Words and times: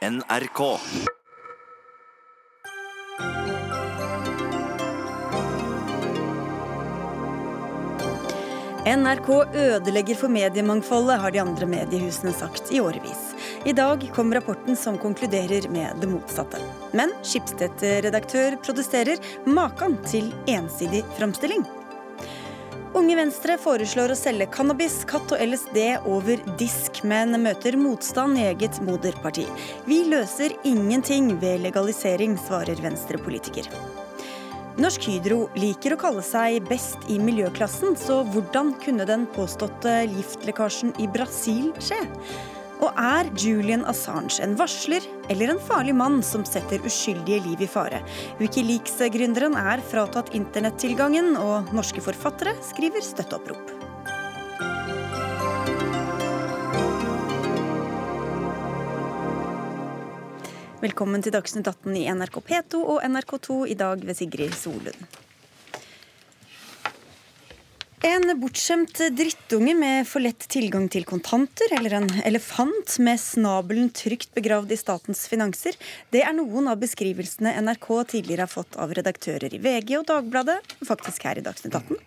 NRK. 0.00 0.60
NRK 8.86 9.28
ødelegger 9.54 10.16
for 10.16 10.32
mediemangfoldet, 10.32 11.20
har 11.20 11.34
de 11.34 11.42
andre 11.42 11.68
mediehusene 11.68 12.32
sagt 12.32 12.72
i 12.72 12.80
årevis. 12.80 13.34
I 13.68 13.74
dag 13.76 14.06
kom 14.16 14.32
rapporten 14.32 14.72
som 14.72 14.96
konkluderer 14.96 15.68
med 15.68 16.00
det 16.00 16.08
motsatte. 16.08 16.62
Men 16.96 17.12
Schibsted-redaktør 17.20 18.56
produserer 18.64 19.20
maken 19.44 20.00
til 20.08 20.32
ensidig 20.48 21.04
framstilling. 21.18 21.68
Unge 22.90 23.14
Venstre 23.14 23.54
foreslår 23.54 24.10
å 24.10 24.16
selge 24.18 24.48
cannabis, 24.50 24.96
katt 25.06 25.30
og 25.30 25.38
LSD 25.38 25.76
over 26.10 26.40
disk, 26.58 27.04
men 27.06 27.36
møter 27.38 27.76
motstand 27.78 28.34
i 28.40 28.48
eget 28.48 28.80
moderparti. 28.82 29.44
Vi 29.86 30.00
løser 30.10 30.56
ingenting 30.66 31.36
ved 31.38 31.62
legalisering, 31.62 32.34
svarer 32.48 32.82
Venstre-politiker. 32.82 33.70
Norsk 34.82 35.06
Hydro 35.06 35.44
liker 35.54 35.94
å 35.94 36.00
kalle 36.02 36.24
seg 36.26 36.66
best 36.66 37.06
i 37.06 37.20
miljøklassen, 37.22 37.94
så 37.94 38.24
hvordan 38.32 38.74
kunne 38.82 39.06
den 39.06 39.28
påståtte 39.36 40.00
giftlekkasjen 40.10 40.96
i 40.98 41.06
Brasil 41.14 41.70
skje? 41.78 42.02
Og 42.80 42.96
er 42.96 43.28
Julian 43.36 43.82
Assange 43.88 44.40
en 44.40 44.54
varsler 44.56 45.04
eller 45.32 45.52
en 45.52 45.60
farlig 45.60 45.92
mann 45.96 46.22
som 46.24 46.46
setter 46.48 46.80
uskyldige 46.88 47.42
liv 47.44 47.60
i 47.60 47.68
fare? 47.68 48.00
Wikileaks-gründeren 48.40 49.58
er 49.60 49.84
fratatt 49.84 50.32
internettilgangen, 50.36 51.34
og 51.36 51.68
norske 51.76 52.00
forfattere 52.00 52.56
skriver 52.64 53.04
støtteopprop. 53.04 53.76
Velkommen 60.80 61.20
til 61.20 61.36
Dagsnytt 61.36 61.68
18 61.68 61.98
i 62.00 62.06
NRK 62.08 62.40
P2 62.40 62.80
og 62.80 63.02
NRK2, 63.04 63.64
i 63.68 63.76
dag 63.76 64.00
ved 64.00 64.16
Sigrid 64.16 64.56
Solund. 64.56 65.28
En 68.00 68.24
bortskjemt 68.40 68.96
drittunge 69.12 69.74
med 69.76 70.06
for 70.08 70.24
lett 70.24 70.46
tilgang 70.48 70.86
til 70.88 71.04
kontanter, 71.04 71.68
eller 71.76 71.98
en 71.98 72.06
elefant 72.24 72.94
med 73.04 73.20
snabelen 73.20 73.90
trygt 73.92 74.30
begravd 74.32 74.72
i 74.72 74.78
statens 74.80 75.26
finanser, 75.28 75.76
det 76.08 76.22
er 76.24 76.32
noen 76.32 76.70
av 76.72 76.78
beskrivelsene 76.80 77.52
NRK 77.60 77.88
tidligere 78.14 78.46
har 78.46 78.52
fått 78.54 78.78
av 78.80 78.94
redaktører 78.96 79.52
i 79.52 79.60
VG 79.60 79.98
og 79.98 80.06
Dagbladet, 80.08 80.56
faktisk 80.80 81.26
her 81.28 81.42
i 81.42 81.44
Dagsnytt 81.44 81.76
18. 81.76 82.00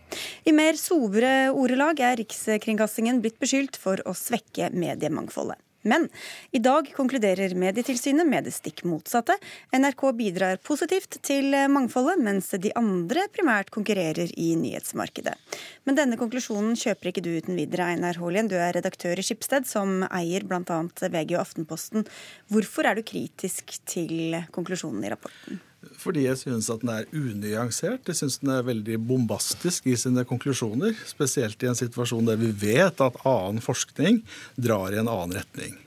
I 0.49 0.55
mer 0.57 0.81
sobre 0.81 1.29
ordelag 1.53 2.01
er 2.01 2.17
Rikskringkastingen 2.23 3.21
blitt 3.21 3.37
beskyldt 3.43 3.77
for 3.77 4.01
å 4.09 4.15
svekke 4.17 4.71
mediemangfoldet. 4.73 5.61
Men 5.83 6.07
i 6.55 6.61
dag 6.63 6.87
konkluderer 6.95 7.55
Medietilsynet 7.59 8.27
med 8.27 8.47
det 8.47 8.53
stikk 8.55 8.83
motsatte. 8.87 9.35
NRK 9.75 10.05
bidrar 10.17 10.61
positivt 10.63 11.19
til 11.25 11.51
mangfoldet, 11.71 12.21
mens 12.23 12.51
de 12.55 12.71
andre 12.79 13.27
primært 13.33 13.71
konkurrerer 13.73 14.31
i 14.39 14.53
nyhetsmarkedet. 14.59 15.35
Men 15.83 15.99
denne 15.99 16.19
konklusjonen 16.19 16.77
kjøper 16.79 17.11
ikke 17.11 17.25
du 17.25 17.33
uten 17.35 17.59
videre, 17.59 17.91
Einar 17.91 18.19
Haalien. 18.21 18.47
Du 18.51 18.55
er 18.55 18.75
redaktør 18.77 19.19
i 19.19 19.27
Skipsted, 19.27 19.67
som 19.69 20.05
eier 20.09 20.47
bl.a. 20.47 20.79
VG 21.03 21.35
og 21.35 21.43
Aftenposten. 21.43 22.07
Hvorfor 22.51 22.87
er 22.87 22.97
du 22.97 23.05
kritisk 23.07 23.75
til 23.89 24.39
konklusjonen 24.55 25.03
i 25.03 25.13
rapporten? 25.13 25.61
Fordi 25.99 26.25
jeg 26.25 26.39
syns 26.41 26.69
at 26.71 26.83
den 26.83 26.91
er 26.93 27.07
unyansert. 27.15 28.07
Jeg 28.09 28.19
syns 28.19 28.39
den 28.41 28.51
er 28.55 28.65
veldig 28.67 28.97
bombastisk 29.07 29.87
i 29.91 29.95
sine 29.99 30.25
konklusjoner. 30.27 30.95
Spesielt 31.07 31.63
i 31.63 31.69
en 31.71 31.79
situasjon 31.79 32.27
der 32.29 32.39
vi 32.41 32.51
vet 32.63 33.01
at 33.03 33.19
annen 33.27 33.63
forskning 33.63 34.21
drar 34.55 34.93
i 34.93 35.01
en 35.01 35.11
annen 35.11 35.37
retning. 35.39 35.77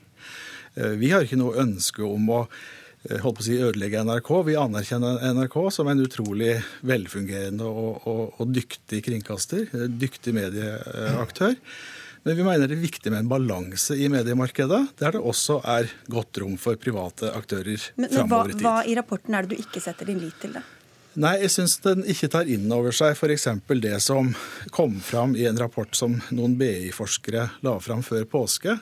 Eh, 0.75 0.95
vi 1.01 1.11
har 1.13 1.25
ikke 1.25 1.39
noe 1.39 1.57
ønske 1.63 2.05
om 2.05 2.29
å 2.33 2.39
eh, 2.45 3.19
holdt 3.23 3.39
på 3.39 3.45
å 3.45 3.47
si, 3.47 3.59
ødelegge 3.59 4.05
NRK. 4.05 4.31
Vi 4.49 4.57
anerkjenner 4.61 5.21
NRK 5.37 5.59
som 5.73 5.91
en 5.91 6.05
utrolig 6.05 6.57
velfungerende 6.87 7.67
og, 7.67 8.01
og, 8.07 8.23
og 8.37 8.55
dyktig 8.55 9.03
kringkaster. 9.09 9.69
Dyktig 9.97 10.35
medieaktør. 10.37 11.57
Men 12.27 12.35
vi 12.35 12.43
mener 12.43 12.67
det 12.67 12.75
er 12.75 12.81
viktig 12.81 13.11
med 13.13 13.21
en 13.21 13.29
balanse 13.31 13.95
i 13.95 14.09
mediemarkedet, 14.11 14.81
der 14.99 15.13
det 15.15 15.19
også 15.23 15.61
er 15.63 15.87
godt 16.11 16.41
rom 16.43 16.57
for 16.59 16.75
private 16.75 17.29
aktører 17.31 17.79
framover 17.95 18.51
i 18.51 18.57
tid. 18.57 18.65
Hva 18.65 18.73
i 18.83 18.95
rapporten 18.99 19.37
er 19.37 19.47
det 19.47 19.55
du 19.55 19.61
ikke 19.63 19.79
setter 19.79 20.09
din 20.11 20.19
lit 20.19 20.35
til, 20.41 20.57
da? 20.57 20.63
Nei, 21.23 21.37
jeg 21.45 21.53
syns 21.53 21.77
den 21.85 22.03
ikke 22.03 22.27
tar 22.33 22.51
inn 22.51 22.67
over 22.75 22.91
seg 22.91 23.15
f.eks. 23.15 23.47
det 23.79 23.95
som 24.03 24.33
kom 24.75 24.99
fram 24.99 25.37
i 25.39 25.47
en 25.47 25.55
rapport 25.57 25.95
som 25.95 26.19
noen 26.35 26.59
BI-forskere 26.59 27.47
la 27.63 27.77
fram 27.79 28.03
før 28.03 28.27
påske, 28.27 28.75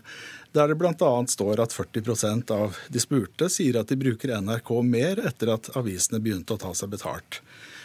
der 0.58 0.74
det 0.74 0.82
bl.a. 0.82 1.14
står 1.30 1.62
at 1.62 1.78
40 1.78 2.50
av 2.50 2.82
de 2.90 3.06
spurte 3.06 3.54
sier 3.54 3.78
at 3.78 3.94
de 3.94 4.02
bruker 4.02 4.34
NRK 4.42 4.74
mer 4.90 5.22
etter 5.30 5.54
at 5.54 5.70
avisene 5.78 6.18
begynte 6.18 6.58
å 6.58 6.64
ta 6.66 6.74
seg 6.74 6.98
betalt. 6.98 7.44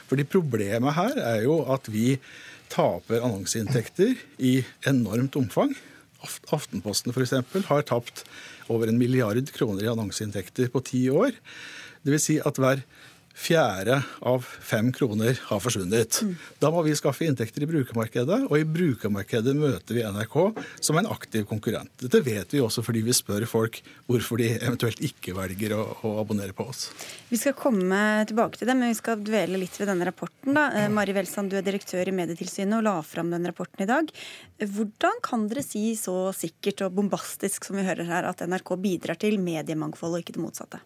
Fordi 0.09 0.25
Problemet 0.27 0.97
her 0.97 1.21
er 1.21 1.45
jo 1.45 1.61
at 1.71 1.87
vi 1.93 2.17
taper 2.71 3.25
annonseinntekter 3.25 4.15
i 4.39 4.61
enormt 4.89 5.37
omfang. 5.41 5.75
Aftenposten 6.53 7.15
f.eks. 7.15 7.35
har 7.67 7.87
tapt 7.89 8.25
over 8.71 8.91
en 8.91 9.01
milliard 9.01 9.51
kroner 9.57 9.87
i 9.87 9.93
annonseinntekter 9.93 10.71
på 10.73 10.83
ti 10.87 11.07
år. 11.11 11.35
Dvs. 12.07 12.27
Si 12.29 12.39
at 12.41 12.61
hver 12.61 12.85
fjerde 13.41 13.97
av 14.27 14.45
fem 14.45 14.91
kroner 14.93 15.39
har 15.49 15.61
forsvunnet. 15.63 16.21
Mm. 16.23 16.35
Da 16.61 16.71
må 16.73 16.83
vi 16.85 16.95
skaffe 16.99 17.25
inntekter 17.25 17.65
i 17.65 17.69
brukermarkedet, 17.71 18.43
og 18.51 18.57
i 18.59 18.67
brukermarkedet 18.69 19.55
møter 19.57 19.97
vi 19.97 20.05
NRK 20.05 20.37
som 20.85 21.01
en 21.01 21.09
aktiv 21.11 21.47
konkurrent. 21.49 21.93
Dette 22.03 22.21
vet 22.27 22.53
vi 22.53 22.61
også 22.61 22.85
fordi 22.85 23.03
vi 23.07 23.17
spør 23.17 23.47
folk 23.49 23.81
hvorfor 24.11 24.43
de 24.43 24.51
eventuelt 24.59 25.01
ikke 25.07 25.35
velger 25.39 25.75
å, 25.79 25.87
å 26.05 26.15
abonnere 26.21 26.57
på 26.57 26.69
oss. 26.69 26.89
Vi 27.31 27.41
skal 27.41 27.57
komme 27.59 28.01
tilbake 28.29 28.61
til 28.61 28.69
det, 28.69 28.77
men 28.77 28.93
vi 28.93 29.01
skal 29.01 29.25
dvele 29.25 29.63
litt 29.63 29.81
ved 29.81 29.89
denne 29.93 30.09
rapporten. 30.11 30.53
da. 30.57 30.69
Eh, 30.77 30.91
Mari 30.93 31.17
Welsand, 31.17 31.53
du 31.53 31.59
er 31.61 31.67
direktør 31.67 32.13
i 32.13 32.17
Medietilsynet 32.17 32.77
og 32.81 32.87
la 32.87 32.97
fram 33.07 33.33
denne 33.33 33.53
rapporten 33.53 33.87
i 33.87 33.89
dag. 33.89 34.13
Hvordan 34.61 35.25
kan 35.25 35.49
dere 35.49 35.65
si 35.65 35.95
så 35.97 36.35
sikkert 36.37 36.85
og 36.85 36.97
bombastisk 36.99 37.71
som 37.71 37.81
vi 37.81 37.89
hører 37.89 38.09
her, 38.11 38.29
at 38.29 38.45
NRK 38.45 38.77
bidrar 38.83 39.21
til 39.21 39.41
mediemangfold 39.41 40.19
og 40.19 40.25
ikke 40.25 40.37
det 40.37 40.45
motsatte? 40.45 40.85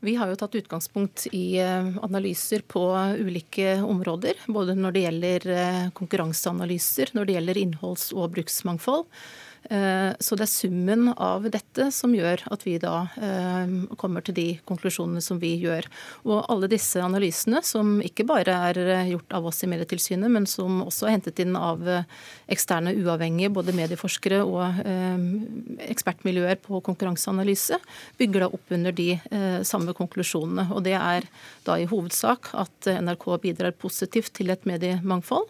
Vi 0.00 0.14
har 0.14 0.30
jo 0.30 0.36
tatt 0.38 0.54
utgangspunkt 0.54 1.26
i 1.34 1.58
eh, 1.58 1.88
analyser 2.02 2.62
på 2.66 2.84
ulike 3.18 3.80
områder. 3.82 4.38
Både 4.46 4.76
når 4.78 4.94
det 4.94 5.02
gjelder 5.02 5.46
eh, 5.56 5.88
konkurranseanalyser, 5.98 7.10
når 7.18 7.26
det 7.26 7.34
gjelder 7.34 7.60
innholds- 7.64 8.12
og 8.14 8.30
bruksmangfold. 8.36 9.08
Eh, 9.64 10.12
så 10.20 10.36
det 10.38 10.46
er 10.46 10.50
summen 10.50 11.10
av 11.12 11.44
dette 11.52 11.90
som 11.92 12.14
gjør 12.16 12.44
at 12.52 12.64
vi 12.64 12.76
da 12.80 13.02
eh, 13.20 13.72
kommer 14.00 14.24
til 14.24 14.36
de 14.36 14.46
konklusjonene 14.68 15.20
som 15.24 15.40
vi 15.42 15.54
gjør. 15.60 15.88
Og 16.24 16.46
alle 16.48 16.70
disse 16.72 17.02
analysene, 17.04 17.60
som 17.66 17.98
ikke 18.04 18.26
bare 18.28 18.54
er 18.70 18.80
eh, 18.84 19.10
gjort 19.12 19.36
av 19.36 19.48
oss 19.50 19.60
i 19.64 19.70
Medietilsynet, 19.70 20.30
men 20.32 20.48
som 20.48 20.80
også 20.86 21.08
er 21.08 21.18
hentet 21.18 21.42
inn 21.44 21.56
av 21.58 21.84
eksterne 22.48 22.94
uavhengige, 22.96 23.52
både 23.52 23.74
medieforskere 23.76 24.40
og 24.46 24.78
ekspertmiljøer 25.84 26.58
på 26.62 26.80
konkurranseanalyse, 26.84 27.76
bygger 28.20 28.44
da 28.44 28.48
opp 28.56 28.72
under 28.74 28.94
de 28.94 29.08
samme 29.66 29.92
konklusjonene. 29.96 30.68
Og 30.74 30.82
det 30.86 30.94
er 30.96 31.26
da 31.66 31.76
i 31.78 31.86
hovedsak 31.88 32.50
at 32.58 32.88
NRK 33.04 33.26
bidrar 33.42 33.76
positivt 33.76 34.32
til 34.38 34.52
et 34.54 34.64
mediemangfold, 34.68 35.48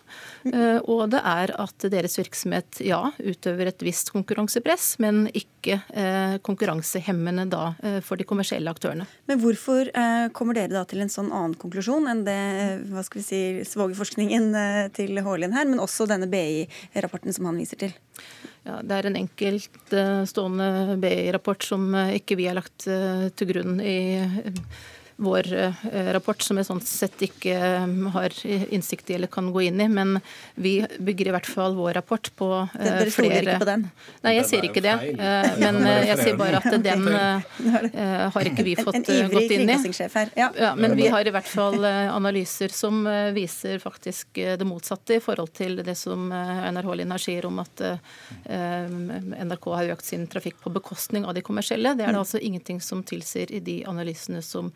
og 0.88 1.02
det 1.12 1.22
er 1.22 1.54
at 1.60 1.88
deres 1.92 2.18
virksomhet 2.20 2.82
ja, 2.84 3.00
utøver 3.18 3.72
et 3.72 3.86
visst 3.86 3.97
konkurransepress, 4.12 4.96
men 5.02 5.26
ikke 5.36 5.78
eh, 5.90 6.36
konkurransehemmende 6.46 7.46
da 7.52 7.62
eh, 7.82 7.98
for 8.04 8.20
de 8.20 8.26
kommersielle 8.28 8.70
aktørene. 8.70 9.06
Men 9.30 9.40
hvorfor 9.42 9.90
eh, 9.90 10.26
kommer 10.36 10.58
dere 10.58 10.72
da 10.76 10.84
til 10.88 11.02
en 11.04 11.12
sånn 11.12 11.32
annen 11.32 11.56
konklusjon 11.58 12.08
enn 12.10 12.24
det 12.26 12.38
hva 12.90 13.04
skal 13.06 13.22
vi 13.22 13.26
si, 13.26 13.40
svogerforskningen 13.68 14.50
til 14.96 15.22
Haalien 15.24 15.56
her, 15.56 15.68
men 15.70 15.82
også 15.82 16.08
denne 16.10 16.28
BI-rapporten 16.30 17.34
som 17.34 17.50
han 17.50 17.58
viser 17.60 17.80
til? 17.80 17.96
Ja, 18.66 18.80
det 18.84 18.94
er 18.94 19.08
en 19.08 19.18
enkeltstående 19.18 20.98
BI-rapport 21.02 21.64
som 21.64 21.90
ikke 21.94 22.38
vi 22.38 22.48
har 22.50 22.58
lagt 22.58 22.84
til 22.86 23.52
grunn 23.52 23.78
i 23.80 23.98
vår 25.18 25.52
eh, 25.52 26.12
rapport, 26.14 26.42
som 26.42 26.58
jeg 26.60 26.68
sånn 26.68 26.80
sett 26.86 27.22
ikke 27.26 27.54
eh, 27.54 27.86
har 28.14 28.34
innsikt 28.46 29.10
i 29.10 29.16
eller 29.16 29.30
kan 29.30 29.50
gå 29.54 29.64
inn 29.66 29.80
i. 29.82 29.88
Men 29.90 30.20
vi 30.54 30.78
bygger 30.98 31.30
i 31.30 31.34
hvert 31.34 31.48
fall 31.50 31.74
vår 31.78 31.96
rapport 31.98 32.30
på 32.38 32.50
flere 32.70 33.00
Dere 33.02 33.14
stoler 33.14 33.42
ikke 33.42 33.58
på 33.64 33.68
den? 33.68 33.86
Nei, 34.22 34.34
jeg 34.36 34.48
sier 34.52 34.68
ikke 34.68 34.82
det. 34.84 34.94
Men 35.64 35.80
jeg 36.06 36.18
sier 36.20 36.38
bare 36.38 36.60
at 36.60 36.78
den 36.88 37.08
har 37.08 38.50
ikke 38.50 38.66
vi 38.66 38.76
fått 38.78 39.00
gått 39.02 39.54
inn 39.56 39.66
i. 39.66 39.74
En 39.78 39.96
her. 39.98 40.30
Ja. 40.38 40.48
ja. 40.54 40.70
Men 40.78 40.94
vi 40.98 41.08
har 41.10 41.26
i 41.26 41.32
hvert 41.34 41.50
fall 41.50 41.82
analyser 41.88 42.70
som 42.74 43.02
viser 43.34 43.82
faktisk 43.82 44.38
det 44.38 44.66
motsatte 44.68 45.18
i 45.18 45.22
forhold 45.24 45.50
til 45.56 45.80
det 45.86 45.96
som 45.98 46.30
Einar 46.32 46.86
Haalin 46.86 47.14
her 47.14 47.22
sier 47.22 47.48
om 47.48 47.58
at 47.62 47.82
NRK 48.46 49.70
har 49.74 49.92
økt 49.96 50.06
sin 50.06 50.28
trafikk 50.30 50.60
på 50.62 50.72
bekostning 50.74 51.26
av 51.26 51.34
de 51.34 51.42
kommersielle. 51.46 51.96
Det 51.98 52.06
er 52.06 52.14
det 52.14 52.22
altså 52.22 52.42
ingenting 52.42 52.82
som 52.84 53.02
tilsier 53.06 53.50
i 53.54 53.62
de 53.64 53.80
analysene 53.88 54.42
som 54.44 54.70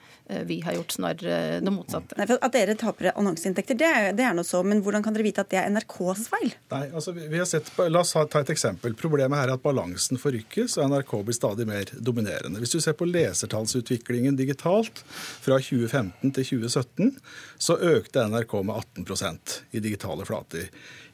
vi 0.48 0.60
har 0.64 0.76
gjort, 0.76 0.94
snarere 0.96 1.60
det 1.62 1.72
motsatte. 1.74 2.16
Nei, 2.18 2.26
at 2.32 2.54
dere 2.54 2.76
taper 2.78 3.10
annonseinntekter, 3.12 3.78
det 3.78 3.88
er, 3.88 4.08
det 4.16 4.26
er 4.26 4.36
noe 4.36 4.46
så, 4.46 4.62
men 4.66 4.82
hvordan 4.84 5.04
kan 5.04 5.16
dere 5.16 5.26
vite 5.26 5.44
at 5.44 5.50
det 5.52 5.60
er 5.60 5.70
NRKs 5.72 6.26
feil? 6.32 6.54
Nei, 6.72 6.84
altså 6.90 7.14
vi, 7.16 7.26
har 7.36 7.48
sett 7.48 7.70
på, 7.76 7.86
La 7.92 8.02
oss 8.04 8.14
ta 8.14 8.42
et 8.42 8.54
eksempel. 8.54 8.96
Problemet 8.98 9.38
her 9.38 9.52
er 9.52 9.56
at 9.56 9.64
balansen 9.64 10.20
forrykkes, 10.20 10.78
og 10.78 10.92
NRK 10.92 11.14
blir 11.26 11.38
stadig 11.38 11.68
mer 11.68 11.92
dominerende. 11.98 12.62
Hvis 12.62 12.74
du 12.76 12.80
ser 12.82 12.96
på 12.98 13.08
lesertallsutviklingen 13.10 14.38
digitalt 14.38 15.04
fra 15.06 15.60
2015 15.60 16.34
til 16.38 16.50
2017, 16.62 17.14
så 17.62 17.78
økte 17.92 18.26
NRK 18.28 18.58
med 18.62 18.76
18% 19.06 19.56
i 19.72 19.84
digitale 19.84 20.26
flater. 20.28 20.68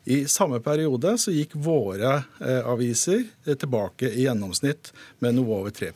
I 0.09 0.23
samme 0.29 0.61
periode 0.65 1.19
så 1.21 1.33
gikk 1.35 1.53
våre 1.61 2.15
eh, 2.41 2.63
aviser 2.65 3.27
eh, 3.45 3.57
tilbake 3.61 4.09
i 4.09 4.25
gjennomsnitt 4.25 4.93
med 5.21 5.37
noe 5.37 5.59
over 5.61 5.75
3 5.75 5.91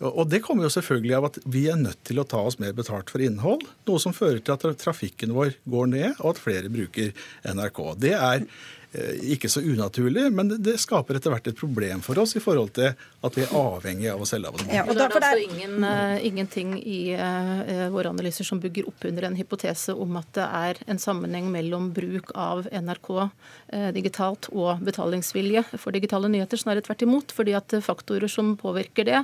og 0.00 0.24
Det 0.30 0.42
kommer 0.44 0.66
jo 0.66 0.72
selvfølgelig 0.72 1.16
av 1.18 1.28
at 1.30 1.38
vi 1.46 1.66
er 1.70 1.80
nødt 1.80 2.00
til 2.08 2.20
å 2.20 2.26
ta 2.28 2.40
oss 2.46 2.58
mer 2.62 2.74
betalt 2.76 3.10
for 3.12 3.22
innhold. 3.24 3.66
Noe 3.88 4.02
som 4.02 4.16
fører 4.16 4.40
til 4.42 4.56
at 4.56 4.82
trafikken 4.82 5.34
vår 5.36 5.54
går 5.68 5.92
ned, 5.94 6.10
og 6.18 6.34
at 6.34 6.42
flere 6.42 6.72
bruker 6.72 7.14
NRK. 7.46 7.80
Det 8.02 8.14
er 8.16 8.44
ikke 8.88 9.50
så 9.52 9.60
unaturlig, 9.60 10.30
men 10.32 10.48
det 10.64 10.78
skaper 10.80 11.18
etter 11.18 11.32
hvert 11.34 11.50
et 11.50 11.58
problem 11.58 12.00
for 12.04 12.18
oss 12.22 12.32
i 12.38 12.42
forhold 12.42 12.70
til 12.78 12.94
at 13.26 13.34
vi 13.34 13.42
er 13.42 13.54
avhengig 13.58 14.08
av 14.12 14.20
å 14.22 14.26
selge 14.28 14.48
abonnement. 14.48 14.74
Ja, 14.76 14.84
og 14.86 14.94
det 14.94 15.02
er 15.02 15.14
altså 15.18 15.40
ingen, 15.42 15.82
uh, 15.82 16.16
ingenting 16.22 16.76
i 16.78 17.00
uh, 17.18 17.88
våre 17.90 18.12
analyser 18.12 18.46
som 18.46 18.60
bygger 18.62 18.86
opp 18.88 19.04
under 19.08 19.26
en 19.26 19.38
hypotese 19.38 19.94
om 19.94 20.18
at 20.20 20.30
det 20.38 20.46
er 20.46 20.80
en 20.86 21.00
sammenheng 21.02 21.48
mellom 21.50 21.90
bruk 21.96 22.30
av 22.38 22.68
NRK 22.70 23.10
uh, 23.18 23.88
digitalt 23.96 24.48
og 24.54 24.84
betalingsvilje 24.86 25.64
for 25.74 25.96
digitale 25.96 26.30
nyheter. 26.30 26.62
Snarere 26.62 26.86
tvert 26.86 27.02
imot. 27.04 27.34
fordi 27.34 27.56
at 27.58 27.74
faktorer 27.82 28.30
som 28.30 28.54
påvirker 28.58 29.04
det, 29.04 29.18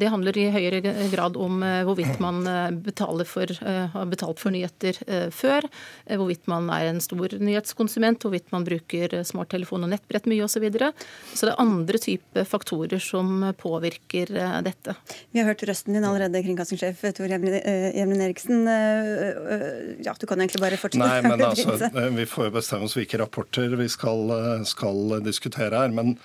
det 0.00 0.08
handler 0.10 0.36
i 0.38 0.46
høyere 0.50 0.80
grad 1.12 1.36
om 1.36 1.60
hvorvidt 1.86 2.20
man 2.22 2.42
betaler 2.84 3.28
for, 3.28 3.50
har 3.60 4.08
betalt 4.10 4.40
for 4.40 4.54
nyheter 4.54 4.96
før, 5.34 5.66
hvorvidt 6.08 6.48
man 6.50 6.70
er 6.74 6.88
en 6.90 7.00
stor 7.02 7.36
nyhetskonsument, 7.38 8.22
hvorvidt 8.24 8.50
man 8.54 8.66
bruker 8.70 9.20
smarttelefon 9.26 9.86
og 9.86 9.94
nettbrett 9.94 10.30
mye 10.30 10.46
osv. 10.46 10.60
Så, 10.60 10.64
videre. 10.64 10.90
så 11.32 11.46
det 11.46 11.54
er 11.54 11.62
andre 11.62 11.98
typer 12.02 12.44
faktorer 12.44 13.00
som 13.00 13.46
påvirker 13.56 14.32
eh, 14.36 14.58
dette. 14.66 14.92
Vi 15.32 15.40
har 15.40 15.48
hørt 15.48 15.64
røsten 15.64 15.96
din 15.96 16.04
allerede, 16.04 16.42
kringkastingssjef 16.44 17.00
Tor 17.16 17.32
Jevnen 17.32 18.20
Eriksen. 18.20 18.66
Eh, 18.68 19.30
eh, 19.54 19.64
ja, 20.04 20.12
du 20.12 20.26
kan 20.28 20.42
egentlig 20.42 20.60
bare 20.60 20.80
fortsette. 20.80 21.06
Nei, 21.06 21.22
men 21.24 21.44
altså, 21.48 22.10
Vi 22.18 22.28
får 22.28 22.50
jo 22.50 22.54
bestemme 22.58 22.90
oss 22.90 22.98
hvilke 22.98 23.22
rapporter 23.22 23.72
vi 23.80 23.88
skal, 23.88 24.34
skal 24.68 25.20
diskutere 25.24 25.80
her. 25.80 25.96
men 25.96 26.18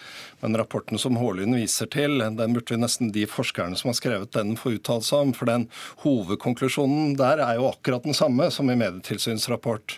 men 0.46 0.58
rapporten 0.58 1.00
som 1.00 1.16
Hårlund 1.18 1.56
viser 1.56 1.88
til, 1.90 2.20
den 2.20 2.54
burde 2.54 2.76
vi 2.76 2.78
nesten 2.78 3.10
de 3.16 3.24
forskerne 3.30 3.78
som 3.80 3.90
har 3.90 3.96
skrevet 3.98 4.36
den, 4.36 4.54
få 4.60 4.76
uttalt 4.76 5.08
seg 5.08 5.24
om. 5.26 5.34
For 5.34 5.50
den 5.50 5.66
hovedkonklusjonen 6.04 7.16
der 7.18 7.42
er 7.42 7.58
jo 7.58 7.70
akkurat 7.72 8.06
den 8.06 8.18
samme 8.18 8.52
som 8.54 8.70
i 8.70 8.78
Medietilsynets 8.78 9.48
rapport. 9.50 9.98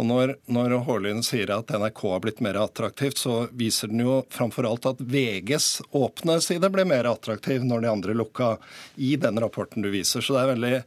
Og 0.00 0.06
når, 0.08 0.30
når 0.48 0.72
Hårlund 0.86 1.26
sier 1.26 1.50
at 1.52 1.68
NRK 1.76 1.98
har 2.08 2.20
blitt 2.24 2.38
mer 2.40 2.56
attraktivt, 2.56 3.18
så 3.20 3.34
viser 3.52 3.90
den 3.92 4.00
jo 4.06 4.14
framfor 4.32 4.64
alt 4.64 4.88
at 4.88 5.02
VGs 5.04 5.66
åpne 5.92 6.38
side 6.40 6.70
ble 6.72 6.86
mer 6.88 7.10
attraktiv 7.10 7.66
når 7.68 7.84
de 7.84 7.90
andre 7.90 8.14
lukka 8.16 8.54
i 8.96 9.12
den 9.20 9.36
rapporten 9.44 9.84
du 9.84 9.90
viser. 9.92 10.24
Så 10.24 10.38
det 10.38 10.40
er 10.40 10.52
veldig 10.54 10.78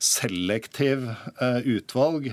selektiv 0.00 1.04
eh, 1.12 1.60
utvalg. 1.76 2.30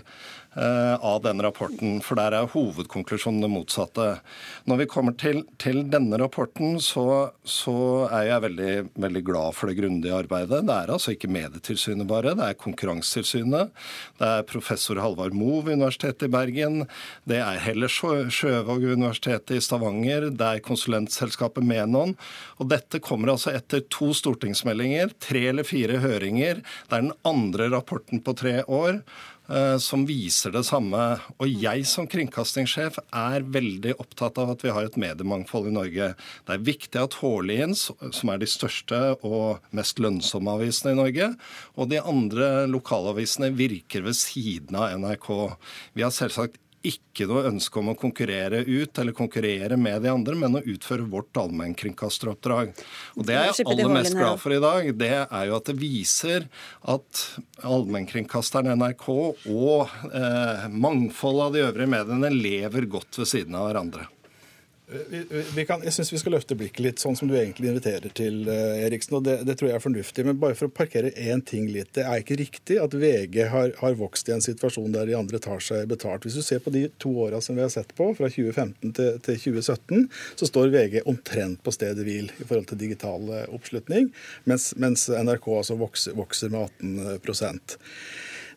Eh, 0.58 0.96
av 1.06 1.22
denne 1.22 1.44
rapporten, 1.46 2.00
for 2.02 2.18
der 2.18 2.34
er 2.34 2.48
hovedkonklusjonen 2.50 3.44
det 3.44 3.52
motsatte. 3.54 4.06
Når 4.66 4.80
vi 4.82 4.88
kommer 4.90 5.14
til, 5.14 5.44
til 5.62 5.84
denne 5.94 6.18
rapporten, 6.18 6.80
så, 6.82 7.04
så, 7.46 7.76
er 8.08 8.32
jeg 8.32 8.44
veldig, 8.48 8.72
veldig 8.98 9.24
glad 9.28 9.54
for 9.54 9.70
det 9.70 9.78
grundige 9.78 10.18
arbeidet. 10.18 10.64
Det 10.66 10.74
er 10.74 10.96
altså 10.96 11.14
ikke 11.14 11.30
Medietilsynet 11.30 12.10
bare, 12.10 12.34
det 12.34 12.50
er 12.50 12.58
Konkurransetilsynet. 12.66 13.70
Det 14.18 14.32
er 14.40 14.50
professor 14.50 14.98
Halvard 15.04 15.38
Moe 15.38 15.62
ved 15.68 15.78
Universitetet 15.78 16.26
i 16.32 16.34
Bergen. 16.34 16.82
Det 17.30 17.44
er 17.46 17.62
Heller 17.70 17.94
Sjøvåg 17.94 18.82
ved 18.82 18.98
Universitetet 18.98 19.60
i 19.60 19.62
Stavanger. 19.62 20.32
Det 20.34 20.50
er 20.50 20.66
konsulentselskapet 20.66 21.62
Menon. 21.62 22.18
Og 22.58 22.74
dette 22.74 23.06
kommer 23.06 23.36
altså 23.38 23.54
etter 23.54 23.86
to 23.94 24.16
stortingsmeldinger, 24.18 25.14
tre 25.22 25.46
eller 25.54 25.68
fire 25.68 26.02
høringer. 26.02 26.66
Det 26.90 26.96
er 26.96 27.12
den 27.12 27.20
andre 27.22 27.70
rapporten 27.78 28.26
på 28.26 28.34
tre 28.42 28.64
år. 28.66 29.04
Eh, 29.50 29.78
som 29.82 30.04
viser 30.06 30.54
det 30.54 30.62
samme. 30.68 31.02
Og 31.42 31.50
jeg 31.50 31.86
som 31.90 32.06
kringkastingssjef 32.10 33.00
er 33.10 33.46
veldig 33.50 33.96
opptatt 33.98 34.38
av 34.42 34.54
at 34.54 34.62
vi 34.66 34.74
har 34.76 34.86
et 34.86 35.00
mediemangfold 35.02 35.72
i 35.72 35.74
Norge. 35.74 36.12
Det 36.46 36.54
er 36.54 36.68
viktig 36.68 37.02
at 37.02 37.18
Hårlien, 37.24 37.74
som 37.74 38.30
er 38.30 38.42
de 38.42 38.50
største 38.50 39.00
og 39.26 39.66
mest 39.74 40.02
lønnsomme 40.02 40.54
avisene 40.54 40.94
i 40.94 41.00
Norge, 41.02 41.32
og 41.74 41.90
de 41.90 41.98
andre 41.98 42.68
lokalavisene 42.70 43.50
virker 43.58 44.06
ved 44.06 44.20
siden 44.22 44.78
av 44.78 44.94
NRK. 45.02 45.30
Vi 45.98 46.06
har 46.06 46.14
selvsagt 46.14 46.62
ikke 46.86 47.28
noe 47.28 47.48
ønske 47.50 47.80
om 47.82 47.92
å 47.92 47.96
konkurrere 48.00 48.62
ut 48.64 49.00
eller 49.02 49.16
konkurrere 49.16 49.78
med 49.80 50.04
de 50.06 50.12
andre, 50.14 50.36
men 50.40 50.60
å 50.60 50.64
utføre 50.64 51.08
vårt 51.12 51.36
allmennkringkasteroppdrag. 51.42 52.72
Og 53.20 53.28
Det 53.28 53.36
er 53.36 53.50
jeg 53.50 53.68
aller 53.68 53.92
mest 53.94 54.16
glad 54.16 54.40
for 54.40 54.56
i 54.56 54.62
dag. 54.64 54.92
Det 55.00 55.16
er 55.26 55.50
jo 55.50 55.58
at 55.58 55.72
det 55.72 55.76
viser 55.80 56.48
at 56.88 57.26
allmennkringkasteren 57.68 58.72
NRK 58.80 59.10
og 59.10 60.00
eh, 60.14 60.70
mangfoldet 60.72 61.50
av 61.50 61.58
de 61.58 61.66
øvrige 61.68 61.92
mediene 61.98 62.32
lever 62.34 62.88
godt 62.90 63.22
ved 63.22 63.34
siden 63.34 63.60
av 63.60 63.70
hverandre. 63.70 64.08
Vi, 64.90 65.44
vi 65.56 65.66
kan, 65.70 65.84
jeg 65.86 65.94
syns 65.94 66.10
vi 66.10 66.18
skal 66.18 66.34
løfte 66.34 66.56
blikket 66.58 66.82
litt, 66.82 67.02
sånn 67.02 67.18
som 67.18 67.30
du 67.30 67.36
egentlig 67.38 67.70
inviterer 67.70 68.10
til, 68.18 68.40
eh, 68.50 68.80
Eriksen. 68.88 69.20
og 69.20 69.26
det, 69.28 69.36
det, 69.46 69.54
tror 69.60 69.70
jeg 69.70 69.78
er 69.78 69.84
fornuftig. 69.84 70.26
Men 70.26 70.40
bare 70.42 70.58
for 70.58 70.70
å 70.70 70.74
parkere 70.74 71.12
én 71.14 71.44
ting 71.46 71.68
litt. 71.70 71.92
Det 71.94 72.06
er 72.10 72.24
ikke 72.24 72.40
riktig 72.40 72.80
at 72.82 72.96
VG 72.98 73.38
har, 73.54 73.76
har, 73.78 73.98
vokst 74.00 74.32
i 74.32 74.34
en 74.34 74.42
situasjon 74.42 74.96
der 74.96 75.06
de 75.06 75.18
andre 75.18 75.42
tar 75.44 75.62
seg 75.62 75.86
betalt. 75.92 76.26
Hvis 76.26 76.40
du 76.40 76.46
ser 76.46 76.64
på 76.66 76.74
de 76.74 76.88
to 76.98 77.12
åra 77.22 77.42
som 77.44 77.60
vi 77.60 77.66
har 77.66 77.74
sett 77.74 77.94
på, 77.98 78.10
fra 78.18 78.32
2015 78.34 78.96
til, 78.98 79.22
til 79.26 79.38
2017, 79.44 80.10
så 80.42 80.50
står 80.50 80.74
VG 80.74 81.04
omtrent 81.06 81.62
på 81.62 81.76
stedet 81.76 82.08
hvil 82.08 82.32
i 82.32 82.48
forhold 82.48 82.72
til 82.72 82.82
digital 82.82 83.30
oppslutning, 83.46 84.10
mens, 84.50 84.72
mens 84.82 85.06
NRK 85.14 85.52
altså 85.60 85.78
vokser, 85.78 86.18
vokser 86.18 86.54
med 86.54 86.66
18 86.66 87.22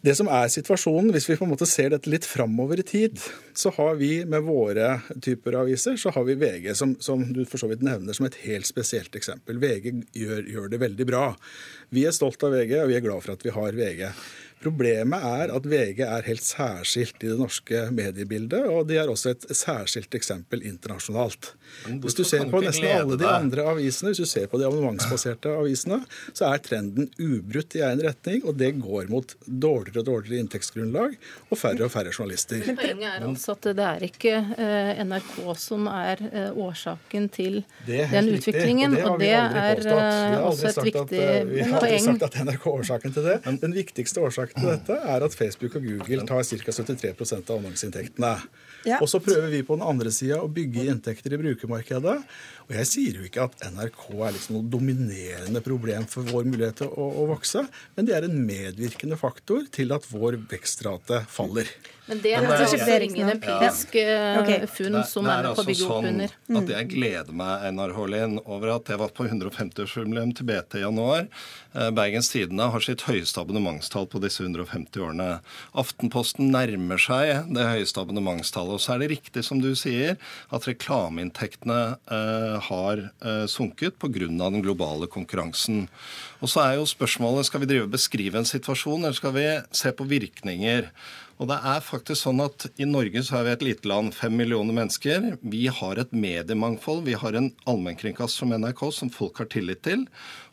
det 0.02 0.16
som 0.18 0.26
er 0.34 0.48
situasjonen, 0.50 1.12
hvis 1.14 1.28
vi 1.30 1.36
på 1.38 1.46
en 1.46 1.52
måte 1.52 1.66
ser 1.70 1.92
dette 1.92 2.10
litt 2.10 2.26
framover 2.26 2.80
i 2.82 2.84
tid, 2.86 3.20
så 3.54 3.70
har 3.76 3.94
vi 4.00 4.24
med 4.26 4.42
våre 4.42 4.96
typer 5.22 5.60
aviser 5.60 5.94
så 6.00 6.10
har 6.16 6.26
vi 6.26 6.34
VG, 6.40 6.72
som, 6.74 6.96
som 6.98 7.22
du 7.30 7.44
for 7.46 7.62
så 7.62 7.68
vidt 7.70 7.84
nevner 7.86 8.16
som 8.16 8.26
et 8.26 8.40
helt 8.42 8.66
spesielt 8.66 9.14
eksempel. 9.18 9.60
VG 9.62 9.92
gjør, 10.18 10.42
gjør 10.56 10.72
det 10.72 10.80
veldig 10.82 11.06
bra. 11.06 11.26
Vi 11.94 12.02
er 12.08 12.16
stolt 12.16 12.42
av 12.42 12.56
VG, 12.56 12.80
og 12.82 12.90
vi 12.90 12.98
er 12.98 13.04
glad 13.04 13.22
for 13.22 13.36
at 13.36 13.46
vi 13.46 13.54
har 13.54 13.78
VG. 13.78 14.02
Problemet 14.62 15.24
er 15.26 15.54
at 15.54 15.70
VG 15.70 16.02
er 16.06 16.26
helt 16.26 16.46
særskilt 16.46 17.22
i 17.22 17.30
det 17.30 17.38
norske 17.38 17.86
mediebildet, 17.94 18.66
og 18.70 18.90
de 18.90 18.98
er 18.98 19.10
også 19.10 19.36
et 19.36 19.46
særskilt 19.54 20.18
eksempel 20.18 20.66
internasjonalt. 20.66 21.52
Hvis 22.02 22.16
du 22.18 22.22
ser 22.24 22.44
på 22.50 22.60
nesten 22.62 22.88
alle 22.92 23.18
de 23.20 23.28
andre 23.28 23.66
avisene, 23.72 24.12
hvis 24.12 24.22
du 24.22 24.28
ser 24.28 24.48
på 24.50 24.60
de 24.60 24.66
abonnementsbaserte 24.68 25.52
avisene, 25.58 26.00
så 26.32 26.48
er 26.50 26.62
trenden 26.64 27.08
ubrutt 27.18 27.76
i 27.78 27.82
én 27.86 28.02
retning, 28.04 28.42
og 28.46 28.56
det 28.60 28.72
går 28.80 29.10
mot 29.12 29.34
dårligere 29.46 30.02
og 30.02 30.08
dårligere 30.10 30.44
inntektsgrunnlag 30.44 31.16
og 31.48 31.58
færre 31.58 31.86
og 31.86 31.92
færre 31.94 32.12
journalister. 32.14 32.62
Men 32.66 32.78
poenget 32.78 33.08
er 33.10 33.26
altså 33.28 33.56
at 33.56 33.70
det 33.78 33.86
er 33.88 34.06
ikke 34.08 34.34
eh, 34.56 35.02
NRK 35.06 35.34
som 35.60 35.88
er 35.90 36.22
eh, 36.30 36.62
årsaken 36.66 37.28
til 37.32 37.60
den 37.86 38.32
utviklingen, 38.36 38.96
og 39.02 39.18
det, 39.22 39.32
er 39.36 39.82
eh, 39.82 40.38
også 40.42 40.72
et 40.72 40.82
viktig 40.90 41.22
poeng. 41.22 41.52
Vi 41.52 41.66
har 41.66 41.78
aldri 41.78 42.02
sagt 42.06 42.26
at 42.28 42.40
NRK 42.46 42.66
er 42.66 42.76
årsaken 42.76 43.16
til 43.16 43.30
det. 43.30 43.38
Den 43.62 43.76
viktigste 43.76 44.22
årsaken 44.22 44.60
til 44.60 44.70
dette 44.72 44.98
er 45.16 45.26
at 45.26 45.36
Facebook 45.36 45.78
og 45.78 45.88
Google 45.88 46.26
tar 46.28 46.44
ca. 46.46 46.76
73 46.82 47.32
av 47.38 47.56
annonseinntektene. 47.58 48.36
Og 48.98 49.08
så 49.10 49.20
prøver 49.22 49.50
vi 49.52 49.62
på 49.66 49.76
den 49.78 49.84
andre 49.86 50.10
sida 50.14 50.40
å 50.42 50.48
bygge 50.50 50.86
inntekter 50.90 51.34
i 51.36 51.40
brukermarkedet. 51.62 52.22
Og 52.68 52.76
jeg 52.78 52.90
sier 52.90 53.20
jo 53.20 53.26
ikke 53.28 53.46
at 53.48 53.66
NRK 53.72 54.04
er 54.16 54.36
liksom 54.36 54.58
noe 54.58 54.70
dominerende 54.72 55.62
problem 55.64 56.06
for 56.10 56.26
vår 56.28 56.48
mulighet 56.50 56.82
til 56.82 56.92
å, 56.92 57.08
å 57.22 57.28
vokse, 57.32 57.64
men 57.96 58.08
det 58.08 58.16
er 58.16 58.28
en 58.28 58.38
medvirkende 58.46 59.18
faktor 59.20 59.66
til 59.74 59.94
at 59.96 60.06
vår 60.10 60.40
vekstrate 60.50 61.24
faller. 61.32 61.70
Men 62.12 62.18
det 62.18 62.32
er 62.34 62.44
altså 62.50 62.96
ingen 63.06 63.30
empirisk 63.30 63.94
ja. 63.94 64.40
okay. 64.40 64.64
funn 64.66 64.98
som 65.06 65.28
er 65.30 65.46
med 65.46 65.54
på 65.54 65.64
bygget 65.68 65.82
bygge 65.82 65.94
opp 65.94 66.08
under. 66.08 66.32
At 66.34 66.56
mm. 66.56 66.72
jeg 66.72 66.88
gleder 66.90 67.36
meg 67.38 67.66
Einar 67.68 67.94
Hålin, 67.94 68.40
over 68.42 68.74
at 68.74 68.90
jeg 68.90 68.98
var 69.00 69.12
på 69.14 69.26
150-årsjubileum 69.28 70.32
til 70.36 70.48
BT 70.48 70.80
i 70.80 70.82
januar. 70.82 71.28
Eh, 71.72 71.90
Bergens 71.94 72.32
Tidende 72.32 72.66
har 72.74 72.84
sitt 72.84 73.06
høyeste 73.06 73.40
abonnementstall 73.40 74.08
på 74.10 74.20
disse 74.24 74.42
150 74.42 74.98
årene. 75.06 75.28
Aftenposten 75.78 76.50
nærmer 76.52 77.00
seg 77.00 77.52
det 77.54 77.68
høyeste 77.70 78.02
abonnementstallet. 78.02 78.76
Og 78.76 78.82
så 78.82 78.96
er 78.96 79.04
det 79.04 79.12
riktig 79.14 79.46
som 79.46 79.62
du 79.62 79.70
sier, 79.78 80.18
at 80.50 80.68
reklameinntektene 80.68 81.80
eh, 82.02 82.51
har 82.60 83.02
eh, 83.24 83.46
sunket 83.50 83.98
pga. 83.98 84.28
den 84.28 84.62
globale 84.62 85.06
konkurransen. 85.06 85.88
Og 86.40 86.48
så 86.48 86.60
er 86.64 86.76
jo 86.76 86.86
spørsmålet 86.86 87.46
skal 87.46 87.62
vi 87.62 87.70
drive 87.70 87.88
og 87.88 87.94
beskrive 87.94 88.38
en 88.38 88.48
situasjon, 88.48 89.04
eller 89.04 89.16
skal 89.16 89.32
vi 89.36 89.46
se 89.70 89.92
på 89.92 90.04
virkninger? 90.04 90.90
Og 91.42 91.48
det 91.50 91.58
er 91.66 91.80
faktisk 91.82 92.20
sånn 92.22 92.42
at 92.44 92.68
I 92.78 92.86
Norge 92.86 93.22
så 93.26 93.40
er 93.40 93.46
vi 93.46 93.52
et 93.56 93.64
lite 93.66 93.88
land, 93.90 94.12
fem 94.14 94.34
millioner 94.38 94.76
mennesker. 94.76 95.38
Vi 95.42 95.64
har 95.66 95.98
et 95.98 96.12
mediemangfold. 96.14 97.02
Vi 97.08 97.16
har 97.18 97.34
en 97.34 97.50
allmennkringkast 97.66 98.38
som 98.38 98.54
NRK 98.54 98.84
som 98.94 99.10
folk 99.10 99.40
har 99.42 99.48
tillit 99.50 99.82
til. 99.82 100.04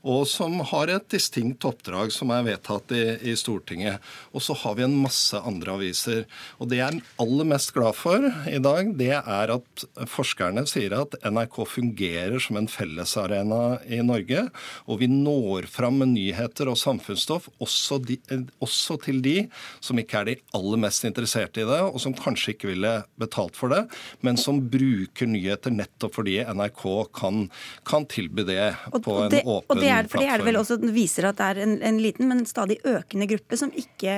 Og 0.08 0.24
som 0.32 0.60
har 0.64 0.92
et 0.94 1.08
distinkt 1.12 1.66
oppdrag 1.68 2.14
som 2.16 2.32
er 2.32 2.46
vedtatt 2.48 2.94
i, 2.96 3.04
i 3.32 3.36
Stortinget. 3.40 4.00
Og 4.32 4.44
så 4.44 4.56
har 4.62 4.78
vi 4.78 4.86
en 4.86 4.96
masse 4.96 5.36
andre 5.36 5.76
aviser. 5.76 6.24
Og 6.60 6.70
det 6.72 6.80
jeg 6.80 6.88
er 6.88 7.20
aller 7.20 7.50
mest 7.50 7.74
glad 7.76 7.98
for 8.00 8.24
i 8.48 8.62
dag, 8.64 8.94
det 9.00 9.12
er 9.20 9.54
at 9.58 9.86
forskerne 10.08 10.64
sier 10.70 10.96
at 11.02 11.18
NRK 11.28 11.60
fungerer 11.68 12.40
som 12.44 12.60
en 12.60 12.70
fellesarena 12.72 13.80
i 13.92 14.00
Norge, 14.06 14.46
og 14.88 15.02
vi 15.02 15.10
når 15.12 15.68
fram 15.72 16.00
med 16.00 16.14
nyheter 16.14 16.72
og 16.72 16.80
samfunnsstoff 16.80 17.50
også, 17.60 18.00
de, 18.06 18.20
også 18.64 19.00
til 19.04 19.20
de 19.26 19.36
som 19.84 20.00
ikke 20.00 20.22
er 20.22 20.30
de 20.30 20.38
aller 20.56 20.84
mest 20.86 21.04
interesserte 21.08 21.64
i 21.64 21.68
det, 21.68 21.82
og 21.84 22.00
som 22.02 22.16
kanskje 22.16 22.56
ikke 22.56 22.72
ville 22.72 22.94
betalt 23.20 23.60
for 23.60 23.74
det, 23.74 23.84
men 24.26 24.40
som 24.40 24.62
bruker 24.72 25.28
nyheter 25.30 25.76
nettopp 25.76 26.16
fordi 26.20 26.40
NRK 26.48 26.86
kan, 27.16 27.46
kan 27.88 28.08
tilby 28.10 28.46
det 28.48 28.72
på 29.04 29.20
en 29.26 29.34
det, 29.34 29.44
åpen 29.44 29.76
og 29.76 29.84
det 29.84 29.89
er, 29.94 30.08
for 30.10 30.22
det 30.22 30.30
er 30.30 30.42
det 30.42 30.48
vel 30.48 30.60
også 30.60 30.80
viser 30.94 31.30
at 31.30 31.40
det 31.40 31.50
er 31.50 31.62
en, 31.66 31.76
en, 31.86 32.00
liten, 32.02 32.30
men 32.32 32.46
stadig 32.50 32.80
økende 32.88 33.28
gruppe 33.30 33.60
som 33.60 33.74
ikke 33.76 34.16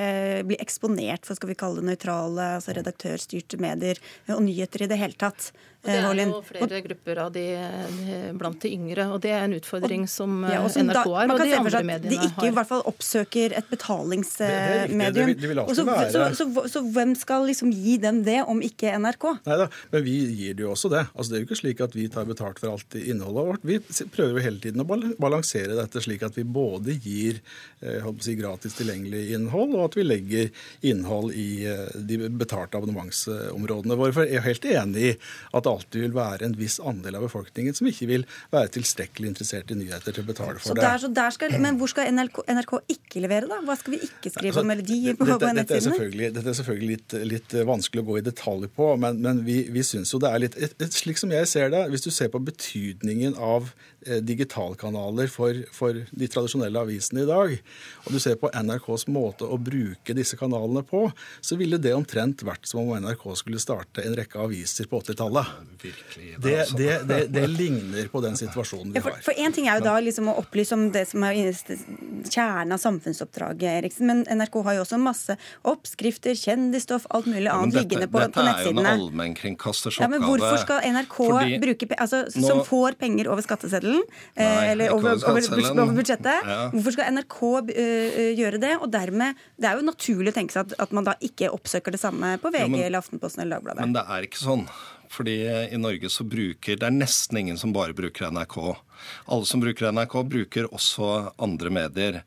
blir 0.47 0.61
eksponert 0.63 1.27
for 1.27 1.39
skal 1.39 1.51
vi 1.51 1.57
kalle 1.59 1.81
det 1.81 1.89
nøytrale, 1.89 2.53
altså 2.59 2.75
redaktørstyrte 2.77 3.59
medier 3.61 4.01
og 4.31 4.43
nyheter 4.45 4.85
i 4.85 4.91
det 4.91 4.99
hele 5.01 5.17
tatt. 5.19 5.51
Det 5.81 5.95
er 5.97 6.19
jo 6.21 6.41
flere 6.45 6.79
grupper 6.85 7.19
av 7.23 7.31
de, 7.33 7.43
blant 8.37 8.59
de 8.61 8.69
yngre, 8.75 9.07
og 9.15 9.21
det 9.23 9.31
er 9.33 9.47
en 9.47 9.55
utfordring 9.57 10.03
som 10.09 10.43
ja, 10.45 10.59
NRK 10.61 10.99
har, 11.09 11.31
og 11.33 11.41
de 11.41 11.55
andre 11.57 11.81
mediene 11.87 12.19
har. 12.19 12.27
De 12.27 12.29
ikke 12.29 12.49
i 12.51 12.53
hvert 12.53 12.69
fall 12.69 12.83
oppsøker 12.89 13.55
et 13.57 13.71
betalingsmedium. 13.71 15.33
Så, 15.73 15.85
så, 16.13 16.27
så, 16.37 16.47
så, 16.69 16.83
hvem 16.93 17.15
skal 17.17 17.47
liksom 17.49 17.71
gi 17.73 17.97
dem 18.01 18.21
det, 18.27 18.43
om 18.45 18.61
ikke 18.61 18.93
NRK? 19.01 19.25
Nei 19.47 19.57
da, 19.63 19.67
men 19.93 20.05
vi 20.05 20.17
gir 20.37 20.59
det 20.59 20.67
jo 20.67 20.75
også 20.75 20.91
det. 20.93 21.01
Altså, 21.15 21.31
det 21.31 21.39
er 21.39 21.43
jo 21.43 21.49
ikke 21.49 21.59
slik 21.63 21.81
at 21.87 21.97
vi 21.97 22.05
tar 22.13 22.29
betalt 22.29 22.61
for 22.61 22.75
alt 22.75 22.99
innholdet 23.01 23.47
vårt. 23.49 23.65
Vi 23.65 23.79
prøver 24.13 24.37
jo 24.37 24.45
hele 24.45 24.61
tiden 24.61 24.85
å 24.85 24.87
balansere 25.21 25.79
dette 25.79 26.03
slik 26.05 26.27
at 26.27 26.37
vi 26.37 26.45
både 26.45 26.93
gir 27.01 27.41
eh, 27.81 28.05
si, 28.21 28.37
gratis 28.37 28.77
tilgjengelig 28.77 29.31
innhold, 29.33 29.73
og 29.79 29.89
at 29.89 29.97
vi 29.97 30.05
legger 30.05 30.69
innhold 30.93 31.33
i 31.33 31.49
eh, 31.69 31.89
de 31.97 32.21
betalte 32.29 32.77
abonnementsområdene 32.77 33.97
våre. 33.97 34.13
For 34.13 34.29
jeg 34.29 34.41
er 34.41 34.47
helt 34.51 34.69
enig 34.75 35.09
i 35.09 35.13
at 35.57 35.70
alltid 35.71 36.05
vil 36.05 36.15
være 36.15 36.47
en 36.47 36.55
viss 36.59 36.79
andel 36.83 37.17
av 37.19 37.25
befolkningen 37.27 37.77
som 37.77 37.89
ikke 37.89 38.07
vil 38.09 38.25
være 38.53 38.73
tilstrekkelig 38.77 39.31
interessert 39.33 39.71
i 39.73 39.77
nyheter 39.79 40.15
til 40.15 40.25
å 40.25 40.29
betale 40.29 40.61
for 40.61 40.77
det. 40.77 40.85
Der, 40.85 41.07
der 41.17 41.35
skal, 41.35 41.55
men 41.63 41.79
hvor 41.79 41.91
skal 41.91 42.11
NRK, 42.13 42.41
NRK, 42.47 42.75
ikke 42.95 43.23
levere, 43.25 43.49
da? 43.51 43.61
Hva 43.65 43.77
skal 43.79 43.95
vi 43.95 44.01
ikke 44.07 44.33
skrive 44.33 44.51
altså, 44.53 44.65
om? 44.65 44.71
melodi 44.71 44.99
på, 45.01 45.27
dette, 45.27 45.37
på 45.37 45.53
dette, 45.61 45.79
er 45.81 46.35
dette 46.37 46.53
er 46.53 46.59
selvfølgelig 46.61 46.91
litt, 46.95 47.17
litt, 47.33 47.57
vanskelig 47.67 48.03
å 48.03 48.09
gå 48.11 48.19
i 48.19 48.25
detalj 48.25 48.69
på, 48.75 48.91
men, 49.01 49.21
men 49.23 49.43
vi, 49.47 49.61
vi 49.73 49.85
syns 49.85 50.13
jo 50.13 50.21
det 50.21 50.31
er 50.31 50.45
litt 50.45 50.59
et, 50.59 50.75
et, 50.79 50.99
Slik 51.01 51.17
som 51.17 51.31
jeg 51.33 51.47
ser 51.49 51.71
det, 51.73 51.85
hvis 51.89 52.03
du 52.05 52.11
ser 52.13 52.29
på 52.33 52.41
betydningen 52.45 53.37
av 53.41 53.71
Eh, 54.05 54.17
digitalkanaler 54.17 55.27
for, 55.29 55.53
for, 55.77 55.93
de 55.93 56.27
tradisjonelle 56.27 56.81
avisene 56.81 57.21
i 57.21 57.27
dag, 57.29 57.51
og 58.01 58.15
du 58.15 58.17
ser 58.17 58.39
på 58.41 58.49
NRKs 58.49 59.03
måte 59.13 59.45
å 59.45 59.59
bruke 59.61 60.15
disse 60.17 60.39
kanalene 60.39 60.81
på, 60.81 61.03
så 61.37 61.57
ville 61.59 61.77
det 61.77 61.93
omtrent 61.93 62.41
vært 62.41 62.65
som 62.65 62.81
om 62.81 62.95
NRK 62.97 63.27
skulle 63.37 63.61
starte 63.61 64.01
en 64.01 64.17
rekke 64.17 64.41
aviser 64.41 64.89
på 64.89 65.03
80-tallet. 65.03 65.60
Det, 65.81 66.59
altså. 66.59 66.77
det, 66.77 66.89
det, 67.09 67.19
det, 67.33 67.47
ligner 67.47 68.07
på 68.11 68.21
den 68.21 68.37
situasjonen 68.37 68.93
vi 68.93 69.01
har. 69.01 69.15
Ja, 69.15 69.23
for 69.25 69.37
Én 69.41 69.53
ting 69.55 69.67
er 69.69 69.79
jo 69.79 69.85
da 69.87 69.95
liksom 70.03 70.29
å 70.29 70.35
opplyse 70.41 70.75
om 70.77 70.87
det 70.93 71.07
som 71.09 71.23
er 71.25 71.37
kjernen 72.29 72.75
av 72.75 72.81
samfunnsoppdraget, 72.81 73.67
Eriksen, 73.81 74.09
men 74.09 74.23
NRK 74.29 74.57
har 74.67 74.77
jo 74.77 74.83
også 74.85 74.99
masse 75.01 75.35
oppskrifter, 75.67 76.37
kjendisstoff, 76.37 77.07
alt 77.09 77.29
mulig 77.31 77.49
annet 77.49 77.77
ja, 77.77 77.83
liggende 77.83 78.09
på, 78.11 78.21
på 78.21 78.45
nettsidene. 78.45 78.51
Dette 78.51 78.61
er 78.61 78.69
jo 78.69 78.83
en 78.83 78.91
allmennkringkasters 78.91 79.97
oppgave. 79.97 80.05
Ja, 80.05 80.11
men 80.13 80.27
hvorfor 80.27 80.61
skal 80.61 80.85
NRK 80.97 81.17
Fordi, 81.21 81.59
bruke, 81.65 81.89
altså, 81.97 82.23
som 82.35 82.63
får 82.67 82.97
penger 83.01 83.31
over 83.33 83.45
skatteseddelen 83.45 84.01
eh, 84.35 84.71
eller 84.71 84.95
over, 84.95 85.17
over, 85.17 85.49
over, 85.71 85.95
budsjettet. 85.97 86.47
Ja. 86.53 86.61
Hvorfor 86.75 86.97
skal 86.97 87.11
NRK 87.17 87.39
uh, 87.41 88.21
gjøre 88.37 88.61
det? 88.61 88.75
Og 88.81 88.89
dermed, 88.93 89.39
Det 89.57 89.69
er 89.69 89.79
jo 89.79 89.85
naturlig 89.89 90.33
å 90.33 90.37
tenke 90.37 90.55
seg 90.55 90.69
at, 90.69 90.79
at 90.87 90.95
man 90.95 91.07
da 91.07 91.17
ikke 91.21 91.51
oppsøker 91.53 91.95
det 91.95 92.01
samme 92.01 92.35
på 92.41 92.53
VG 92.53 92.65
ja, 92.65 92.71
men, 92.71 92.83
eller 92.87 93.03
Aftenposten 93.03 93.45
eller 93.45 93.59
Dagbladet. 93.59 93.85
Men 93.85 93.95
det 93.97 94.05
er 94.07 94.27
ikke 94.27 94.41
sånn. 94.41 94.67
Fordi 95.11 95.35
i 95.75 95.77
Norge 95.77 96.09
så 96.09 96.23
bruker 96.23 96.77
Det 96.79 96.87
er 96.87 96.95
nesten 96.95 97.41
ingen 97.41 97.57
som 97.59 97.73
bare 97.75 97.95
bruker 97.95 98.31
NRK. 98.31 98.57
Alle 99.27 99.47
som 99.49 99.59
bruker 99.63 99.91
NRK, 99.91 100.15
bruker 100.23 100.69
også 100.71 101.33
andre 101.41 101.73
medier. 101.73 102.21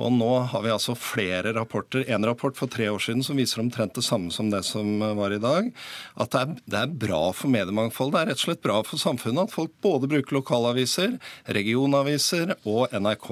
Og 0.00 0.08
nå 0.14 0.30
har 0.48 0.62
vi 0.64 0.70
altså 0.72 0.94
flere 0.96 1.52
rapporter. 1.52 2.06
En 2.08 2.24
rapport 2.24 2.56
for 2.56 2.70
tre 2.72 2.86
år 2.88 3.02
siden 3.02 3.20
som 3.26 3.36
viser 3.36 3.60
omtrent 3.60 3.92
det 3.98 4.04
samme 4.06 4.32
som 4.32 4.48
det 4.52 4.62
som 4.64 4.88
var 5.18 5.34
i 5.36 5.40
dag. 5.42 5.68
At 6.16 6.32
det 6.32 6.40
er, 6.40 6.54
det 6.64 6.80
er 6.80 6.94
bra 7.04 7.20
for 7.36 7.52
mediemangfold. 7.52 8.14
Det 8.14 8.22
er 8.22 8.30
rett 8.32 8.40
og 8.40 8.46
slett 8.46 8.64
bra 8.64 8.78
for 8.88 9.02
samfunnet 9.02 9.50
at 9.50 9.54
folk 9.54 9.74
både 9.84 10.08
bruker 10.08 10.38
lokalaviser, 10.38 11.18
regionaviser 11.58 12.54
og 12.62 12.96
NRK. 12.96 13.28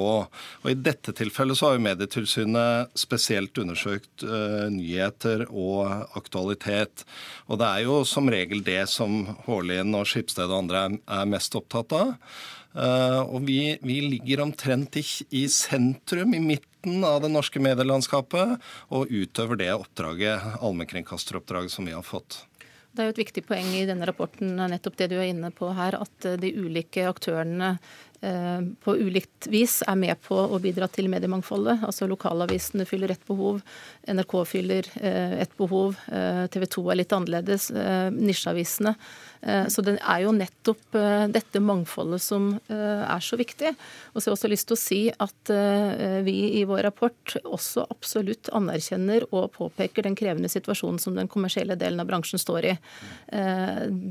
Og 0.61 0.69
i 0.69 0.76
dette 0.76 1.17
tilfellet 1.17 1.57
så 1.57 1.71
har 1.71 1.79
jo 1.79 1.85
Medietilsynet 1.88 2.93
spesielt 2.99 3.57
undersøkt 3.61 4.26
uh, 4.29 4.69
nyheter 4.69 5.47
og 5.49 6.12
aktualitet. 6.19 7.07
Og 7.49 7.62
det 7.62 7.73
er 7.73 7.88
jo 7.88 8.02
som 8.05 8.29
regel 8.29 8.61
det 8.67 8.85
som 8.93 9.23
Hårlien 9.47 9.97
og 9.97 10.09
Skipsted 10.12 10.50
og 10.50 10.67
andre 10.67 10.87
er, 10.90 11.02
er 11.23 11.37
mest 11.38 11.57
opptatt 11.57 11.97
av. 11.97 12.19
Uh, 12.71 13.23
og 13.27 13.43
vi, 13.49 13.77
vi, 13.83 13.97
ligger 14.12 14.45
omtrent 14.45 15.00
i, 15.00 15.05
i, 15.35 15.47
sentrum, 15.50 16.37
i 16.37 16.43
midten 16.43 17.03
av 17.05 17.19
det 17.25 17.33
norske 17.33 17.62
medielandskapet, 17.62 18.61
og 18.95 19.11
utøver 19.11 19.59
det 19.59 19.73
oppdraget, 19.75 20.61
allmennkringkasteroppdraget 20.61 21.75
som 21.75 21.91
vi 21.91 21.97
har 21.97 22.07
fått. 22.07 22.45
Det 22.91 23.03
er 23.03 23.11
jo 23.11 23.15
et 23.15 23.23
viktig 23.23 23.43
poeng 23.47 23.69
i 23.79 23.87
denne 23.87 24.07
rapporten 24.09 24.57
nettopp 24.59 24.97
det 24.99 25.12
du 25.12 25.19
er 25.21 25.29
inne 25.31 25.53
på 25.55 25.69
her, 25.77 25.95
at 25.99 26.31
de 26.43 26.55
ulike 26.59 27.05
aktørene 27.07 27.77
Eh, 28.23 28.61
på 28.85 28.97
ulikt 28.97 29.47
vis 29.49 29.79
er 29.89 29.97
med 29.97 30.19
på 30.21 30.37
å 30.37 30.59
bidra 30.61 30.91
til 30.93 31.09
mediemangfoldet. 31.09 31.87
Altså 31.89 32.05
Lokalavisene 32.11 32.85
fyller 32.85 33.15
ett 33.15 33.23
behov, 33.25 33.62
NRK 34.05 34.35
fyller 34.49 34.89
eh, 35.00 35.39
ett 35.41 35.55
behov, 35.57 35.97
eh, 36.12 36.45
TV 36.53 36.67
2 36.69 36.85
er 36.93 37.00
litt 37.00 37.15
annerledes, 37.17 37.71
nisjeavisene. 38.12 38.93
Så 39.40 39.80
det 39.80 39.94
er 39.97 40.20
jo 40.25 40.35
nettopp 40.37 40.97
dette 41.32 41.62
mangfoldet 41.64 42.20
som 42.20 42.50
er 42.68 43.23
så 43.25 43.38
viktig. 43.40 43.70
Og 44.12 44.20
så 44.20 44.28
har 44.28 44.35
jeg 44.35 44.37
også 44.37 44.50
lyst 44.52 44.66
til 44.68 44.76
å 44.76 44.80
si 44.80 44.99
at 45.11 45.52
vi 46.26 46.35
i 46.61 46.64
vår 46.68 46.82
rapport 46.85 47.35
også 47.49 47.87
absolutt 47.88 48.50
anerkjenner 48.52 49.25
og 49.30 49.54
påpeker 49.54 50.04
den 50.04 50.16
krevende 50.18 50.50
situasjonen 50.52 51.00
som 51.00 51.16
den 51.16 51.30
kommersielle 51.32 51.78
delen 51.80 52.02
av 52.04 52.11
bransjen 52.11 52.42
står 52.42 52.68
i. 52.73 52.75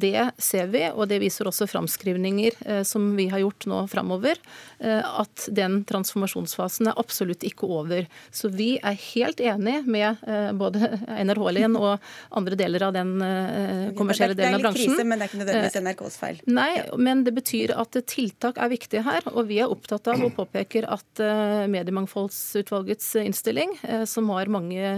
Det 0.02 0.26
ser 0.42 0.74
vi, 0.74 0.88
og 0.90 1.06
det 1.12 1.22
viser 1.22 1.52
også 1.52 1.70
framskrivninger 1.70 2.84
som 2.90 3.12
vi 3.20 3.30
har 3.30 3.44
gjort 3.44 3.70
nå 3.70 3.84
framover, 3.88 4.38
eh, 4.80 5.20
at 5.22 5.48
den 5.56 5.84
transformasjonsfasen 5.90 6.90
er 6.92 7.00
absolutt 7.00 7.44
ikke 7.48 7.68
over. 7.70 8.08
Så 8.32 8.52
vi 8.54 8.72
er 8.78 8.98
helt 9.14 9.42
enig 9.44 9.82
med 9.90 10.24
eh, 10.28 10.52
både 10.58 10.94
Haalien 11.10 11.78
og 11.80 12.00
andre 12.36 12.58
deler 12.60 12.88
av 12.90 12.96
den 12.96 13.16
eh, 13.26 13.90
kommersielle 13.98 14.38
delen 14.38 14.60
av 14.60 14.66
bransjen. 14.68 14.96
Men 15.20 15.28
det 15.28 15.28
er 15.28 15.32
ikke 15.32 15.42
nødvendigvis 15.44 15.80
NRKs 15.86 16.18
feil. 16.22 16.42
Nei, 16.48 16.70
men 16.98 17.24
det 17.28 17.34
betyr 17.36 17.74
at 17.76 17.98
tiltak 18.10 18.60
er 18.62 18.72
viktige 18.72 19.04
her. 19.06 19.28
Og 19.34 19.50
vi 19.50 19.60
er 19.64 19.72
opptatt 19.72 20.08
av 20.12 20.24
og 20.24 20.34
påpeker 20.38 20.88
at 20.90 21.24
Mediemangfoldsutvalgets 21.72 23.12
innstilling, 23.24 23.76
som 24.10 24.30
har 24.36 24.52
mange 24.52 24.94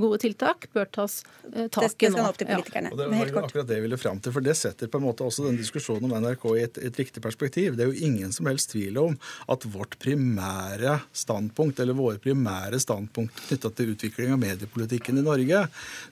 gode 0.00 0.20
tiltak, 0.26 0.68
bør 0.76 0.90
tas 1.00 1.18
tak 1.22 1.56
i 1.56 1.64
nå. 1.64 1.86
Det 1.86 1.92
skal 1.94 2.20
opp 2.26 2.40
til 2.40 2.50
politikerne. 2.50 2.92
Ja. 2.92 2.96
Og 2.96 3.00
det 3.00 3.08
var 3.14 3.42
akkurat 3.46 3.70
det 3.70 3.80
jeg 3.80 3.86
ville 3.86 4.00
fram 4.00 4.20
til, 4.22 4.34
for 4.34 4.44
det 4.44 4.56
setter 4.58 4.90
på 4.92 5.00
en 5.00 5.06
måte 5.08 5.26
også 5.26 5.48
den 5.48 5.58
diskusjonen 5.60 6.10
om 6.10 6.26
NRK 6.26 6.46
i 6.52 6.64
et, 6.66 6.82
et 6.90 7.02
riktig 7.02 7.24
perspektiv. 7.24 7.78
Det 7.78 7.86
er 7.86 7.92
jo 7.92 8.06
ingen 8.10 8.26
ingen 8.26 8.32
som 8.32 8.46
helst 8.46 8.70
tvil 8.70 8.98
om 8.98 9.16
at 9.46 9.64
vårt 9.64 9.98
primære 10.02 10.98
standpunkt, 11.12 11.80
eller 11.80 11.94
våre 11.94 12.18
primære 12.18 12.80
standpunkt 12.82 13.38
knytta 13.46 13.70
til 13.70 13.92
utvikling 13.94 14.32
av 14.34 14.40
mediepolitikken 14.42 15.20
i 15.20 15.24
Norge, 15.26 15.62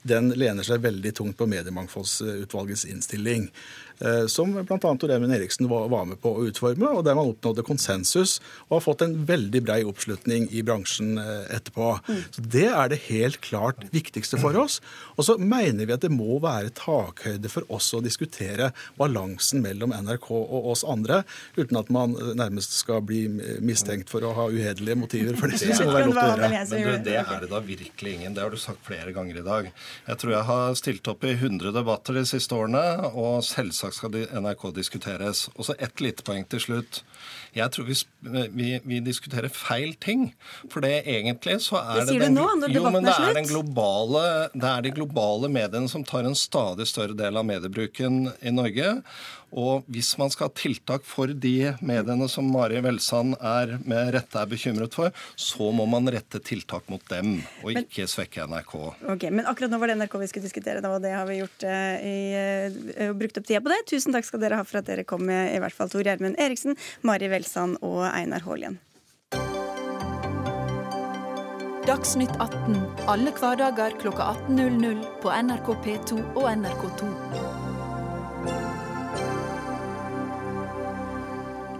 den 0.03 0.31
lener 0.37 0.63
seg 0.63 0.83
veldig 0.85 1.11
tungt 1.17 1.37
på 1.37 1.47
Mediemangfoldsutvalgets 1.51 2.85
innstilling. 2.91 3.34
Eh, 3.35 3.51
som 4.31 4.51
bl.a. 4.55 4.77
Tor 4.79 5.11
Emil 5.11 5.33
Eriksen 5.35 5.69
var 5.71 6.05
med 6.07 6.19
på 6.21 6.33
å 6.35 6.45
utforme, 6.49 6.89
og 6.97 7.05
der 7.07 7.17
man 7.17 7.31
oppnådde 7.31 7.65
konsensus 7.65 8.39
og 8.67 8.77
har 8.77 8.83
fått 8.85 9.03
en 9.05 9.15
veldig 9.27 9.61
brei 9.65 9.79
oppslutning 9.87 10.47
i 10.55 10.63
bransjen 10.65 11.19
eh, 11.21 11.55
etterpå. 11.55 11.91
Mm. 12.07 12.21
Så 12.35 12.45
Det 12.55 12.67
er 12.69 12.91
det 12.91 13.01
helt 13.07 13.39
klart 13.45 13.85
viktigste 13.93 14.39
for 14.41 14.57
oss. 14.59 14.79
Og 15.15 15.27
så 15.27 15.37
mener 15.39 15.87
vi 15.87 15.95
at 15.95 16.03
det 16.05 16.11
må 16.13 16.39
være 16.43 16.73
takhøyde 16.75 17.51
for 17.51 17.67
oss 17.73 17.91
å 17.95 18.01
diskutere 18.03 18.71
balansen 18.99 19.63
mellom 19.65 19.93
NRK 19.95 20.29
og 20.35 20.71
oss 20.73 20.85
andre, 20.87 21.23
uten 21.57 21.79
at 21.81 21.91
man 21.93 22.15
eh, 22.19 22.33
nærmest 22.37 22.77
skal 22.79 23.03
bli 23.05 23.25
mistenkt 23.63 24.11
for 24.11 24.25
å 24.25 24.33
ha 24.37 24.49
uhederlige 24.51 24.99
motiver. 24.99 25.39
For 25.39 25.51
det 25.51 25.61
synes 25.61 25.81
jeg 25.81 25.89
er 25.89 26.09
lov 26.09 26.15
til 26.15 26.21
å 26.21 26.27
gjøre. 26.31 26.51
Men 26.55 26.69
du, 26.71 26.91
det 27.09 27.19
er 27.21 27.45
det 27.45 27.51
da 27.51 27.61
virkelig 27.63 28.15
ingen. 28.17 28.35
Det 28.35 28.45
har 28.45 28.53
du 28.53 28.61
sagt 28.61 28.83
flere 28.85 29.13
ganger 29.15 29.41
i 29.41 29.45
dag. 29.45 29.71
Jeg 30.09 30.21
tror 30.21 30.35
jeg 30.35 30.49
har 30.49 30.79
stilt 30.79 31.11
opp 31.11 31.25
i 31.25 31.35
100 31.35 31.73
debatter 31.75 32.19
de 32.19 32.25
siste 32.27 32.55
årene, 32.57 32.83
og 33.15 33.43
selvsagt 33.45 33.84
selvsagt 33.85 33.97
skal 33.97 34.41
NRK 34.41 34.75
diskuteres. 34.75 35.49
Og 35.55 35.65
så 35.65 35.75
ett 35.79 36.01
lite 36.01 36.23
poeng 36.23 36.45
til 36.49 36.59
slutt. 36.59 37.03
Jeg 37.55 37.71
tror 37.71 37.87
vi, 37.87 37.95
vi, 38.51 38.69
vi, 38.83 38.99
diskuterer 39.05 39.47
feil 39.53 39.93
ting. 40.01 40.27
For 40.71 40.83
det 40.83 41.05
egentlig 41.07 41.57
så 41.63 41.79
er 41.79 42.01
det, 42.01 42.17
det 42.17 42.27
den, 42.27 42.35
nå, 42.35 42.49
når 42.59 42.75
jo, 42.75 42.83
men 42.91 43.07
det 43.07 43.15
er, 43.15 43.37
den 43.37 43.47
globale, 43.47 44.25
det 44.51 44.71
er 44.71 44.85
de 44.85 44.91
globale 44.97 45.51
mediene 45.51 45.91
som 45.91 46.03
tar 46.07 46.27
en 46.27 46.35
stadig 46.35 46.89
større 46.91 47.15
del 47.17 47.39
av 47.39 47.47
mediebruken 47.47 48.25
i 48.43 48.53
Norge. 48.53 48.99
Og 49.55 49.85
hvis 49.87 50.09
man 50.19 50.31
skal 50.33 50.49
ha 50.49 50.53
tiltak 50.57 51.05
for 51.07 51.31
de 51.31 51.53
mediene 51.85 52.27
som 52.31 52.47
Mari 52.51 52.81
Velsand 52.83 53.37
er 53.39 53.77
med 53.87 54.11
rette 54.17 54.41
er 54.41 54.49
bekymret 54.51 54.97
for, 54.97 55.15
så 55.39 55.69
må 55.71 55.85
man 55.87 56.11
rette 56.11 56.41
tiltak 56.43 56.89
mot 56.91 57.03
dem, 57.11 57.37
og 57.63 57.79
ikke 57.79 58.07
svekke 58.11 58.49
NRK. 58.51 58.73
Ok, 59.13 59.27
Men 59.31 59.47
akkurat 59.47 59.71
nå 59.71 59.79
var 59.79 59.93
det 59.93 59.99
NRK 60.01 60.17
vi 60.25 60.29
skulle 60.31 60.49
diskutere, 60.49 60.83
og 60.83 60.99
det 61.05 61.13
har 61.15 61.29
vi 61.29 61.39
gjort 61.39 61.67
uh, 61.69 62.03
i, 62.03 62.17
uh, 62.99 63.13
brukt 63.15 63.39
opp 63.39 63.47
tida 63.47 63.63
på 63.63 63.71
det. 63.71 63.79
Tusen 63.93 64.15
takk 64.15 64.27
skal 64.27 64.43
dere 64.43 64.59
ha 64.59 64.67
for 64.67 64.81
at 64.81 64.89
dere 64.91 65.07
kom, 65.07 65.23
med, 65.29 65.53
i 65.55 65.61
hvert 65.63 65.77
fall 65.77 65.93
Tor 65.93 66.03
Gjermund 66.03 66.35
Eriksen, 66.41 66.75
Mari 67.07 67.31
Velsand 67.31 67.44
og 67.81 68.05
Einar 68.09 68.45
Haalien. 68.45 68.79
Dagsnytt 71.85 72.33
18 72.41 72.79
alle 73.07 73.31
hverdager 73.37 73.93
klokka 74.01 74.31
18.00 74.49 75.03
på 75.21 75.29
NRK 75.29 75.69
P2 75.85 76.17
og 76.33 76.47
NRK2. 76.49 77.11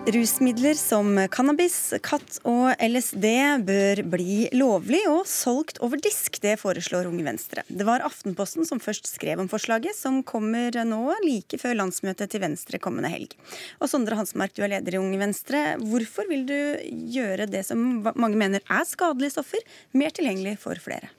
Rusmidler 0.06 0.76
som 0.78 1.16
cannabis, 1.34 1.94
katt 2.06 2.36
og 2.46 2.76
LSD 2.78 3.26
bør 3.66 4.02
bli 4.14 4.36
lovlig 4.54 5.00
og 5.10 5.24
solgt 5.26 5.80
over 5.82 5.98
disk. 5.98 6.38
Det 6.44 6.60
foreslår 6.62 7.10
Unge 7.10 7.26
Venstre. 7.26 7.64
Det 7.66 7.88
var 7.88 8.06
Aftenposten 8.06 8.68
som 8.70 8.78
først 8.84 9.10
skrev 9.10 9.42
om 9.42 9.50
forslaget, 9.50 9.98
som 9.98 10.22
kommer 10.22 10.78
nå 10.86 11.02
like 11.26 11.58
før 11.58 11.80
landsmøtet 11.82 12.36
til 12.36 12.46
Venstre 12.46 12.78
kommende 12.78 13.10
helg. 13.10 13.34
Og 13.82 13.90
Sondre 13.90 14.20
Hansmark, 14.20 14.54
du 14.54 14.62
er 14.62 14.76
leder 14.76 14.94
i 14.94 15.02
Unge 15.02 15.24
Venstre. 15.26 15.66
Hvorfor 15.82 16.30
vil 16.30 16.46
du 16.54 16.58
gjøre 17.18 17.50
det 17.50 17.66
som 17.66 18.06
mange 18.14 18.38
mener 18.38 18.62
er 18.62 18.86
skadelige 18.86 19.40
stoffer, 19.40 19.66
mer 19.98 20.14
tilgjengelig 20.14 20.60
for 20.62 20.78
flere? 20.86 21.10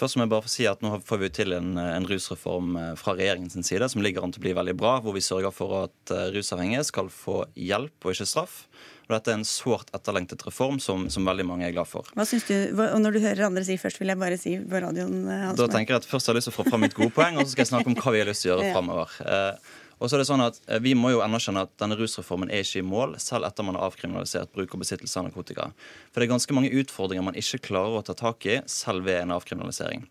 Først 0.00 0.16
må 0.16 0.24
jeg 0.24 0.32
bare 0.32 0.46
få 0.46 0.52
si 0.52 0.66
at 0.70 0.80
Nå 0.84 0.94
får 1.04 1.20
vi 1.20 1.32
til 1.40 1.56
en, 1.56 1.74
en 1.80 2.06
rusreform 2.08 2.78
eh, 2.80 2.92
fra 3.00 3.16
regjeringens 3.18 3.58
side 3.66 3.88
som 3.92 4.04
ligger 4.04 4.24
an 4.24 4.32
til 4.32 4.40
å 4.40 4.46
bli 4.46 4.54
veldig 4.56 4.76
bra, 4.80 4.94
hvor 5.04 5.16
vi 5.16 5.24
sørger 5.24 5.52
for 5.54 5.76
at 5.82 6.14
eh, 6.14 6.30
rusavhengige 6.36 6.86
skal 6.88 7.10
få 7.12 7.42
hjelp 7.58 8.06
og 8.06 8.14
ikke 8.14 8.28
straff. 8.28 8.62
Og 9.10 9.16
Dette 9.16 9.32
er 9.32 9.40
en 9.40 9.48
sårt 9.48 9.90
etterlengtet 9.96 10.44
reform 10.46 10.78
som, 10.80 11.08
som, 11.10 11.26
veldig 11.26 11.44
mange 11.48 11.66
er 11.66 11.74
glad 11.74 11.88
for. 11.90 12.06
Hva 12.14 12.24
synes 12.28 12.46
du, 12.46 12.54
og 12.78 13.00
Når 13.02 13.16
du 13.16 13.20
hører 13.24 13.48
andre 13.48 13.66
si 13.66 13.76
først, 13.80 14.00
vil 14.00 14.12
jeg 14.12 14.20
bare 14.20 14.38
si 14.40 14.54
på 14.62 14.82
radioen 14.86 15.24
Hans 15.26 15.58
Da 15.58 15.66
tenker 15.72 15.96
jeg 15.96 16.04
at 16.04 16.08
Først 16.08 16.30
har 16.30 16.36
jeg 16.36 16.40
lyst 16.40 16.50
til 16.52 16.54
å 16.54 16.60
få 16.60 16.68
fram 16.70 16.84
mitt 16.86 16.96
gode 16.96 17.12
poeng, 17.16 17.36
og 17.36 17.44
så 17.44 17.56
skal 17.56 17.66
jeg 17.66 17.72
snakke 17.74 17.90
om 17.90 17.98
hva 17.98 18.14
vi 18.14 18.22
har 18.22 18.30
lyst 18.30 18.46
til 18.46 18.52
å 18.52 18.54
gjøre 18.54 18.66
ja. 18.70 18.74
framover. 18.76 19.18
Eh, 19.26 19.76
og 20.00 20.08
så 20.08 20.16
er 20.16 20.22
det 20.22 20.28
sånn 20.30 20.44
at 20.44 20.60
eh, 20.66 20.80
Vi 20.82 20.94
må 20.96 21.12
jo 21.12 21.24
anerkjenne 21.24 21.66
at 21.66 21.74
denne 21.80 21.98
rusreformen 22.00 22.50
er 22.50 22.64
ikke 22.64 22.80
i 22.80 22.86
mål, 22.86 23.18
selv 23.22 23.48
etter 23.48 23.66
man 23.66 23.76
har 23.78 23.90
avkriminalisert 23.90 24.52
bruk 24.56 24.72
og 24.74 24.84
besittelse 24.84 25.20
av 25.20 25.28
narkotika. 25.28 25.68
For 26.10 26.20
det 26.20 26.28
er 26.28 26.34
ganske 26.34 26.56
mange 26.56 26.72
utfordringer 26.80 27.26
man 27.26 27.38
ikke 27.38 27.62
klarer 27.70 28.00
å 28.00 28.06
ta 28.06 28.16
tak 28.16 28.48
i, 28.48 28.62
selv 28.70 29.04
ved 29.08 29.20
en 29.20 29.36
avkriminalisering. 29.36 30.08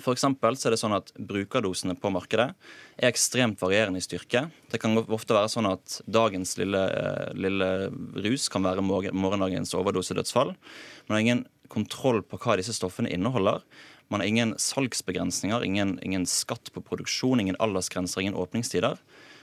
For 0.00 0.16
så 0.16 0.30
er 0.32 0.72
det 0.72 0.80
sånn 0.80 0.96
at 0.96 1.10
Brukerdosene 1.20 1.94
på 2.00 2.08
markedet 2.14 2.48
er 2.96 3.10
ekstremt 3.10 3.60
varierende 3.60 4.00
i 4.00 4.04
styrke. 4.04 4.46
Det 4.72 4.80
kan 4.80 4.96
ofte 4.96 5.36
være 5.36 5.50
sånn 5.52 5.68
at 5.68 5.98
dagens 6.08 6.56
lille, 6.56 6.80
eh, 6.80 7.32
lille 7.36 7.90
rus 8.24 8.48
kan 8.48 8.64
være 8.64 8.84
morgendagens 8.84 9.74
overdosedødsfall. 9.76 10.54
Man 11.08 11.16
har 11.16 11.20
ingen 11.20 11.44
kontroll 11.68 12.22
på 12.22 12.40
hva 12.40 12.56
disse 12.56 12.72
stoffene 12.76 13.12
inneholder. 13.12 13.60
Man 14.08 14.20
har 14.20 14.28
ingen 14.28 14.54
salgsbegrensninger, 14.60 15.64
ingen, 15.64 15.98
ingen 16.02 16.26
skatt 16.28 16.72
på 16.72 16.82
produksjon, 16.84 17.40
ingen 17.40 17.56
aldersgrenser, 17.56 18.20
ingen 18.20 18.36
åpningstider. 18.36 18.98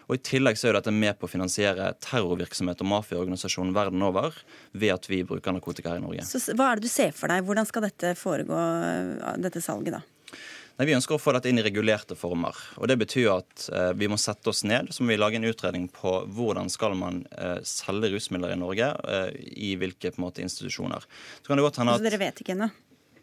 Og 0.09 0.17
I 0.17 0.21
tillegg 0.25 0.57
så 0.57 0.71
er 0.71 0.79
dette 0.79 0.91
med 0.93 1.19
på 1.19 1.27
å 1.27 1.29
finansiere 1.29 1.91
terrorvirksomhet 2.01 2.79
og 2.81 2.89
mafiaorganisasjoner 2.89 3.75
verden 3.75 4.01
over 4.05 4.33
ved 4.73 4.95
at 4.95 5.05
vi 5.09 5.21
bruker 5.27 5.53
narkotika 5.53 5.93
her 5.93 6.01
i 6.01 6.05
Norge. 6.05 6.25
Så 6.25 6.41
Hva 6.57 6.71
er 6.71 6.79
det 6.79 6.89
du 6.89 6.91
ser 6.91 7.13
for 7.13 7.29
deg? 7.29 7.45
Hvordan 7.45 7.69
skal 7.69 7.85
dette 7.85 8.15
foregå, 8.17 8.57
dette 9.37 9.61
salget, 9.61 9.99
da? 9.99 10.01
Nei, 10.79 10.87
Vi 10.87 10.95
ønsker 10.95 11.17
å 11.17 11.21
få 11.21 11.33
dette 11.35 11.51
inn 11.51 11.59
i 11.59 11.63
regulerte 11.65 12.15
former. 12.15 12.57
og 12.79 12.87
Det 12.87 12.95
betyr 13.01 13.29
at 13.35 13.69
eh, 13.69 13.91
vi 13.99 14.07
må 14.07 14.17
sette 14.17 14.49
oss 14.49 14.63
ned 14.63 14.93
så 14.95 15.03
må 15.03 15.11
vi 15.11 15.19
lage 15.19 15.35
en 15.37 15.45
utredning 15.45 15.89
på 15.91 16.21
hvordan 16.31 16.71
skal 16.71 16.95
man 16.97 17.25
eh, 17.35 17.59
selge 17.67 18.13
rusmidler 18.15 18.55
i 18.55 18.59
Norge, 18.61 18.93
eh, 19.03 19.33
i 19.69 19.73
hvilke 19.77 20.13
på 20.15 20.23
en 20.23 20.25
måte, 20.29 20.41
institusjoner. 20.41 21.03
Så 21.41 21.51
kan 21.51 21.59
det 21.59 21.67
godt 21.67 21.81
hende 21.83 21.97
at... 21.97 22.01
Så 22.01 22.07
dere 22.07 22.21
vet 22.23 22.39
ikke 22.41 22.55
ennå? 22.55 22.71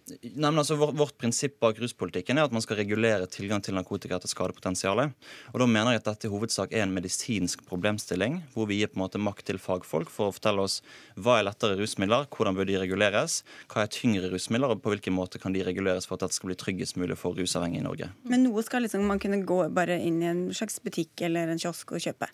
Nei, 0.07 0.51
men 0.53 0.61
altså, 0.61 0.77
vårt, 0.79 0.95
vårt, 0.95 1.17
prinsipp 1.19 1.57
bak 1.59 1.81
ruspolitikken 1.83 2.39
er 2.39 2.47
at 2.47 2.53
man 2.55 2.63
skal 2.63 2.79
regulere 2.79 3.27
tilgang 3.31 3.63
til 3.65 3.75
narkotika 3.75 4.15
etter 4.21 4.31
skadepotensialet. 4.31 5.15
Og 5.51 5.59
da 5.59 5.67
mener 5.67 5.97
jeg 5.97 6.03
at 6.03 6.11
dette 6.13 6.29
i 6.29 6.31
hovedsak 6.31 6.75
er 6.77 6.85
en 6.85 6.93
medisinsk 6.95 7.65
problemstilling, 7.67 8.37
hvor 8.55 8.69
vi 8.71 8.79
gir 8.79 8.93
på 8.93 9.01
en 9.01 9.03
måte 9.03 9.19
makt 9.19 9.49
til 9.49 9.59
fagfolk 9.59 10.13
for 10.13 10.31
å 10.31 10.35
fortelle 10.37 10.63
oss 10.63 10.77
hva 11.19 11.41
er 11.41 11.49
lettere 11.49 11.79
rusmidler, 11.81 12.29
hvordan 12.31 12.55
bør 12.55 12.69
de 12.71 12.77
reguleres, 12.85 13.41
hva 13.73 13.83
er 13.83 13.91
tyngre 13.97 14.31
rusmidler, 14.31 14.77
og 14.77 14.85
på 14.85 14.93
hvilken 14.95 15.17
måte 15.17 15.41
kan 15.43 15.57
de 15.57 15.65
reguleres 15.67 16.07
for 16.07 16.15
at 16.15 16.27
dette 16.29 16.39
skal 16.39 16.53
bli 16.53 16.59
tryggest 16.61 17.01
mulig 17.03 17.19
for 17.19 17.35
rusavhengige 17.35 17.83
i 17.83 17.89
Norge. 17.89 18.11
Men 18.31 18.47
noe 18.47 18.63
skal 18.67 18.87
liksom 18.87 19.09
man 19.11 19.23
kunne 19.23 19.43
gå 19.49 19.59
bare 19.75 19.99
inn 20.07 20.23
i 20.23 20.31
en 20.31 20.45
slags 20.55 20.79
butikk 20.87 21.27
eller 21.27 21.51
en 21.51 21.63
kiosk 21.63 21.97
og 21.97 22.07
kjøpe? 22.07 22.31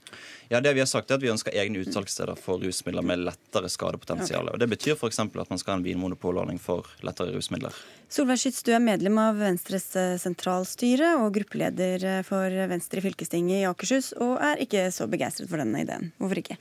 Ja, 0.52 0.60
det 0.60 0.74
vi 0.76 0.84
har 0.84 0.92
sagt 0.92 1.08
er 1.08 1.16
at 1.16 1.24
vi 1.24 1.32
ønsker 1.32 1.56
egne 1.56 1.86
utsalgssteder 1.86 2.36
for 2.36 2.60
rusmidler 2.60 3.08
med 3.14 3.24
lettere 3.30 3.72
skadepotensial. 3.72 4.52
Okay. 4.52 4.58
Og 4.58 4.60
Det 4.60 4.70
betyr 4.76 5.00
f.eks. 5.00 5.24
at 5.24 5.56
man 5.56 5.64
skal 5.64 5.78
ha 5.78 5.80
en 5.80 5.88
vinmonopolordning 5.88 6.60
for 6.60 6.92
lettere 7.00 7.32
rusmidler 7.32 7.61
midler. 7.62 7.80
Solveig 8.12 8.42
Skytz, 8.42 8.60
du 8.66 8.74
er 8.76 8.82
medlem 8.82 9.16
av 9.22 9.38
Venstres 9.40 9.86
eh, 9.96 10.18
sentralstyre 10.20 11.14
og 11.22 11.32
gruppeleder 11.32 12.02
eh, 12.04 12.20
for 12.26 12.52
Venstre 12.68 13.00
i 13.00 13.06
fylkestinget 13.06 13.62
i 13.62 13.68
Akershus, 13.70 14.12
og 14.20 14.36
er 14.44 14.60
ikke 14.60 14.90
så 14.92 15.08
begeistret 15.08 15.48
for 15.48 15.62
denne 15.62 15.80
ideen. 15.80 16.10
Hvorfor 16.20 16.42
ikke? 16.42 16.58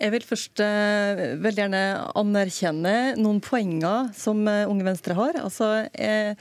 Jeg 0.00 0.14
vil 0.14 0.24
først 0.24 0.62
eh, 0.62 1.24
veldig 1.42 1.64
gjerne 1.64 1.84
anerkjenne 2.22 2.94
noen 3.18 3.40
poenger 3.42 4.12
som 4.16 4.46
Unge 4.46 4.86
Venstre 4.86 5.18
har. 5.18 5.40
Altså, 5.42 5.72
eh, 5.98 6.38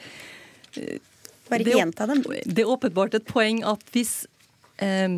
Bare 1.49 1.65
gjenta 1.65 2.05
dem. 2.05 2.21
Det 2.45 2.61
er 2.61 2.69
åpenbart 2.69 3.17
et 3.17 3.25
poeng 3.25 3.63
at 3.65 3.81
hvis 3.95 4.27
eh, 4.77 5.09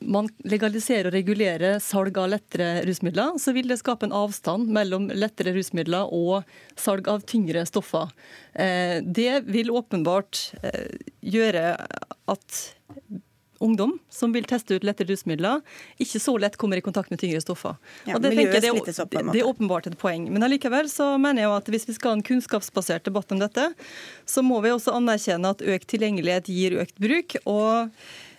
man 0.00 0.28
legaliserer 0.44 1.10
og 1.10 1.16
regulerer 1.16 1.78
salg 1.82 2.18
av 2.20 2.30
lettere 2.32 2.82
rusmidler, 2.86 3.36
så 3.42 3.54
vil 3.56 3.68
det 3.70 3.78
skape 3.80 4.08
en 4.08 4.16
avstand 4.16 4.70
mellom 4.72 5.08
lettere 5.14 5.54
rusmidler 5.56 6.12
og 6.14 6.46
salg 6.78 7.08
av 7.12 7.24
tyngre 7.28 7.66
stoffer. 7.68 8.12
Eh, 8.54 8.98
det 9.02 9.46
vil 9.48 9.72
åpenbart 9.74 10.42
eh, 10.62 10.98
gjøre 11.20 11.72
at 12.32 12.60
ungdom 13.58 13.98
som 14.12 14.32
vil 14.32 14.44
teste 14.48 14.76
ut 14.76 14.84
lettere 14.84 15.08
rusmidler, 15.12 15.62
ikke 16.02 16.20
så 16.20 16.36
lett 16.40 16.58
kommer 16.60 16.76
i 16.80 16.84
kontakt 16.84 17.10
med 17.12 17.20
tyngre 17.20 17.40
stoffer. 17.40 17.76
Ja, 18.04 18.18
det, 18.20 18.34
jeg, 18.36 18.50
det, 18.52 18.60
er, 18.68 19.32
det, 19.32 19.40
er 19.40 19.48
åpenbart 19.48 19.88
et 19.88 19.98
poeng. 20.00 20.28
Men 20.32 20.44
allikevel 20.46 20.90
så 20.92 21.14
mener 21.20 21.46
jeg 21.46 21.54
at 21.54 21.72
hvis 21.72 21.88
vi 21.88 21.96
skal 21.96 22.12
ha 22.12 22.18
en 22.18 22.26
kunnskapsbasert 22.26 23.08
debatt 23.08 23.32
om 23.32 23.40
dette, 23.40 23.70
så 24.28 24.44
må 24.44 24.60
vi 24.64 24.74
også 24.74 24.96
anerkjenne 24.96 25.56
at 25.56 25.64
økt 25.64 25.88
tilgjengelighet 25.94 26.52
gir 26.52 26.80
økt 26.84 26.96
bruk. 27.00 27.38
og 27.44 27.92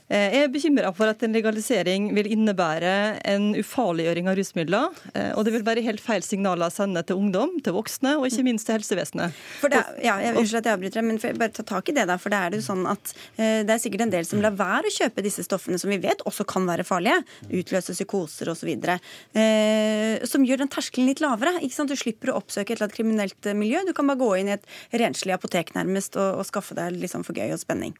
jeg 0.07 0.45
er 0.45 0.51
bekymra 0.51 0.93
for 0.95 1.11
at 1.11 1.23
en 1.25 1.33
legalisering 1.35 2.05
vil 2.15 2.29
innebære 2.31 2.91
en 3.27 3.49
ufarliggjøring 3.59 4.29
av 4.31 4.37
rusmidler. 4.39 5.01
Eh, 5.11 5.33
og 5.35 5.43
det 5.43 5.51
vil 5.57 5.65
være 5.67 5.83
helt 5.83 5.99
feil 6.03 6.23
signaler 6.23 6.69
å 6.69 6.73
sende 6.73 7.03
til 7.03 7.19
ungdom, 7.19 7.57
til 7.63 7.75
voksne 7.75 8.13
og 8.15 8.29
ikke 8.29 8.45
minst 8.47 8.69
til 8.69 8.77
helsevesenet. 8.77 9.35
Det, 9.67 9.81
ja, 10.05 10.15
jeg, 10.23 10.37
Unnskyld 10.39 10.61
at 10.61 10.69
jeg 10.69 10.79
avbryter, 10.79 11.05
men 11.09 11.19
for, 11.19 11.41
bare 11.41 11.55
ta 11.57 11.65
tak 11.67 11.91
i 11.91 11.97
det. 11.97 12.07
da, 12.07 12.15
for 12.21 12.31
Det 12.31 12.39
er 12.39 12.55
det 12.55 12.61
jo 12.61 12.67
sånn 12.69 12.87
at 12.87 13.13
eh, 13.35 13.59
det 13.67 13.75
er 13.75 13.83
sikkert 13.83 14.05
en 14.07 14.15
del 14.15 14.29
som 14.29 14.43
lar 14.43 14.55
være 14.55 14.87
å 14.87 14.95
kjøpe 14.95 15.25
disse 15.25 15.43
stoffene 15.43 15.81
som 15.81 15.91
vi 15.91 15.99
vet 16.07 16.23
også 16.29 16.47
kan 16.47 16.63
være 16.71 16.87
farlige. 16.87 17.19
Utløse 17.51 17.97
psykoser 17.97 18.53
osv. 18.55 18.71
Eh, 18.71 20.23
som 20.23 20.47
gjør 20.47 20.63
den 20.63 20.71
terskelen 20.71 21.11
litt 21.11 21.23
lavere. 21.23 21.57
ikke 21.59 21.81
sant? 21.81 21.91
Du 21.91 21.99
slipper 21.99 22.31
å 22.31 22.39
oppsøke 22.39 22.71
et 22.71 22.77
eller 22.77 22.87
annet 22.87 22.99
kriminelt 23.01 23.53
miljø. 23.59 23.83
Du 23.83 23.91
kan 23.97 24.07
bare 24.07 24.23
gå 24.23 24.33
inn 24.39 24.53
i 24.53 24.55
et 24.55 24.75
renslig 25.03 25.35
apotek 25.35 25.75
nærmest 25.75 26.15
og, 26.15 26.39
og 26.39 26.47
skaffe 26.47 26.79
deg 26.79 26.95
liksom 26.95 27.27
for 27.27 27.35
gøy 27.35 27.51
og 27.51 27.59
spenning. 27.59 27.97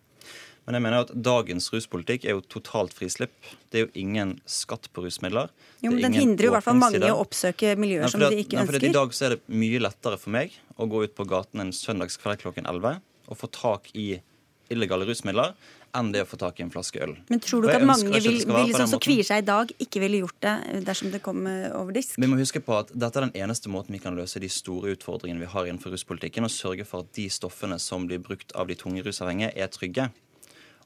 Men 0.68 0.76
jeg 0.76 0.84
mener 0.84 1.06
at 1.06 1.12
dagens 1.24 1.70
ruspolitikk 1.72 2.26
er 2.28 2.36
jo 2.36 2.42
totalt 2.52 2.92
frislipp. 2.92 3.36
Det 3.72 3.80
er 3.80 3.86
jo 3.86 3.92
ingen 4.02 4.34
skatt 4.52 4.90
på 4.92 5.06
rusmidler. 5.06 5.48
Jo, 5.80 5.94
men 5.94 6.04
Den 6.04 6.18
hindrer 6.18 6.50
jo 6.50 6.52
i 6.52 6.56
hvert 6.58 6.66
fall 6.66 6.82
mange 6.82 7.00
å 7.08 7.22
oppsøke 7.24 7.72
miljøer 7.80 8.04
nei, 8.04 8.12
som 8.12 8.26
de 8.26 8.42
ikke 8.44 8.60
nei, 8.60 8.66
ønsker. 8.66 8.88
I 8.90 8.96
dag 8.98 9.16
så 9.16 9.30
er 9.30 9.38
det 9.38 9.58
mye 9.64 9.80
lettere 9.80 10.20
for 10.20 10.36
meg 10.36 10.58
å 10.76 10.90
gå 10.92 11.06
ut 11.08 11.16
på 11.16 11.28
gaten 11.32 11.64
en 11.64 11.72
søndagskveld 11.72 12.44
klokken 12.44 12.68
11 12.68 13.00
og 13.28 13.40
få 13.40 13.48
tak 13.56 13.88
i 13.96 14.10
illegale 14.68 15.08
rusmidler 15.08 15.56
enn 15.96 16.12
det 16.12 16.26
å 16.26 16.28
få 16.28 16.38
tak 16.40 16.60
i 16.60 16.66
en 16.66 16.72
flaske 16.74 17.00
øl. 17.02 17.16
Men 17.32 17.42
tror 17.42 17.64
du 17.64 17.70
ikke 17.70 17.80
at 17.80 17.88
mange 17.88 18.12
vil, 18.12 18.42
vil 18.44 18.70
liksom, 18.70 18.90
som 18.92 19.02
kvier 19.02 19.26
seg 19.26 19.42
i 19.42 19.48
dag, 19.48 19.72
ikke 19.82 20.02
ville 20.04 20.20
gjort 20.26 20.38
det 20.44 20.84
dersom 20.86 21.14
det 21.14 21.22
kom 21.26 21.48
eh, 21.50 21.72
over 21.72 21.96
disk? 21.96 22.20
Vi 22.20 22.30
må 22.30 22.38
huske 22.40 22.62
på 22.64 22.76
at 22.76 22.92
dette 22.92 23.22
er 23.22 23.30
den 23.30 23.36
eneste 23.40 23.72
måten 23.72 23.96
vi 23.96 24.02
kan 24.04 24.18
løse 24.18 24.42
de 24.44 24.52
store 24.52 24.98
utfordringene 24.98 25.46
vi 25.46 25.52
har 25.56 25.70
innenfor 25.70 25.96
ruspolitikken, 25.96 26.46
og 26.46 26.54
sørge 26.54 26.86
for 26.88 27.08
at 27.08 27.16
de 27.18 27.30
stoffene 27.32 27.80
som 27.82 28.06
blir 28.10 28.22
brukt 28.24 28.54
av 28.60 28.70
de 28.70 28.78
tunge 28.78 29.08
rusavhengige, 29.08 29.54
er 29.56 29.72
trygge. 29.74 30.12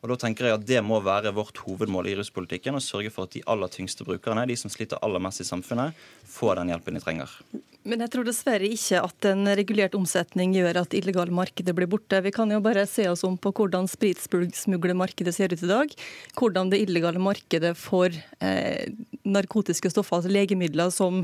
Og 0.01 0.09
da 0.09 0.17
tenker 0.17 0.47
jeg 0.47 0.57
at 0.57 0.67
Det 0.67 0.79
må 0.81 0.97
være 1.05 1.33
vårt 1.35 1.61
hovedmål 1.61 2.09
i 2.09 2.15
ruspolitikken. 2.17 2.77
Å 2.77 2.83
sørge 2.83 3.13
for 3.13 3.29
at 3.29 3.35
de 3.35 3.43
aller 3.49 3.69
tyngste 3.69 4.05
brukerne, 4.07 4.47
de 4.49 4.57
som 4.57 4.71
sliter 4.73 5.01
aller 5.05 5.21
mest 5.21 5.43
i 5.43 5.47
samfunnet, 5.47 5.97
får 6.25 6.57
den 6.57 6.73
hjelpen 6.73 6.97
de 6.97 7.03
trenger. 7.03 7.35
Men 7.81 8.03
jeg 8.03 8.11
tror 8.13 8.25
dessverre 8.27 8.67
ikke 8.69 8.99
at 9.01 9.25
en 9.31 9.49
regulert 9.57 9.95
omsetning 9.97 10.51
gjør 10.53 10.83
at 10.83 10.93
illegale 10.97 11.33
markedet 11.33 11.73
blir 11.77 11.89
borte. 11.89 12.19
Vi 12.21 12.33
kan 12.33 12.49
jo 12.53 12.59
bare 12.61 12.85
se 12.89 13.07
oss 13.09 13.23
om 13.25 13.39
på 13.41 13.49
hvordan 13.57 13.89
spritsmuglermarkedet 13.89 15.33
ser 15.33 15.53
ut 15.53 15.63
i 15.65 15.69
dag. 15.69 15.95
Hvordan 16.37 16.69
det 16.73 16.83
illegale 16.83 17.21
markedet 17.21 17.73
for 17.77 18.13
eh, 18.13 18.85
narkotiske 19.25 19.89
stoffer, 19.93 20.19
altså 20.19 20.33
legemidler 20.33 20.93
som 20.93 21.23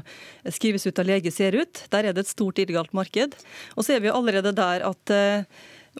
skrives 0.49 0.85
ut 0.89 1.01
av 1.01 1.09
lege, 1.09 1.33
ser 1.33 1.57
ut. 1.57 1.85
Der 1.93 2.09
er 2.09 2.17
det 2.17 2.25
et 2.25 2.33
stort 2.33 2.61
illegalt 2.61 2.93
marked. 2.97 3.37
Og 3.77 3.85
så 3.85 3.97
er 3.97 4.05
vi 4.05 4.13
allerede 4.13 4.53
der 4.57 4.85
at 4.89 5.13
eh, 5.13 5.45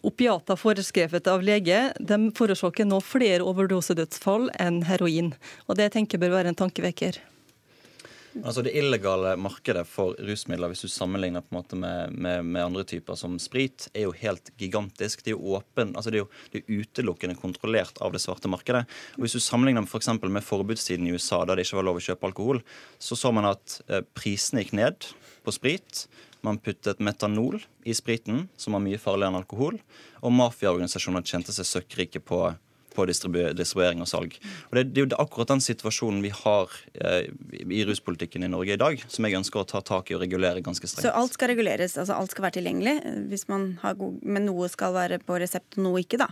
opiater 0.04 0.60
foreskrevet 0.60 1.28
av 1.32 1.46
lege 1.46 1.80
de 2.00 2.20
forårsaker 2.38 2.88
nå 2.90 3.00
flere 3.06 3.46
overdosedødsfall 3.48 4.52
enn 4.60 4.84
heroin. 4.90 5.34
Og 5.68 5.80
Det 5.80 5.92
tenker 5.96 6.22
bør 6.22 6.40
være 6.40 6.54
en 6.54 6.62
tankevekker. 6.62 7.22
Altså 8.44 8.62
Det 8.62 8.74
illegale 8.78 9.34
markedet 9.40 9.84
for 9.90 10.18
rusmidler 10.22 10.70
hvis 10.72 10.84
du 10.86 10.92
sammenligner 10.92 11.42
på 11.42 11.54
en 11.54 11.58
måte 11.58 11.80
med, 11.80 12.14
med, 12.14 12.46
med, 12.46 12.62
andre 12.62 12.84
typer 12.86 13.18
som 13.18 13.38
sprit, 13.42 13.88
er 13.94 14.06
jo 14.06 14.14
helt 14.14 14.52
gigantisk. 14.62 15.24
Det 15.24 15.34
er 15.34 15.38
jo 15.38 15.56
åpen, 15.58 15.96
altså 15.96 16.14
det 16.14 16.20
er 16.20 16.26
jo 16.26 16.30
det 16.54 16.62
er 16.62 16.82
utelukkende 16.84 17.38
kontrollert 17.40 17.98
av 18.04 18.14
det 18.14 18.22
svarte 18.22 18.52
markedet. 18.52 18.86
Og 19.16 19.26
Hvis 19.26 19.38
du 19.38 19.42
sammenligner 19.42 19.88
for 19.90 20.30
med 20.30 20.46
forbudstiden 20.46 21.08
i 21.08 21.16
USA, 21.16 21.44
da 21.46 21.56
det 21.56 21.66
ikke 21.66 21.80
var 21.82 21.90
lov 21.90 22.02
å 22.02 22.06
kjøpe 22.10 22.30
alkohol, 22.30 22.62
så 23.00 23.18
så 23.18 23.34
man 23.34 23.50
at 23.50 23.80
eh, 23.90 24.06
prisene 24.14 24.62
gikk 24.62 24.74
ned 24.78 25.10
på 25.44 25.56
sprit. 25.56 26.06
Man 26.46 26.60
puttet 26.62 27.02
metanol 27.04 27.60
i 27.88 27.96
spriten, 27.98 28.46
som 28.58 28.78
var 28.78 28.84
mye 28.84 29.00
farligere 29.02 29.34
enn 29.34 29.42
alkohol. 29.42 29.80
Og 30.22 30.34
mafiaorganisasjoner 30.36 31.26
tjente 31.26 31.56
seg 31.56 31.70
søkkrike 31.70 32.22
på 32.24 32.46
på 32.98 33.06
distribuering 33.06 34.02
og 34.02 34.10
salg. 34.10 34.38
Og 34.70 34.78
det, 34.78 34.88
det, 34.90 35.04
er 35.04 35.06
jo 35.06 35.20
akkurat 35.22 35.52
den 35.54 35.64
situasjonen 35.64 36.24
vi 36.26 36.32
har 36.34 36.74
eh, 36.98 37.30
i 37.62 37.84
ruspolitikken 37.86 38.48
i 38.48 38.50
Norge 38.50 38.74
i 38.74 38.82
dag, 38.82 39.04
som 39.12 39.28
jeg 39.28 39.38
ønsker 39.38 39.62
å 39.62 39.68
ta 39.70 39.84
tak 39.86 40.12
i 40.12 40.18
og 40.18 40.24
regulere 40.24 40.64
ganske 40.66 40.90
strengt. 40.90 41.06
Så 41.06 41.14
alt 41.14 41.38
skal 41.38 41.54
reguleres, 41.54 41.98
altså 42.02 42.18
alt 42.18 42.34
skal 42.34 42.48
være 42.48 42.58
tilgjengelig, 42.58 42.98
hvis 43.30 43.48
man 43.52 43.70
god, 43.84 44.20
men 44.26 44.50
noe 44.50 44.70
skal 44.74 44.98
være 44.98 45.22
på 45.22 45.38
resept 45.44 45.78
og 45.78 45.90
noe 45.90 46.02
ikke, 46.02 46.22
da? 46.24 46.32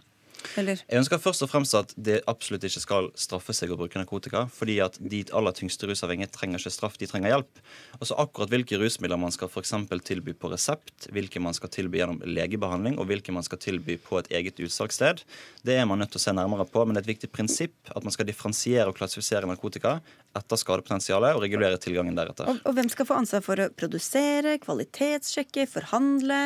Eller? 0.60 0.82
Jeg 0.86 1.02
ønsker 1.02 1.22
først 1.22 1.46
og 1.46 1.52
fremst 1.52 1.76
at 1.78 1.94
det 1.98 2.22
absolutt 2.32 2.66
ikke 2.68 2.84
skal 2.84 3.10
straffe 3.20 3.56
seg 3.56 3.74
å 3.74 3.78
bruke 3.80 4.00
narkotika. 4.00 4.46
fordi 4.52 4.80
at 4.84 4.98
de 5.00 5.24
aller 5.36 5.56
tyngste 5.56 5.88
rusavhengige 5.90 6.32
trenger 6.34 6.62
ikke 6.62 6.74
straff, 6.74 6.98
de 6.98 7.08
trenger 7.10 7.34
hjelp. 7.34 7.62
Og 8.00 8.10
så 8.10 8.18
akkurat 8.22 8.52
hvilke 8.52 8.80
rusmidler 8.82 9.20
man 9.22 9.34
skal 9.34 9.50
f.eks. 9.50 9.74
tilby 10.06 10.34
på 10.34 10.52
resept, 10.52 11.10
hvilke 11.14 11.42
man 11.42 11.56
skal 11.58 11.72
tilby 11.74 12.02
gjennom 12.02 12.22
legebehandling, 12.26 13.00
og 13.00 13.10
hvilke 13.10 13.34
man 13.36 13.46
skal 13.46 13.62
tilby 13.62 13.98
på 14.02 14.20
et 14.22 14.32
eget 14.32 14.60
utsalgssted, 14.60 15.24
det 15.66 15.80
er 15.80 15.88
man 15.90 16.00
nødt 16.00 16.14
til 16.16 16.22
å 16.22 16.26
se 16.28 16.36
nærmere 16.36 16.68
på. 16.70 16.86
Men 16.86 16.96
det 16.96 17.04
er 17.04 17.08
et 17.10 17.14
viktig 17.16 17.32
prinsipp 17.34 17.92
at 17.96 18.06
man 18.06 18.14
skal 18.16 18.28
differensiere 18.30 18.90
og 18.92 18.98
klassifisere 19.00 19.50
narkotika 19.50 20.00
etter 20.36 20.60
skadepotensialet 20.60 21.36
og 21.36 21.44
regulere 21.46 21.80
tilgangen 21.82 22.18
deretter. 22.18 22.50
Og, 22.52 22.62
og 22.68 22.78
hvem 22.78 22.92
skal 22.92 23.08
få 23.08 23.20
ansvar 23.22 23.44
for 23.46 23.62
å 23.62 23.70
produsere, 23.76 24.58
kvalitetssjekke, 24.64 25.68
forhandle? 25.72 26.42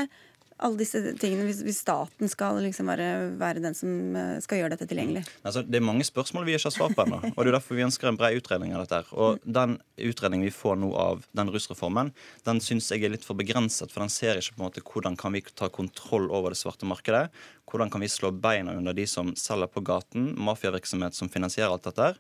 Alle 0.66 0.80
disse 0.82 1.00
tingene, 1.20 1.46
hvis, 1.48 1.62
hvis 1.66 1.82
staten 1.84 2.30
skal 2.32 2.60
liksom 2.64 2.90
være, 2.92 3.08
være, 3.40 3.64
den 3.64 3.78
som 3.78 4.16
eh, 4.20 4.40
skal 4.44 4.62
gjøre 4.62 4.74
dette 4.76 4.88
tilgjengelig? 4.90 5.24
Mm. 5.26 5.42
Altså, 5.48 5.64
det 5.64 5.80
er 5.80 5.86
mange 5.86 6.08
spørsmål 6.08 6.48
vi 6.48 6.56
ikke 6.58 6.68
har 6.68 6.76
svar 6.76 6.96
på 6.96 7.06
ennå. 7.06 7.22
og 7.32 7.40
Det 7.40 7.52
er 7.52 7.58
derfor 7.58 7.80
vi 7.80 7.86
ønsker 7.86 8.12
en 8.12 8.20
bred 8.20 8.40
utredning 8.40 8.76
av 8.76 8.84
dette. 8.86 9.02
Og 9.16 9.40
Den 9.44 9.78
utredningen 9.96 10.48
vi 10.48 10.56
får 10.56 10.80
nå 10.82 10.92
av 11.00 11.24
den 11.38 11.54
rusreformen, 11.54 12.12
den 12.48 12.64
syns 12.64 12.92
jeg 12.92 13.06
er 13.06 13.16
litt 13.16 13.28
for 13.28 13.40
begrenset. 13.40 13.94
For 13.94 14.04
den 14.04 14.14
ser 14.14 14.42
ikke 14.42 14.58
på 14.58 14.64
en 14.64 14.68
måte 14.68 14.86
hvordan 14.86 15.20
kan 15.20 15.36
vi 15.36 15.44
ta 15.50 15.72
kontroll 15.74 16.30
over 16.30 16.54
det 16.54 16.62
svarte 16.62 16.90
markedet. 16.90 17.28
Hvordan 17.70 17.92
kan 17.94 18.02
vi 18.02 18.10
slå 18.12 18.32
beina 18.32 18.74
under 18.78 18.98
de 18.98 19.06
som 19.08 19.32
selger 19.38 19.70
på 19.72 19.84
gaten, 19.86 20.34
mafiavirksomhet 20.38 21.16
som 21.16 21.30
finansierer 21.30 21.72
alt 21.72 21.88
dette. 21.88 22.14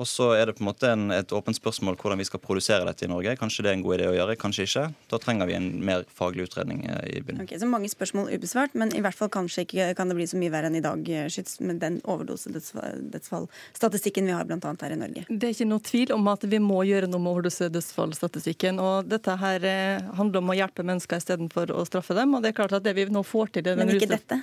Og 0.00 0.08
så 0.08 0.30
er 0.36 0.48
det 0.48 0.54
på 0.56 0.64
en 0.64 0.70
måte 0.70 0.88
en, 0.88 1.10
et 1.12 1.32
åpent 1.36 1.56
spørsmål 1.56 1.98
hvordan 2.00 2.20
vi 2.22 2.28
skal 2.28 2.40
produsere 2.42 2.86
dette 2.88 3.04
i 3.04 3.10
Norge. 3.10 3.36
Kanskje 3.40 3.64
det 3.64 3.70
er 3.72 3.76
en 3.76 3.84
god 3.84 3.94
idé 3.98 4.06
å 4.08 4.16
gjøre, 4.16 4.40
kanskje 4.40 4.66
ikke. 4.66 4.84
Da 5.12 5.16
trenger 5.20 5.50
vi 5.50 5.56
en 5.58 5.68
mer 5.84 6.00
faglig 6.16 6.42
utredning 6.48 6.78
eh, 6.88 7.18
i 7.18 7.20
bunnen. 7.20 7.44
Okay, 7.44 7.58
så 7.60 7.68
mange 7.68 7.88
spørsmål 7.92 8.30
ubesvart, 8.32 8.72
men 8.78 8.88
i 8.96 9.02
hvert 9.04 9.18
fall 9.18 9.30
kanskje 9.32 9.62
ikke 9.66 9.84
kan 9.98 10.10
det 10.10 10.16
bli 10.18 10.26
så 10.30 10.40
mye 10.40 10.54
verre 10.54 10.68
enn 10.70 10.80
i 10.80 10.84
dag, 10.84 11.00
eh, 11.12 11.28
Skyts, 11.32 11.54
med 11.60 11.76
den 11.84 11.94
overdosedødsfallstatistikken 12.08 14.24
vi 14.30 14.36
har 14.36 14.44
bl.a. 14.48 14.72
her 14.72 14.96
i 14.96 15.02
Norge. 15.02 15.22
Det 15.28 15.48
er 15.48 15.52
ikke 15.56 15.68
noe 15.68 15.82
tvil 15.84 16.08
om 16.16 16.24
at 16.32 16.42
vi 16.48 16.58
må 16.62 16.78
gjøre 16.88 17.10
noe 17.10 17.22
med 17.22 17.32
overdosedødsfallstatistikken. 17.36 18.74
Og 18.82 18.96
dette 19.12 19.32
her 19.44 19.58
eh, 19.68 19.98
handler 20.18 20.38
om 20.40 20.52
å 20.52 20.58
hjelpe 20.58 20.86
mennesker 20.86 21.16
istedenfor 21.20 21.66
å 21.76 21.80
straffe 21.88 22.14
dem. 22.16 22.28
Og 22.36 22.44
det 22.44 22.52
er 22.52 22.60
klart 22.62 22.76
at 22.78 22.86
det 22.86 22.94
vi 22.96 23.02
nå 23.12 23.22
får 23.26 23.46
til 23.58 23.64
Men 23.76 23.92
ikke 23.92 24.14
dette? 24.16 24.36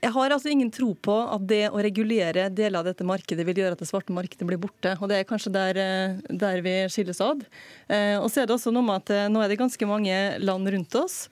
Jeg 0.00 0.14
har 0.14 0.32
altså 0.32 0.48
ingen 0.48 0.70
tro 0.72 0.94
på 0.96 1.12
at 1.28 1.42
det 1.48 1.66
å 1.68 1.80
regulere 1.84 2.46
deler 2.56 2.80
av 2.80 2.86
dette 2.88 3.04
markedet 3.04 3.44
vil 3.44 3.58
gjøre 3.60 3.76
at 3.76 3.82
det 3.82 3.88
svarte 3.88 4.14
markedet 4.16 4.46
blir 4.48 4.60
borte. 4.60 4.94
og 4.96 5.10
Det 5.10 5.18
er 5.18 5.28
kanskje 5.28 5.52
der, 5.52 5.76
eh, 5.76 6.16
der 6.30 6.62
vi 6.64 6.74
skilles 6.88 7.20
ad. 7.20 7.44
Eh, 7.88 8.16
og 8.16 8.30
så 8.30 8.40
er 8.42 8.46
det 8.46 8.56
også 8.56 8.72
noe 8.72 8.82
med 8.86 9.02
at 9.02 9.10
eh, 9.10 9.28
Nå 9.28 9.42
er 9.44 9.48
det 9.48 9.60
ganske 9.60 9.86
mange 9.86 10.16
land 10.40 10.68
rundt 10.68 10.94
oss 10.96 11.28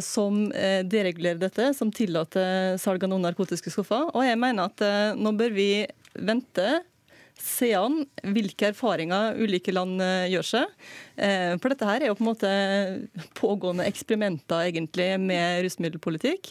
som 0.00 0.46
deregulerer 0.48 1.36
dette, 1.36 1.74
som 1.76 1.90
tillater 1.92 2.78
salg 2.80 3.02
av 3.04 3.10
noen 3.10 3.26
narkotiske 3.26 3.68
skuffer. 3.68 4.06
Og 4.16 4.24
jeg 4.24 4.38
mener 4.40 4.64
at 4.64 4.80
nå 5.20 5.34
bør 5.36 5.52
vi 5.52 5.84
vente 6.16 6.78
se 7.36 7.74
an 7.76 7.98
hvilke 8.24 8.70
erfaringer 8.70 9.36
ulike 9.36 9.74
land 9.76 10.00
gjør 10.32 10.48
seg. 10.54 10.72
For 11.60 11.68
dette 11.68 11.84
her 11.84 12.00
er 12.00 12.08
jo 12.08 12.16
på 12.16 12.24
en 12.24 12.30
måte 12.30 12.54
pågående 13.36 13.84
eksperimenter 13.92 14.70
egentlig 14.70 15.10
med 15.20 15.66
rusmiddelpolitikk. 15.66 16.48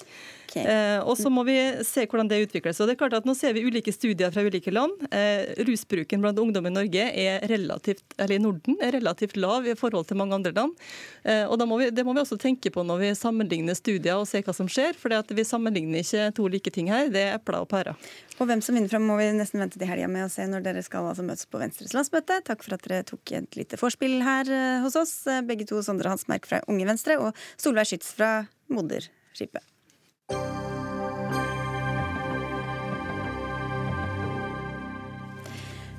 Okay. 0.47 0.63
Eh, 0.63 0.99
og 1.03 1.17
så 1.19 1.29
må 1.33 1.43
vi 1.47 1.55
se 1.83 2.05
hvordan 2.07 2.29
det 2.31 2.39
utvikler 2.45 2.75
seg. 2.75 2.87
Det 2.87 2.95
er 2.95 2.99
klart 3.01 3.15
at 3.17 3.25
Nå 3.27 3.33
ser 3.35 3.51
vi 3.55 3.65
ulike 3.67 3.91
studier 3.91 4.31
fra 4.31 4.45
ulike 4.45 4.71
land. 4.71 4.93
Eh, 5.11 5.57
rusbruken 5.67 6.23
blant 6.23 6.39
ungdom 6.39 6.69
i 6.69 6.71
Norge 6.71 7.07
er 7.11 7.43
relativt, 7.51 8.05
eller 8.15 8.37
i 8.37 8.41
Norden 8.43 8.77
er 8.83 8.95
relativt 8.95 9.35
lav 9.35 9.67
i 9.67 9.75
forhold 9.75 10.07
til 10.07 10.19
mange 10.21 10.37
andre 10.37 10.53
land. 10.55 10.77
Eh, 11.27 11.43
og 11.43 11.59
må 11.67 11.81
vi, 11.81 11.89
Det 11.91 12.05
må 12.07 12.15
vi 12.15 12.23
også 12.23 12.39
tenke 12.39 12.71
på 12.71 12.85
når 12.87 13.03
vi 13.03 13.11
sammenligner 13.19 13.75
studier 13.75 14.15
og 14.15 14.27
ser 14.29 14.45
hva 14.47 14.55
som 14.55 14.71
skjer. 14.71 14.95
For 14.95 15.11
vi 15.11 15.43
sammenligner 15.47 16.05
ikke 16.05 16.31
to 16.37 16.47
like 16.47 16.71
ting 16.71 16.91
her. 16.93 17.11
Det 17.11 17.25
er 17.27 17.35
epler 17.35 17.65
og 17.65 17.69
pærer. 17.73 17.99
Og 18.39 18.47
hvem 18.47 18.61
som 18.63 18.77
vinner 18.77 18.91
fram, 18.91 19.07
må 19.09 19.17
vi 19.19 19.27
nesten 19.35 19.59
vente 19.59 19.79
til 19.79 19.89
helga 19.89 20.07
med 20.07 20.27
å 20.27 20.31
se 20.31 20.45
når 20.47 20.63
dere 20.63 20.83
skal 20.85 21.09
altså 21.11 21.25
møtes 21.27 21.49
på 21.49 21.59
Venstres 21.59 21.95
landsmøte. 21.97 22.39
Takk 22.47 22.63
for 22.63 22.77
at 22.77 22.85
dere 22.87 23.03
tok 23.07 23.35
et 23.35 23.59
lite 23.59 23.79
vorspiel 23.81 24.21
her 24.23 24.47
eh, 24.47 24.83
hos 24.85 24.95
oss. 24.95 25.17
Begge 25.47 25.67
to 25.67 25.83
Sondre 25.83 26.13
Hansmerk 26.13 26.47
fra 26.47 26.63
Unge 26.71 26.87
Venstre 26.87 27.19
og 27.19 27.33
Solveig 27.59 27.89
Skytz 27.91 28.13
fra 28.15 28.37
Moderskipet. 28.71 29.76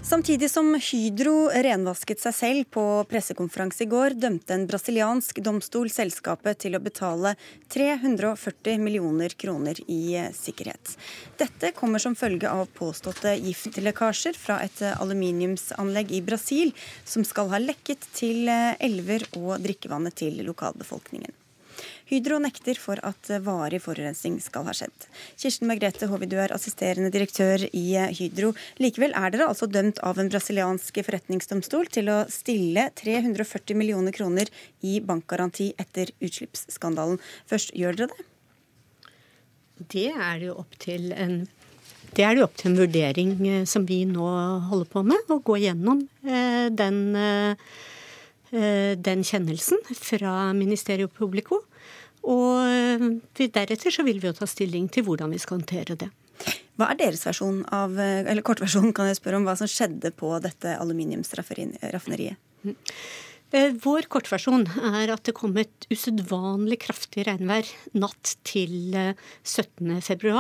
Samtidig 0.08 0.48
som 0.48 0.70
Hydro 0.80 1.50
renvasket 1.52 2.22
seg 2.22 2.32
selv 2.32 2.68
på 2.72 2.82
pressekonferanse 3.10 3.82
i 3.84 3.88
går, 3.92 4.14
dømte 4.16 4.54
en 4.54 4.62
brasiliansk 4.64 5.42
domstol 5.44 5.90
selskapet 5.92 6.62
til 6.62 6.78
å 6.78 6.80
betale 6.80 7.34
340 7.74 8.80
millioner 8.80 9.34
kroner 9.36 9.76
i 9.84 10.16
sikkerhet. 10.32 10.94
Dette 11.36 11.74
kommer 11.76 12.00
som 12.00 12.16
følge 12.16 12.48
av 12.48 12.70
påståtte 12.78 13.34
giftlekkasjer 13.36 14.38
fra 14.40 14.56
et 14.64 14.80
aluminiumsanlegg 14.94 16.14
i 16.16 16.22
Brasil, 16.24 16.72
som 17.04 17.26
skal 17.28 17.52
ha 17.52 17.60
lekket 17.60 18.08
til 18.16 18.48
elver 18.48 19.28
og 19.36 19.58
drikkevannet 19.66 20.16
til 20.22 20.40
lokalbefolkningen. 20.48 21.36
Hydro 22.09 22.38
nekter 22.40 22.79
for 22.81 23.01
at 23.05 23.29
varig 23.44 23.83
forurensning 23.85 24.38
skal 24.40 24.64
ha 24.68 24.73
skjedd. 24.77 25.07
Kirsten 25.37 25.68
Margrethe 25.68 26.09
Håvi, 26.09 26.29
du 26.31 26.38
er 26.40 26.55
assisterende 26.57 27.11
direktør 27.12 27.66
i 27.68 27.85
Hydro. 28.16 28.55
Likevel 28.81 29.12
er 29.18 29.35
dere 29.35 29.51
altså 29.51 29.68
dømt 29.68 30.01
av 30.07 30.21
en 30.21 30.31
brasiliansk 30.33 31.03
forretningsdomstol 31.05 31.92
til 31.92 32.09
å 32.14 32.23
stille 32.33 32.88
340 32.97 33.77
millioner 33.77 34.16
kroner 34.16 34.49
i 34.81 34.99
bankgaranti 35.05 35.75
etter 35.77 36.14
utslippsskandalen. 36.25 37.21
Først, 37.51 37.77
gjør 37.77 38.01
dere 38.01 38.16
det? 38.16 38.29
Det 39.79 40.09
er 40.11 40.40
det 40.40 40.49
jo 40.49 40.59
opp 40.64 40.75
til 40.83 41.12
en 41.14 41.42
det 42.16 42.25
er 42.25 42.35
det 42.35 42.44
opp 42.44 42.57
til 42.57 42.71
en 42.71 42.79
vurdering 42.79 43.33
eh, 43.47 43.64
som 43.68 43.85
vi 43.87 44.01
nå 44.09 44.27
holder 44.71 44.88
på 44.90 45.05
med, 45.07 45.29
å 45.29 45.42
gå 45.44 45.59
gjennom 45.61 46.01
eh, 46.25 46.68
den, 46.73 47.01
eh, 47.14 48.94
den 48.97 49.25
kjennelsen 49.29 49.83
fra 49.92 50.49
Ministeriet 50.57 51.12
Publico. 51.14 51.61
Og 52.26 53.20
deretter 53.38 53.94
så 53.94 54.04
vil 54.07 54.18
vi 54.22 54.31
jo 54.31 54.37
ta 54.37 54.48
stilling 54.48 54.88
til 54.92 55.07
hvordan 55.07 55.31
vi 55.33 55.38
skal 55.42 55.61
håndtere 55.61 55.96
det. 56.00 56.11
Hva 56.78 56.92
er 56.92 56.98
deres 57.00 57.24
versjon 57.26 57.64
av, 57.74 57.96
eller 57.98 58.44
kortversjon 58.46 58.92
kan 58.94 59.09
jeg 59.11 59.18
spørre 59.18 59.40
om 59.40 59.46
hva 59.48 59.57
som 59.59 59.70
skjedde 59.70 60.12
på 60.14 60.31
dette 60.44 60.76
aluminiumsraffineriet? 60.78 62.38
Eh, 63.48 63.72
vår 63.81 64.04
kortversjon 64.12 64.66
er 64.90 65.09
at 65.14 65.24
det 65.24 65.33
kom 65.37 65.54
et 65.57 65.87
usedvanlig 65.88 66.83
kraftig 66.85 67.24
regnvær 67.28 67.68
natt 67.96 68.35
til 68.44 68.92
17.2. 68.92 70.35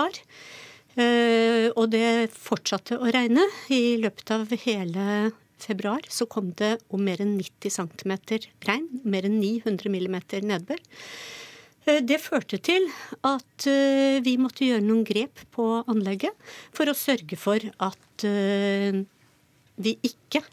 Eh, 0.98 1.04
eh, 1.04 1.66
og 1.72 1.88
det 1.94 2.28
fortsatte 2.36 2.98
å 3.00 3.08
regne. 3.14 3.46
I 3.72 3.96
løpet 4.02 4.34
av 4.36 4.52
hele 4.66 5.32
februar 5.58 6.04
så 6.12 6.28
kom 6.28 6.52
det 6.60 6.76
om 6.92 7.00
mer 7.02 7.24
enn 7.24 7.38
90 7.40 7.78
cm 7.78 8.14
regn. 8.68 8.88
Mer 9.08 9.30
enn 9.30 9.40
900 9.40 9.88
mm 9.88 10.18
nedbør. 10.52 10.84
Eh, 11.88 12.02
det 12.04 12.20
førte 12.22 12.60
til 12.60 12.88
at 13.26 13.68
eh, 13.70 14.20
vi 14.24 14.36
måtte 14.40 14.66
gjøre 14.66 14.84
noen 14.84 15.04
grep 15.08 15.44
på 15.54 15.66
anlegget 15.88 16.36
for 16.76 16.90
å 16.90 16.96
sørge 16.96 17.38
for 17.40 17.64
at 17.84 18.26
eh, 18.28 19.02
vi 19.78 19.94
ikke 20.06 20.44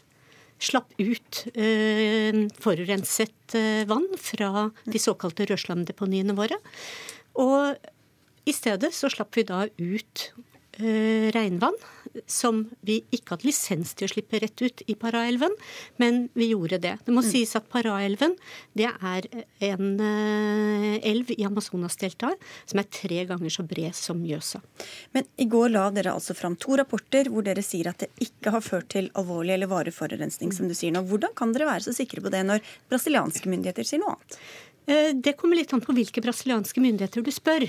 slapp 0.56 0.94
ut 0.96 1.40
forurenset 2.64 3.56
vann 3.90 4.06
fra 4.16 4.62
de 4.88 5.00
såkalte 5.02 5.44
rødslamdeponiene 5.50 6.32
våre. 6.38 6.56
Og 7.36 7.76
i 8.48 8.54
stedet 8.56 8.88
så 8.96 9.10
slapp 9.12 9.36
vi 9.36 9.44
da 9.44 9.66
ut 9.68 10.22
regnvann 10.76 11.76
som 12.26 12.62
vi 12.86 13.00
ikke 13.14 13.34
hadde 13.34 13.48
lisens 13.48 13.92
til 13.96 14.08
å 14.08 14.12
slippe 14.12 14.40
rett 14.40 14.62
ut 14.62 14.82
i 14.88 14.96
Paraelven, 14.98 15.52
men 16.00 16.26
vi 16.36 16.50
gjorde 16.52 16.78
det. 16.82 16.94
Det 17.04 17.14
må 17.14 17.22
mm. 17.24 17.28
sies 17.28 17.54
at 17.58 17.68
Paraelven 17.72 18.36
det 18.78 18.88
er 18.88 19.28
en 19.68 19.88
eh, 20.00 20.96
elv 21.06 21.32
i 21.36 21.44
Amazonasdeltaet 21.48 22.42
som 22.64 22.80
er 22.80 22.88
tre 22.92 23.24
ganger 23.28 23.52
så 23.52 23.66
bred 23.68 23.96
som 23.96 24.20
Mjøsa. 24.22 24.62
Men 25.16 25.28
i 25.42 25.48
går 25.50 25.74
la 25.74 25.88
dere 25.94 26.14
altså 26.16 26.36
fram 26.36 26.56
to 26.60 26.78
rapporter 26.80 27.30
hvor 27.32 27.46
dere 27.46 27.64
sier 27.64 27.90
at 27.92 28.04
det 28.04 28.28
ikke 28.28 28.54
har 28.54 28.64
ført 28.64 28.90
til 28.94 29.10
alvorlig 29.18 29.56
eller 29.56 29.70
varig 29.70 29.94
forurensning, 29.96 30.54
som 30.54 30.70
du 30.70 30.76
sier 30.76 30.94
nå. 30.94 31.04
Hvordan 31.06 31.34
kan 31.36 31.52
dere 31.56 31.70
være 31.70 31.88
så 31.88 31.96
sikre 31.96 32.24
på 32.24 32.32
det 32.32 32.46
når 32.46 32.64
brasilianske 32.90 33.52
myndigheter 33.52 33.86
sier 33.86 34.02
noe 34.02 34.16
annet? 34.16 34.40
Eh, 34.86 35.12
det 35.14 35.34
kommer 35.38 35.58
litt 35.58 35.72
an 35.74 35.82
på 35.82 35.94
hvilke 35.96 36.22
brasilianske 36.22 36.82
myndigheter 36.82 37.24
du 37.26 37.32
spør. 37.34 37.66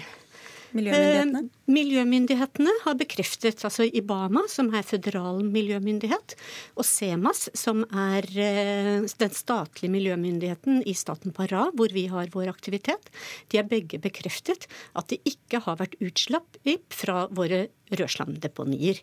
Miljømyndighetene? 0.76 1.42
Eh, 1.44 1.72
miljømyndighetene 1.72 2.74
har 2.84 2.98
bekreftet, 3.00 3.64
altså 3.68 3.88
Ibama, 3.88 4.44
som 4.52 4.70
er 4.76 4.86
føderal 4.88 5.44
miljømyndighet, 5.46 6.36
og 6.76 6.88
SEMAS, 6.88 7.48
som 7.58 7.84
er 7.88 8.28
eh, 8.34 9.08
den 9.24 9.36
statlige 9.36 9.94
miljømyndigheten 9.94 10.82
i 10.88 10.96
staten 10.98 11.36
Pará, 11.36 11.68
hvor 11.78 11.94
vi 11.96 12.08
har 12.12 12.32
vår 12.34 12.52
aktivitet, 12.52 13.12
de 13.52 13.62
har 13.62 13.70
begge 13.70 14.02
bekreftet 14.04 14.68
at 14.98 15.12
det 15.12 15.22
ikke 15.28 15.64
har 15.68 15.80
vært 15.80 15.98
utslipp 16.04 16.60
fra 16.94 17.28
våre 17.32 17.68
rødslamdeponier. 17.94 19.00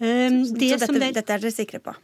Eh, 0.00 0.42
så, 0.42 0.58
det 0.58 0.74
så 0.74 0.86
dette, 0.86 1.14
dette 1.20 1.38
er 1.38 1.46
dere 1.46 1.54
sikre 1.54 1.82
på? 1.84 1.94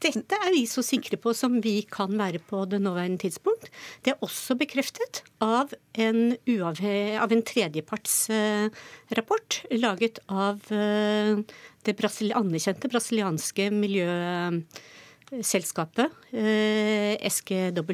Dette 0.00 0.32
er 0.32 0.54
vi 0.54 0.62
så 0.68 0.82
sikre 0.84 1.16
på 1.20 1.32
som 1.36 1.60
vi 1.60 1.82
kan 1.84 2.16
være 2.16 2.38
på 2.48 2.64
det 2.70 2.80
nåværende 2.80 3.18
tidspunkt. 3.20 3.70
Det 4.00 4.10
er 4.14 4.18
også 4.24 4.54
bekreftet 4.56 5.20
av 5.44 5.74
en, 5.92 6.32
av 6.40 7.32
en 7.36 7.42
tredjepartsrapport 7.50 9.68
laget 9.76 10.18
av 10.32 10.56
eh, 10.72 11.36
det 11.84 11.92
brasil 12.00 12.32
anerkjente 12.36 12.88
brasilianske 12.88 13.70
miljøselskapet 13.76 16.08
eh, 16.32 17.20
SGW, 17.28 17.92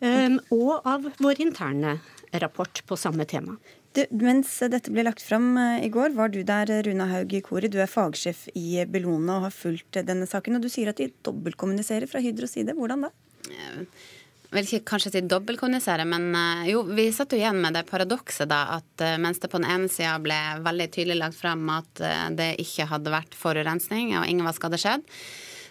eh, 0.00 0.32
og 0.56 0.80
av 0.88 1.04
vår 1.20 1.40
interne 1.44 2.00
rapport 2.40 2.80
på 2.88 2.96
samme 2.96 3.28
tema. 3.28 3.60
Du, 3.94 4.02
mens 4.18 4.50
dette 4.72 4.90
ble 4.90 5.04
lagt 5.06 5.22
fram 5.22 5.52
eh, 5.60 5.84
i 5.86 5.90
går, 5.92 6.16
var 6.18 6.32
du 6.34 6.40
der, 6.46 6.70
Runa 6.82 7.06
Haug 7.12 7.30
i 7.36 7.40
Kori. 7.44 7.70
Du 7.70 7.78
er 7.78 7.90
fagsjef 7.90 8.48
i 8.58 8.82
Bellona 8.90 9.38
og 9.38 9.46
har 9.46 9.54
fulgt 9.54 10.00
denne 10.08 10.26
saken. 10.26 10.58
Og 10.58 10.64
du 10.64 10.70
sier 10.72 10.90
at 10.90 10.98
de 10.98 11.12
dobbeltkommuniserer 11.26 12.10
fra 12.10 12.22
Hydros 12.24 12.56
side. 12.56 12.74
Hvordan 12.74 13.06
da? 13.06 13.12
Jeg 13.46 14.56
vil 14.56 14.66
ikke 14.66 14.90
kanskje 14.90 15.14
si 15.14 15.22
dobbeltkommunisere, 15.30 16.08
men 16.10 16.26
eh, 16.34 16.66
jo, 16.72 16.82
vi 16.90 17.06
satt 17.14 17.36
jo 17.36 17.38
igjen 17.38 17.62
med 17.62 17.78
det 17.78 17.84
paradokset 17.86 18.50
da 18.50 18.64
at 18.80 19.06
eh, 19.06 19.14
mens 19.22 19.38
det 19.42 19.52
på 19.52 19.62
den 19.62 19.70
ene 19.70 19.90
sida 19.92 20.16
ble 20.22 20.40
veldig 20.66 20.90
tydelig 20.90 21.20
lagt 21.20 21.38
fram 21.38 21.62
at 21.74 22.04
det 22.34 22.54
ikke 22.62 22.90
hadde 22.90 23.14
vært 23.14 23.38
forurensning 23.38 24.16
og 24.18 24.26
ingen 24.26 24.46
var 24.46 24.58
hadde 24.66 24.80
skjedd, 24.82 25.06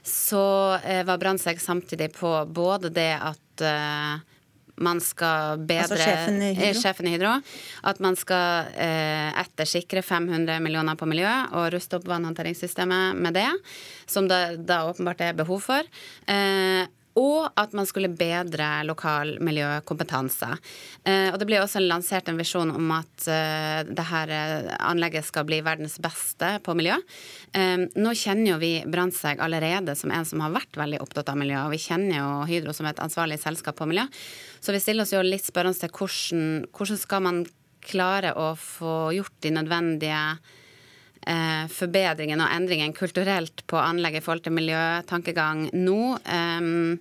så 0.04 0.44
var 1.08 1.20
Brandtzæg 1.20 1.62
samtidig 1.64 2.10
på 2.16 2.32
både 2.52 2.92
det 2.92 3.14
at 3.16 3.64
man 4.84 5.02
skal 5.04 5.62
bedre 5.63 5.96
altså 5.96 6.00
sjefen 6.02 6.39
i, 6.41 6.50
Hydro. 6.54 6.69
Eh, 6.69 6.80
sjefen 6.82 7.10
i 7.10 7.13
Hydro. 7.15 7.36
At 7.89 8.02
man 8.04 8.17
skal 8.19 8.74
eh, 8.80 9.30
ettersikre 9.43 10.04
500 10.06 10.60
millioner 10.63 11.00
på 11.00 11.08
miljø 11.10 11.30
og 11.52 11.69
ruste 11.76 12.00
opp 12.00 12.10
vannhåndteringssystemet 12.12 13.19
med 13.19 13.39
det, 13.39 13.50
som 14.10 14.28
det 14.32 14.41
da 14.67 14.84
åpenbart 14.89 15.24
er 15.26 15.39
behov 15.39 15.63
for. 15.65 15.93
Eh, 16.28 16.84
og 17.19 17.52
at 17.60 17.73
man 17.78 17.86
skulle 17.86 18.12
bedre 18.17 18.67
lokal 18.88 19.36
miljøkompetanse. 19.43 20.49
Eh, 21.06 21.30
og 21.30 21.38
det 21.39 21.47
ble 21.49 21.60
også 21.62 21.82
lansert 21.84 22.30
en 22.30 22.39
visjon 22.39 22.73
om 22.73 22.93
at 22.95 23.28
eh, 23.30 23.82
dette 23.86 24.21
eh, 24.34 24.71
anlegget 24.80 25.28
skal 25.28 25.45
bli 25.47 25.62
verdens 25.65 25.99
beste 26.02 26.56
på 26.65 26.76
miljø. 26.78 26.97
Nå 27.54 28.13
kjenner 28.17 28.56
jo 28.56 28.60
vi 28.62 28.71
Brandtzæg 28.89 29.41
allerede 29.43 29.93
som 29.97 30.12
en 30.13 30.26
som 30.26 30.41
har 30.41 30.56
vært 30.56 30.78
veldig 30.80 31.02
opptatt 31.04 31.30
av 31.30 31.38
miljø, 31.38 31.60
og 31.62 31.73
vi 31.76 31.82
kjenner 31.84 32.17
jo 32.17 32.30
Hydro 32.49 32.73
som 32.73 32.88
et 32.89 33.02
ansvarlig 33.04 33.38
selskap 33.41 33.78
på 33.78 33.88
miljø. 33.89 34.08
Så 34.63 34.73
vi 34.73 34.82
stiller 34.82 35.06
oss 35.06 35.13
jo 35.13 35.21
litt 35.21 35.45
spørrende 35.45 35.84
til 35.84 35.93
hvordan, 35.93 36.65
hvordan 36.73 37.02
skal 37.02 37.23
man 37.28 37.43
klare 37.84 38.34
å 38.39 38.54
få 38.58 39.13
gjort 39.13 39.38
de 39.43 39.54
nødvendige 39.54 40.23
eh, 41.28 41.66
forbedringen 41.72 42.42
og 42.44 42.52
endringen 42.56 42.96
kulturelt 42.98 43.66
på 43.70 43.80
anlegget 43.82 44.24
i 44.24 44.26
forhold 44.26 44.46
til 44.48 44.58
miljøtankegang 44.58 45.70
nå. 45.74 46.02
Eh, 46.24 47.00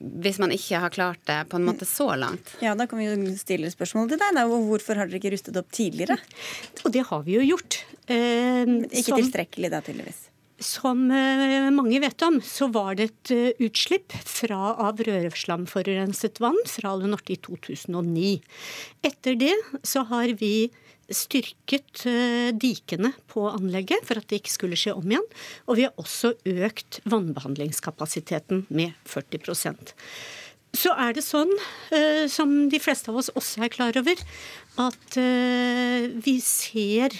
hvis 0.00 0.38
man 0.40 0.52
ikke 0.54 0.80
har 0.80 0.92
klart 0.94 1.20
det 1.28 1.42
på 1.50 1.58
en 1.58 1.66
måte 1.66 1.84
så 1.88 2.12
langt. 2.16 2.54
Ja, 2.62 2.74
Da 2.78 2.86
kan 2.86 3.00
vi 3.00 3.08
jo 3.08 3.36
stille 3.36 3.70
spørsmål 3.72 4.08
til 4.08 4.20
deg. 4.22 4.34
Da. 4.38 4.46
Hvorfor 4.48 4.96
har 4.96 5.10
dere 5.10 5.20
ikke 5.20 5.34
rustet 5.34 5.58
opp 5.60 5.70
tidligere? 5.74 6.16
Og 6.84 6.92
det 6.94 7.04
har 7.10 7.22
vi 7.26 7.36
jo 7.36 7.46
gjort. 7.52 7.82
Eh, 8.06 8.64
ikke 8.88 9.10
som, 9.10 9.20
tilstrekkelig 9.20 9.72
da, 9.72 9.82
tydeligvis. 9.84 10.28
Som 10.60 11.06
eh, 11.14 11.68
mange 11.74 12.00
vet 12.02 12.22
om, 12.24 12.38
så 12.44 12.70
var 12.72 12.96
det 12.98 13.10
et 13.10 13.32
uh, 13.32 13.64
utslipp 13.66 14.12
fra, 14.28 14.74
av 14.88 15.00
rørslamforurenset 15.04 16.40
vann 16.42 16.58
fra 16.68 16.94
Alunorte 16.94 17.34
i 17.34 17.40
2009. 17.40 18.38
Etter 19.08 19.38
det 19.40 19.56
så 19.82 20.04
har 20.10 20.32
vi 20.40 20.70
styrket 21.14 22.04
eh, 22.08 22.50
dikene 22.56 23.12
på 23.30 23.46
anlegget 23.50 24.06
for 24.08 24.20
at 24.20 24.28
det 24.30 24.40
ikke 24.40 24.54
skulle 24.54 24.78
skje 24.78 24.94
om 24.96 25.10
igjen. 25.10 25.26
Og 25.66 25.80
vi 25.80 25.86
har 25.88 25.96
også 26.00 26.34
økt 26.48 27.00
vannbehandlingskapasiteten 27.10 28.66
med 28.70 28.94
40% 29.08 29.94
så 30.76 30.92
er 31.02 31.14
det 31.16 31.24
sånn, 31.26 31.50
eh, 31.94 32.26
som 32.30 32.68
de 32.70 32.78
fleste 32.82 33.10
av 33.10 33.18
oss 33.18 33.30
også 33.34 33.64
er 33.66 33.72
klar 33.74 33.96
over, 33.98 34.20
at 34.80 35.18
eh, 35.18 36.06
vi 36.22 36.36
ser 36.44 37.16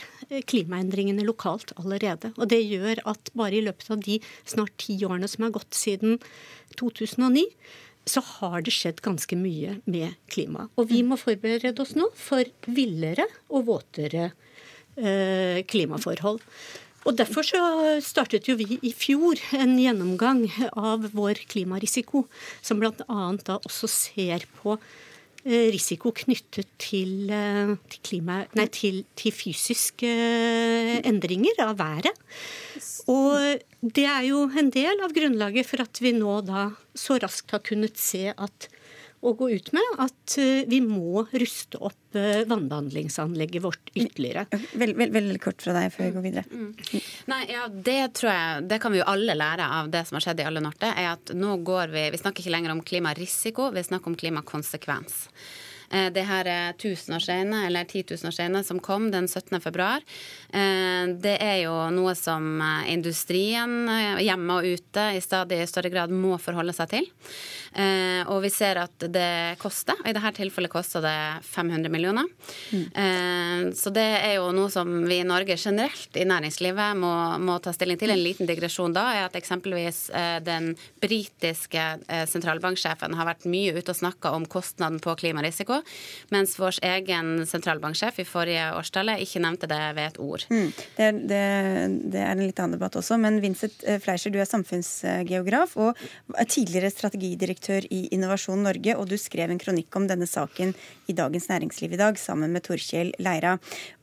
klimaendringene 0.47 1.25
lokalt 1.27 1.75
allerede. 1.81 2.31
Og 2.39 2.47
det 2.53 2.61
gjør 2.63 3.03
at 3.11 3.33
bare 3.35 3.59
i 3.59 3.65
løpet 3.67 3.91
av 3.91 4.05
de 4.07 4.21
snart 4.47 4.77
ti 4.79 5.01
årene 5.03 5.29
som 5.31 5.47
har 5.47 5.55
gått 5.57 5.75
siden 5.75 6.21
2009, 6.79 7.43
så 8.09 8.23
har 8.25 8.63
det 8.65 8.75
skjedd 8.75 9.01
ganske 9.05 9.37
mye 9.39 9.79
med 9.91 10.17
klimaet. 10.33 10.73
Og 10.81 10.89
vi 10.91 11.03
må 11.07 11.19
forberede 11.21 11.83
oss 11.83 11.97
nå 11.99 12.09
for 12.19 12.49
villere 12.67 13.27
og 13.51 13.67
våtere 13.69 14.31
eh, 14.97 15.61
klimaforhold. 15.69 16.41
Og 17.09 17.17
Derfor 17.17 17.47
så 17.47 17.61
startet 18.05 18.49
jo 18.51 18.59
vi 18.61 18.77
i 18.85 18.93
fjor 18.93 19.41
en 19.57 19.73
gjennomgang 19.81 20.45
av 20.77 21.07
vår 21.17 21.41
klimarisiko, 21.49 22.27
som 22.61 22.81
bl.a. 22.83 23.21
da 23.47 23.57
også 23.65 23.89
ser 23.89 24.45
på 24.61 24.77
risiko 25.45 26.13
knyttet 26.13 26.69
til, 26.81 27.31
eh, 27.33 27.73
til, 27.89 28.01
klima, 28.05 28.43
nei, 28.59 28.67
til, 28.73 29.05
til 29.17 29.33
fysiske 29.33 30.11
eh, 30.11 30.99
endringer 31.09 31.63
av 31.65 31.79
været. 31.79 32.13
Og 33.09 33.63
det 33.81 34.05
er 34.05 34.27
jo 34.29 34.45
en 34.61 34.71
del 34.75 35.01
av 35.05 35.15
grunnlaget 35.17 35.69
for 35.69 35.83
at 35.85 36.03
vi 36.03 36.13
nå 36.17 36.41
da 36.45 36.69
så 36.95 37.17
raskt 37.23 37.57
har 37.57 37.65
kunnet 37.65 37.97
se 38.01 38.29
at 38.37 38.69
å 39.21 39.33
gå 39.37 39.51
ut 39.53 39.71
med 39.77 39.99
at 40.01 40.37
eh, 40.41 40.63
vi 40.71 40.81
må 40.85 41.25
ruste 41.29 41.81
opp 41.85 42.17
eh, 42.17 42.43
vannbehandlingsanlegget 42.49 43.65
vårt 43.65 43.93
ytterligere. 43.93 44.47
Veldig, 44.81 44.97
vel, 44.97 45.13
vel 45.17 45.41
kort 45.43 45.61
fra 45.61 45.75
deg 45.77 45.91
før 45.93 46.09
vi 46.09 46.15
går 46.17 46.27
videre. 46.27 46.45
Mm. 46.49 47.03
Nei, 47.33 47.41
ja, 47.53 47.67
Det 47.69 47.99
tror 48.17 48.33
jeg, 48.33 48.69
det 48.73 48.81
kan 48.83 48.95
vi 48.95 49.03
jo 49.03 49.09
alle 49.13 49.37
lære 49.37 49.67
av 49.81 49.91
det 49.93 50.07
som 50.09 50.17
har 50.17 50.25
skjedd 50.25 50.41
i 50.41 50.47
Alle 50.49 50.65
Norte. 50.65 50.89
er 50.89 51.13
at 51.13 51.35
nå 51.37 51.59
går 51.67 51.93
Vi 51.93 52.07
vi 52.15 52.21
snakker 52.23 52.43
ikke 52.43 52.55
lenger 52.55 52.73
om 52.73 52.85
klimarisiko, 52.85 53.71
vi 53.75 53.85
snakker 53.85 54.13
om 54.13 54.17
klimakonsekvens. 54.17 55.27
Eh, 55.91 56.09
det 56.15 56.23
her 56.29 56.47
er 56.47 56.77
tusenårsskeiene, 56.79 57.65
eller 57.67 57.89
titusenårsskeiene, 57.91 58.63
som 58.67 58.79
kom 58.83 59.09
den 59.11 59.27
17. 59.29 59.59
februar. 59.61 60.05
Eh, 60.55 61.11
det 61.19 61.37
er 61.43 61.57
jo 61.65 61.75
noe 61.95 62.15
som 62.19 62.61
eh, 62.63 62.93
industrien 62.95 63.91
hjemme 64.23 64.61
og 64.61 64.69
ute 64.79 65.07
i 65.17 65.23
stadig 65.25 65.65
større 65.71 65.91
grad 65.91 66.15
må 66.15 66.39
forholde 66.39 66.75
seg 66.77 66.95
til. 66.95 67.11
Og 67.71 68.41
vi 68.43 68.49
ser 68.51 68.81
at 68.83 69.05
det 69.15 69.57
koster. 69.61 69.95
og 70.03 70.09
I 70.11 70.15
dette 70.17 70.33
tilfellet 70.41 70.73
koster 70.73 71.05
det 71.05 71.15
500 71.47 71.93
millioner. 71.93 72.27
Mm. 72.75 73.69
Så 73.79 73.93
det 73.95 74.07
er 74.19 74.35
jo 74.41 74.49
noe 74.55 74.73
som 74.75 74.91
vi 75.07 75.21
i 75.23 75.27
Norge 75.27 75.55
generelt 75.55 76.19
i 76.19 76.27
næringslivet 76.27 76.99
må, 76.99 77.13
må 77.39 77.61
ta 77.63 77.71
stilling 77.75 78.01
til. 78.01 78.11
En 78.11 78.23
liten 78.25 78.51
digresjon 78.51 78.97
da 78.97 79.05
er 79.15 79.29
at 79.29 79.39
eksempelvis 79.39 80.03
den 80.47 80.73
britiske 81.03 81.87
sentralbanksjefen 82.33 83.15
har 83.15 83.31
vært 83.31 83.47
mye 83.51 83.77
ute 83.79 83.95
og 83.95 84.01
snakka 84.03 84.35
om 84.35 84.49
kostnaden 84.51 84.99
på 85.05 85.15
klimarisiko 85.23 85.80
mens 86.35 86.57
vår 86.61 86.81
egen 86.87 87.45
sentralbanksjef 87.49 88.21
i 88.23 88.27
forrige 88.29 88.71
årstallet 88.79 89.23
ikke 89.25 89.43
nevnte 89.45 89.69
det 89.71 89.81
ved 89.97 90.05
et 90.07 90.21
ord. 90.23 90.47
Mm. 90.51 90.69
Det, 90.97 91.07
er, 91.07 91.21
det, 91.33 91.43
det, 92.15 92.23
er 92.23 92.33
en 92.35 92.45
litt 92.45 92.61
annen 92.63 92.77
debatt 92.79 92.99
også, 93.01 93.19
men 93.21 93.41
Vincent 93.45 93.85
eh, 93.87 94.01
Fleischer, 94.03 94.33
du 94.35 94.41
er 94.41 94.49
samfunnsgeograf 94.49 95.77
og 95.81 96.01
er 96.37 96.51
tidligere 96.51 96.93
strategidirektør 96.93 97.89
i 97.91 98.07
Innovasjon 98.15 98.65
Norge, 98.67 98.97
og 98.97 99.09
du 99.11 99.17
skrev 99.21 99.53
en 99.53 99.61
kronikk 99.61 99.97
om 99.99 100.09
denne 100.11 100.29
saken 100.31 100.75
i 101.11 101.17
Dagens 101.17 101.51
Næringsliv 101.51 101.97
i 101.97 102.01
dag 102.01 102.19
sammen 102.21 102.55
med 102.55 102.65
Torkjell 102.67 103.15
Leira. 103.23 103.57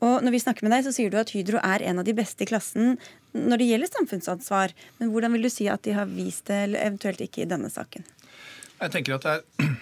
Og 0.04 0.20
når 0.26 0.36
vi 0.36 0.44
snakker 0.44 0.68
med 0.68 0.76
deg, 0.76 0.88
så 0.88 0.96
sier 0.96 1.14
du 1.14 1.20
at 1.22 1.34
Hydro 1.36 1.62
er 1.64 1.86
en 1.88 2.02
av 2.02 2.08
de 2.08 2.16
beste 2.18 2.46
i 2.46 2.50
klassen 2.50 2.98
når 3.38 3.62
det 3.62 3.70
gjelder 3.72 3.92
samfunnsansvar. 3.92 4.74
Men 5.00 5.12
hvordan 5.14 5.36
vil 5.36 5.48
du 5.48 5.52
si 5.54 5.68
at 5.72 5.84
de 5.86 5.96
har 5.98 6.10
vist 6.10 6.48
det, 6.50 6.64
eller 6.68 6.86
eventuelt 6.88 7.22
ikke 7.24 7.44
i 7.44 7.50
denne 7.50 7.70
saken? 7.74 8.06
Jeg 8.78 8.94
tenker 8.94 9.18
at 9.18 9.26
det 9.26 9.36
er 9.38 9.76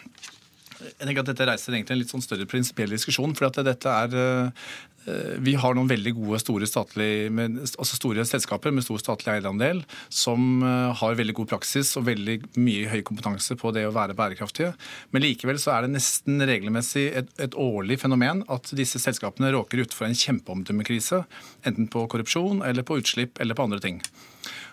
Jeg 0.81 1.05
tenker 1.05 1.23
at 1.23 1.31
Dette 1.31 1.47
reiser 1.47 1.73
egentlig 1.73 1.95
en 1.95 2.01
litt 2.03 2.11
sånn 2.11 2.25
større 2.25 2.47
prinsipiell 2.49 2.91
diskusjon. 2.91 3.35
for 3.35 3.63
dette 3.63 3.89
er 3.89 4.59
Eh, 5.05 5.35
vi 5.37 5.53
har 5.59 5.75
noen 5.77 5.89
veldig 5.89 6.15
gode 6.17 6.39
store, 6.41 6.65
statlige, 6.69 7.29
altså 7.77 7.97
store 7.97 8.25
selskaper 8.25 8.73
med 8.73 8.85
stor 8.85 9.01
statlig 9.01 9.35
eierandel 9.35 9.83
som 10.09 10.63
eh, 10.65 10.93
har 10.97 11.17
veldig 11.19 11.35
god 11.37 11.51
praksis 11.53 11.93
og 11.99 12.07
veldig 12.07 12.39
mye 12.57 12.89
høy 12.89 13.03
kompetanse 13.05 13.57
på 13.59 13.73
det 13.75 13.85
å 13.85 13.93
være 13.95 14.17
bærekraftige. 14.17 14.73
Men 15.13 15.25
likevel 15.27 15.61
så 15.61 15.75
er 15.75 15.85
det 15.85 15.93
nesten 15.93 16.41
regelmessig 16.41 17.05
et, 17.21 17.29
et 17.41 17.57
årlig 17.59 17.99
fenomen 18.01 18.41
at 18.51 18.73
disse 18.77 19.01
selskapene 19.01 19.53
råker 19.53 19.83
utfor 19.85 20.09
en 20.09 20.17
kjempeomdømmekrise. 20.17 21.21
Enten 21.69 21.91
på 21.91 22.07
korrupsjon 22.09 22.65
eller 22.65 22.87
på 22.87 22.97
utslipp 23.01 23.41
eller 23.43 23.57
på 23.57 23.69
andre 23.69 23.83
ting. 23.83 24.01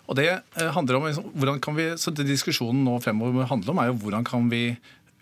Og 0.08 0.16
det 0.18 0.30
eh, 0.32 0.72
handler 0.72 0.98
om, 0.98 1.28
hvordan 1.36 1.60
kan 1.62 1.76
vi, 1.76 1.92
så 2.00 2.10
det 2.10 2.26
Diskusjonen 2.30 2.86
nå 2.88 2.96
fremover 3.04 3.52
handler 3.52 3.74
om, 3.74 3.84
er 3.84 3.92
jo 3.92 4.00
hvordan 4.00 4.24
kan 4.26 4.48
vi 4.52 4.64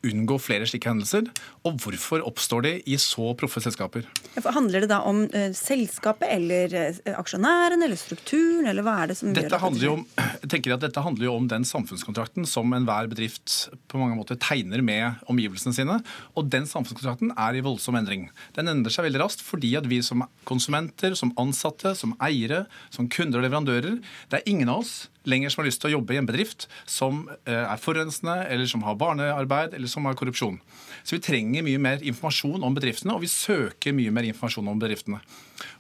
unngå 0.07 0.39
flere 0.41 0.67
slike 0.69 0.91
hendelser? 0.91 1.29
Og 1.69 1.77
hvorfor 1.83 2.25
oppstår 2.27 2.65
de 2.67 2.73
i 2.89 2.97
så 3.01 3.33
proffe 3.39 3.63
selskaper? 3.63 4.07
Handler 4.51 4.85
det 4.85 4.91
da 4.93 5.01
om 5.09 5.23
uh, 5.29 5.51
selskapet 5.57 6.31
eller 6.33 6.75
uh, 6.75 7.13
aksjonæren 7.21 7.85
eller 7.85 7.99
strukturen, 8.01 8.69
eller 8.71 8.87
hva 8.87 8.97
er 9.03 9.13
det 9.13 9.19
som 9.21 9.35
dette 9.35 9.61
gjør 9.61 9.77
det 9.81 9.91
om, 9.93 10.05
jeg 10.43 10.53
tenker 10.53 10.75
at 10.77 10.85
Dette 10.85 11.05
handler 11.05 11.29
jo 11.29 11.37
om 11.37 11.49
den 11.51 11.67
samfunnskontrakten 11.69 12.49
som 12.49 12.73
enhver 12.77 13.11
bedrift 13.11 13.69
på 13.91 14.01
mange 14.01 14.17
måter 14.19 14.39
tegner 14.41 14.83
med 14.85 15.21
omgivelsene 15.31 15.77
sine. 15.77 16.01
Og 16.39 16.49
den 16.53 16.69
samfunnskontrakten 16.69 17.35
er 17.37 17.59
i 17.59 17.65
voldsom 17.65 17.99
endring. 18.01 18.29
Den 18.57 18.71
endrer 18.73 18.95
seg 18.95 19.09
veldig 19.09 19.25
raskt 19.25 19.45
fordi 19.45 19.75
at 19.79 19.89
vi 19.91 20.01
som 20.05 20.25
konsumenter, 20.49 21.17
som 21.19 21.35
ansatte, 21.41 21.95
som 21.99 22.17
eiere, 22.23 22.65
som 22.95 23.09
kunder 23.13 23.41
og 23.41 23.49
leverandører, 23.49 24.01
det 24.31 24.41
er 24.41 24.51
ingen 24.51 24.73
av 24.73 24.85
oss 24.85 24.95
lenger 25.29 25.53
som 25.53 25.63
har 25.63 25.69
lyst 25.69 25.83
til 25.83 25.91
å 25.91 25.97
jobbe 25.99 26.15
i 26.15 26.21
en 26.21 26.29
bedrift 26.29 26.67
som 26.89 27.27
eh, 27.45 27.65
er 27.65 27.81
forurensende, 27.81 28.37
eller 28.49 28.69
som 28.71 28.85
har 28.87 28.99
barnearbeid, 29.01 29.75
eller 29.77 29.91
som 29.91 30.07
har 30.09 30.17
korrupsjon. 30.19 30.59
Så 31.03 31.17
vi 31.17 31.23
trenger 31.25 31.65
mye 31.67 31.81
mer 31.83 32.05
informasjon 32.05 32.65
om 32.67 32.77
bedriftene, 32.77 33.17
og 33.17 33.25
vi 33.25 33.33
søker 33.33 33.97
mye 33.97 34.13
mer 34.15 34.29
informasjon 34.29 34.71
om 34.71 34.81
bedriftene. 34.81 35.21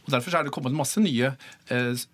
Og 0.04 0.12
Derfor 0.14 0.36
er 0.36 0.46
det 0.46 0.52
kommet 0.54 0.76
masse 0.76 1.00
nye 1.02 1.32
eh, 1.72 2.04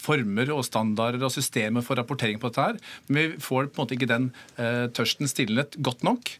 former 0.00 0.54
og 0.54 0.64
standarder 0.66 1.26
og 1.26 1.34
systemer 1.34 1.84
for 1.86 1.98
rapportering 1.98 2.40
på 2.42 2.50
dette 2.50 2.70
her, 2.70 2.80
men 3.08 3.34
vi 3.34 3.42
får 3.42 3.70
på 3.70 3.78
en 3.80 3.84
måte 3.84 3.98
ikke 3.98 4.10
den 4.10 4.30
eh, 4.60 4.86
tørsten 4.94 5.30
stilnet 5.30 5.78
godt 5.82 6.06
nok. 6.06 6.32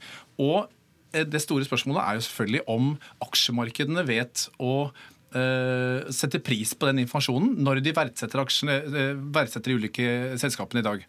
Og 0.42 0.66
eh, 1.12 1.26
det 1.26 1.42
store 1.44 1.66
spørsmålet 1.66 2.02
er 2.02 2.18
jo 2.18 2.26
selvfølgelig 2.28 2.64
om 2.76 2.94
aksjemarkedene 3.26 4.06
vet 4.08 4.48
å 4.62 4.90
uh, 5.34 6.06
setter 6.14 6.42
pris 6.44 6.74
på 6.76 6.88
den 6.90 7.02
informasjonen 7.04 7.56
når 7.64 7.80
de 7.84 7.94
verdsetter, 7.96 8.42
aksjene, 8.42 8.76
uh, 8.86 9.14
verdsetter 9.34 9.72
de 9.72 9.78
ulike 9.80 10.10
selskapene 10.42 10.82
i 10.82 10.86
dag. 10.86 11.06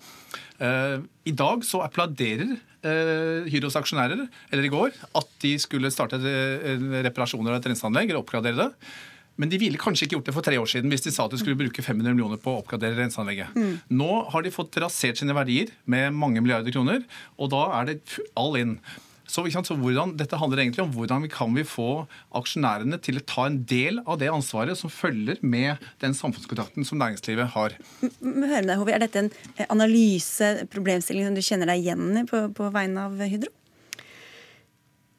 Uh, 0.58 1.04
I 1.30 1.36
dag 1.38 1.68
så 1.68 1.84
applauderer 1.86 2.58
Hydros 2.88 3.76
aksjonærer, 3.76 4.22
eller 4.54 4.64
i 4.64 4.70
går, 4.72 4.94
at 5.18 5.32
de 5.42 5.50
skulle 5.60 5.90
starte 5.92 6.16
reparasjoner 6.22 7.52
av 7.52 7.58
et 7.58 7.66
renseanlegg, 7.68 8.14
eller 8.14 8.22
oppgradere 8.22 8.56
det. 8.62 8.92
Men 9.42 9.52
de 9.52 9.60
ville 9.62 9.80
kanskje 9.82 10.08
ikke 10.08 10.18
gjort 10.18 10.30
det 10.30 10.36
for 10.36 10.46
tre 10.46 10.60
år 10.62 10.70
siden 10.70 10.94
hvis 10.94 11.06
de 11.06 11.14
sa 11.14 11.28
at 11.28 11.34
de 11.34 11.40
skulle 11.42 11.58
bruke 11.60 11.84
500 11.84 12.16
millioner 12.16 12.40
på 12.42 12.54
å 12.54 12.62
oppgradere 12.62 12.98
renseanlegget. 12.98 13.54
Mm. 13.58 13.76
Nå 14.00 14.12
har 14.34 14.46
de 14.46 14.54
fått 14.54 14.80
rasert 14.82 15.20
sine 15.22 15.36
verdier 15.38 15.74
med 15.90 16.16
mange 16.18 16.42
milliarder 16.42 16.74
kroner, 16.74 17.04
og 17.38 17.52
da 17.54 17.66
er 17.80 17.92
det 17.92 18.00
all 18.40 18.58
in. 18.60 18.78
Så, 19.28 19.44
så 19.52 19.76
hvordan, 19.78 20.16
Dette 20.20 20.40
handler 20.40 20.64
egentlig 20.64 20.86
om 20.86 20.94
hvordan 20.96 21.26
vi 21.26 21.32
kan 21.32 21.54
vi 21.56 21.66
få 21.68 22.08
aksjonærene 22.38 23.00
til 23.04 23.20
å 23.20 23.26
ta 23.28 23.48
en 23.50 23.60
del 23.68 24.02
av 24.06 24.22
det 24.22 24.32
ansvaret 24.32 24.80
som 24.80 24.92
følger 24.94 25.42
med 25.44 25.84
den 26.04 26.16
samfunnskontrakten 26.18 26.88
som 26.88 27.02
næringslivet 27.02 27.52
har. 27.56 27.78
Hør 28.02 28.10
med 28.24 28.72
deg, 28.72 28.78
Hove. 28.80 28.96
Er 28.96 29.04
dette 29.04 29.26
en 29.26 29.32
analyse, 29.68 30.54
problemstilling 30.74 31.28
som 31.28 31.38
du 31.38 31.44
kjenner 31.44 31.74
deg 31.74 31.84
igjen 31.84 32.24
i 32.24 32.28
på, 32.30 32.48
på 32.56 32.72
vegne 32.74 33.08
av 33.10 33.24
Hydro? 33.28 33.52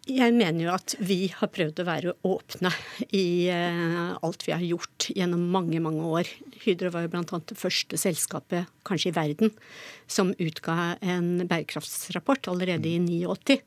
Jeg 0.09 0.33
mener 0.33 0.63
jo 0.63 0.71
at 0.73 0.95
vi 1.05 1.27
har 1.37 1.51
prøvd 1.53 1.83
å 1.83 1.85
være 1.85 2.13
åpne 2.25 2.71
i 3.13 3.51
uh, 3.53 4.17
alt 4.25 4.47
vi 4.47 4.55
har 4.55 4.65
gjort 4.65 5.11
gjennom 5.13 5.43
mange 5.53 5.83
mange 5.85 6.07
år. 6.09 6.31
Hydro 6.63 6.93
var 6.95 7.05
jo 7.05 7.11
bl.a. 7.13 7.41
det 7.51 7.57
første 7.61 8.01
selskapet, 8.01 8.71
kanskje 8.89 9.13
i 9.13 9.17
verden, 9.19 9.53
som 10.09 10.33
utga 10.41 10.95
en 11.05 11.45
bærekraftsrapport 11.45 12.49
allerede 12.49 12.89
i 12.89 12.97
89. 13.05 13.61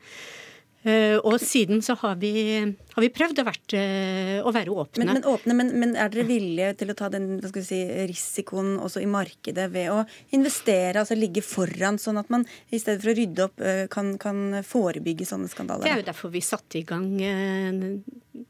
Eh, 0.81 1.17
og 1.21 1.37
siden 1.37 1.83
så 1.85 1.93
har 2.01 2.15
vi, 2.17 2.31
har 2.57 3.03
vi 3.03 3.09
prøvd 3.13 3.41
å, 3.43 3.45
vært, 3.45 3.73
eh, 3.77 4.39
å, 4.41 4.53
være 4.53 4.73
åpne. 4.73 5.05
Men, 5.05 5.19
men, 5.19 5.27
åpne 5.29 5.55
men, 5.57 5.69
men, 5.77 5.91
er 5.93 6.09
dere 6.09 6.25
villige 6.25 6.71
til 6.79 6.93
å 6.93 6.95
ta 6.97 7.09
den 7.13 7.35
si, 7.61 7.83
risikoen 8.09 8.79
også 8.81 9.03
i 9.03 9.09
markedet 9.09 9.67
ved 9.73 9.91
å 9.93 9.99
investere, 10.33 11.03
altså 11.03 11.17
ligge 11.19 11.43
foran, 11.45 12.01
sånn 12.01 12.17
at 12.21 12.33
man 12.33 12.47
i 12.73 12.81
stedet 12.81 13.03
for 13.03 13.13
å 13.13 13.17
rydde 13.19 13.45
opp 13.45 13.61
eh, 13.61 13.83
kan, 13.93 14.15
kan 14.21 14.63
forebygge 14.65 15.29
sånne 15.29 15.51
skandaler? 15.51 15.85
Det 15.85 15.93
er 15.93 16.01
jo 16.01 16.09
derfor 16.09 16.33
vi 16.33 16.41
satte 16.45 16.81
i 16.81 16.85
gang 16.87 17.13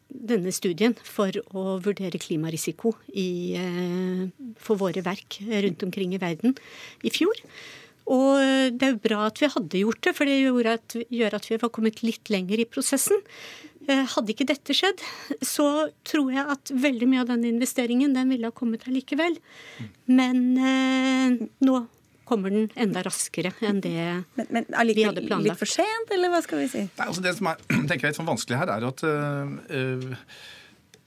denne 0.07 0.55
studien 0.55 0.95
for 1.03 1.35
å 1.51 1.75
vurdere 1.83 2.21
klimarisiko 2.21 2.93
i, 3.17 3.57
for 4.61 4.79
våre 4.79 5.03
verk 5.03 5.41
rundt 5.49 5.83
omkring 5.83 6.13
i 6.15 6.21
verden 6.21 6.55
i 7.03 7.11
fjor. 7.11 7.39
Og 8.11 8.75
det 8.75 8.87
er 8.87 8.95
jo 8.95 9.03
bra 9.03 9.25
at 9.29 9.39
vi 9.39 9.47
hadde 9.53 9.83
gjort 9.85 10.01
det, 10.03 10.15
for 10.17 10.27
det 10.27 10.39
gjør 10.41 10.71
at, 10.73 10.95
gjør 11.07 11.37
at 11.37 11.45
vi 11.47 11.59
var 11.61 11.71
kommet 11.71 12.01
litt 12.03 12.31
lenger 12.33 12.59
i 12.59 12.67
prosessen. 12.67 13.21
Eh, 13.89 14.03
hadde 14.13 14.33
ikke 14.33 14.45
dette 14.49 14.75
skjedd, 14.77 15.01
så 15.45 15.65
tror 16.05 16.29
jeg 16.35 16.43
at 16.53 16.71
veldig 16.83 17.07
mye 17.09 17.23
av 17.23 17.31
den 17.31 17.47
investeringen 17.49 18.13
den 18.13 18.29
ville 18.29 18.51
ha 18.51 18.53
kommet 18.53 18.85
allikevel. 18.89 19.39
Men 20.11 20.43
eh, 20.59 21.39
nå 21.65 21.81
kommer 22.29 22.53
den 22.53 22.69
enda 22.79 23.01
raskere 23.03 23.51
enn 23.65 23.81
det 23.83 23.95
men, 24.37 24.45
men, 24.53 24.67
vi 24.69 25.03
hadde 25.03 25.23
planlagt. 25.25 25.49
Litt 25.49 25.59
for 25.59 25.71
sent, 25.71 26.13
eller 26.13 26.31
hva 26.31 26.43
skal 26.45 26.61
vi 26.61 26.69
si? 26.71 26.85
Nei, 26.85 27.07
altså 27.07 27.25
det 27.25 27.33
som 27.39 27.49
er, 27.51 27.63
tenker 27.89 28.05
jeg 28.05 28.13
litt 28.13 28.21
sånn 28.21 28.29
vanskelig 28.29 28.61
her, 28.61 28.73
er 28.77 28.87
at 28.91 29.03
uh, 29.03 30.27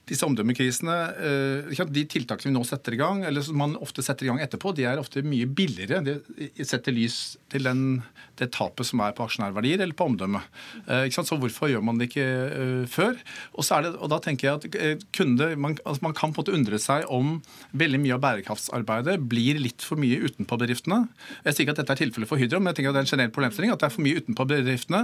disse 0.09 0.25
omdømmekrisene, 0.25 0.95
eh, 1.17 1.85
De 1.85 2.03
tiltakene 2.05 2.51
vi 2.51 2.55
nå 2.55 2.63
setter 2.65 2.93
i 2.93 2.99
gang, 2.99 3.23
eller 3.25 3.41
som 3.41 3.57
man 3.57 3.75
ofte 3.81 4.03
setter 4.05 4.25
i 4.25 4.29
gang 4.29 4.39
etterpå, 4.39 4.73
de 4.75 4.85
er 4.85 4.99
ofte 5.01 5.23
mye 5.25 5.45
billigere. 5.45 6.03
De 6.03 6.65
setter 6.65 6.93
lys 6.93 7.37
til 7.49 7.63
den, 7.63 8.03
det 8.37 8.51
tapet 8.51 8.85
som 8.85 8.99
er 9.01 9.15
på 9.15 9.25
aksjonærverdier 9.25 9.81
eller 9.81 9.93
på 9.93 10.07
omdømme. 10.09 10.41
Eh, 10.87 11.09
så 11.09 11.37
hvorfor 11.39 11.71
gjør 11.71 11.83
man 11.83 11.97
det 11.97 12.09
ikke 12.09 12.25
eh, 12.25 12.85
før? 12.87 13.15
Og, 13.53 13.65
det, 13.65 13.93
og 13.95 14.09
da 14.11 14.19
tenker 14.19 14.47
jeg 14.47 14.55
at 14.55 15.05
kunde, 15.15 15.55
man, 15.55 15.77
altså 15.85 16.03
man, 16.05 16.13
kan 16.13 16.33
på 16.33 16.41
en 16.41 16.45
måte 16.45 16.55
undre 16.55 16.79
seg 16.81 17.05
om 17.09 17.41
veldig 17.73 18.01
mye 18.03 18.17
av 18.17 18.23
bærekraftsarbeidet 18.25 19.17
blir 19.25 19.59
litt 19.61 19.81
for 19.85 19.99
mye 19.99 20.19
utenpå 20.21 20.59
bedriftene. 20.61 21.05
Jeg 21.45 21.55
sier 21.55 21.65
ikke 21.65 21.77
at 21.77 21.81
dette 21.81 21.95
er 21.95 22.03
tilfellet 22.03 22.29
for 22.29 22.41
Hydro, 22.41 22.59
men 22.59 22.71
jeg 22.71 22.81
tenker 22.81 22.93
at 22.93 22.99
det 22.99 23.03
er 23.03 23.07
en 23.07 23.13
generell 23.13 23.33
problemstilling 23.35 23.73
at 23.73 23.81
det 23.81 23.89
er 23.89 23.95
for 23.95 24.05
mye 24.05 24.21
utenpå 24.21 24.47
bedriftene. 24.51 25.01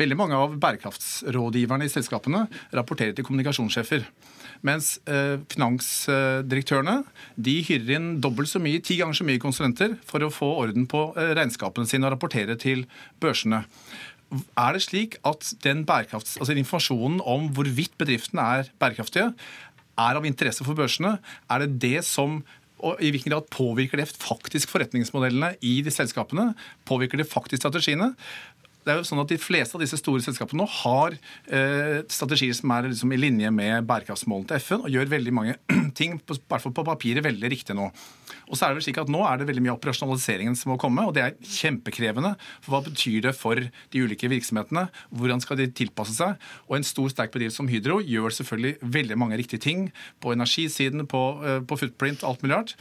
Veldig 0.00 0.20
mange 0.20 0.38
av 0.38 0.56
bærekraftsrådgiverne 0.62 1.88
i 1.88 1.92
selskapene 1.92 2.46
rapporterer 2.74 3.16
til 3.16 3.26
kommunikasjonssjefer. 3.26 4.06
Mens 4.64 4.94
eh, 5.10 5.36
finansdirektørene 5.52 7.02
de 7.36 7.58
hyrer 7.66 7.98
inn 7.98 8.08
dobbelt 8.24 8.48
så 8.48 8.62
mye, 8.62 8.80
ti 8.84 8.96
ganger 9.00 9.18
så 9.18 9.26
mye 9.28 9.42
konsulenter 9.42 9.98
for 10.08 10.24
å 10.24 10.32
få 10.32 10.48
orden 10.62 10.88
på 10.90 11.10
eh, 11.20 11.34
regnskapene 11.36 11.88
sine 11.88 12.08
og 12.08 12.14
rapportere 12.16 12.56
til 12.60 12.86
børsene. 13.20 13.64
Er 14.58 14.74
det 14.74 14.82
slik 14.86 15.18
at 15.28 15.52
den 15.62 15.84
altså 15.86 16.56
informasjonen 16.56 17.20
om 17.20 17.50
hvorvidt 17.54 17.94
bedriftene 18.00 18.42
er 18.58 18.72
bærekraftige, 18.80 19.30
er 20.00 20.18
av 20.18 20.26
interesse 20.26 20.64
for 20.66 20.74
børsene? 20.74 21.18
Er 21.52 21.64
det 21.64 21.80
det 21.84 21.98
som 22.08 22.42
og 22.84 22.98
I 23.00 23.08
hvilken 23.14 23.32
grad 23.32 23.46
påvirker 23.54 23.96
det 23.96 24.10
faktisk 24.10 24.68
forretningsmodellene 24.74 25.54
i 25.64 25.78
de 25.86 25.92
selskapene? 25.94 26.50
Påvirker 26.84 27.22
det 27.22 27.30
faktisk 27.30 27.62
strategiene? 27.62 28.10
Det 28.84 28.92
er 28.92 29.00
jo 29.00 29.06
sånn 29.08 29.22
at 29.22 29.30
De 29.32 29.40
fleste 29.40 29.76
av 29.76 29.82
disse 29.82 29.98
store 30.00 30.22
selskapene 30.24 30.60
nå 30.60 30.66
har 30.82 31.16
eh, 31.48 32.02
strategier 32.12 32.54
som 32.56 32.72
er 32.74 32.90
liksom 32.90 33.14
i 33.14 33.20
linje 33.20 33.50
med 33.54 33.86
bærekraftsmålene 33.88 34.50
til 34.50 34.60
FN, 34.60 34.84
og 34.84 34.92
gjør 34.92 35.12
veldig 35.14 35.34
mange 35.34 35.56
ting 35.98 36.18
på, 36.20 36.36
på 36.36 36.86
papiret 36.86 37.24
veldig 37.24 37.50
riktig 37.54 37.76
nå. 37.78 37.88
Og 38.50 38.58
så 38.58 38.66
er 38.66 38.72
det 38.72 38.80
vel 38.80 38.86
slik 38.88 39.00
at 39.00 39.10
Nå 39.12 39.22
er 39.24 39.40
det 39.40 39.48
veldig 39.48 39.64
mye 39.64 39.74
operasjonaliseringen 39.76 40.56
som 40.58 40.74
må 40.74 40.78
komme, 40.80 41.06
og 41.06 41.14
det 41.16 41.24
er 41.24 41.36
kjempekrevende. 41.40 42.34
For 42.64 42.74
hva 42.74 42.82
betyr 42.84 43.24
det 43.28 43.34
for 43.38 43.60
de 43.60 44.04
ulike 44.04 44.28
virksomhetene? 44.30 44.86
Hvordan 45.14 45.42
skal 45.44 45.60
de 45.60 45.70
tilpasse 45.72 46.16
seg? 46.18 46.40
Og 46.68 46.78
en 46.78 46.86
stor, 46.86 47.08
sterk 47.12 47.32
bedrift 47.34 47.56
som 47.56 47.70
Hydro 47.70 48.00
gjør 48.04 48.36
selvfølgelig 48.36 48.92
veldig 48.98 49.20
mange 49.20 49.40
riktige 49.40 49.64
ting 49.64 49.86
på 50.20 50.34
energisiden, 50.36 51.06
på, 51.10 51.22
eh, 51.44 51.60
på 51.64 51.80
footprint, 51.80 52.26
alt 52.26 52.44
mulig 52.44 52.58
rart. 52.58 52.76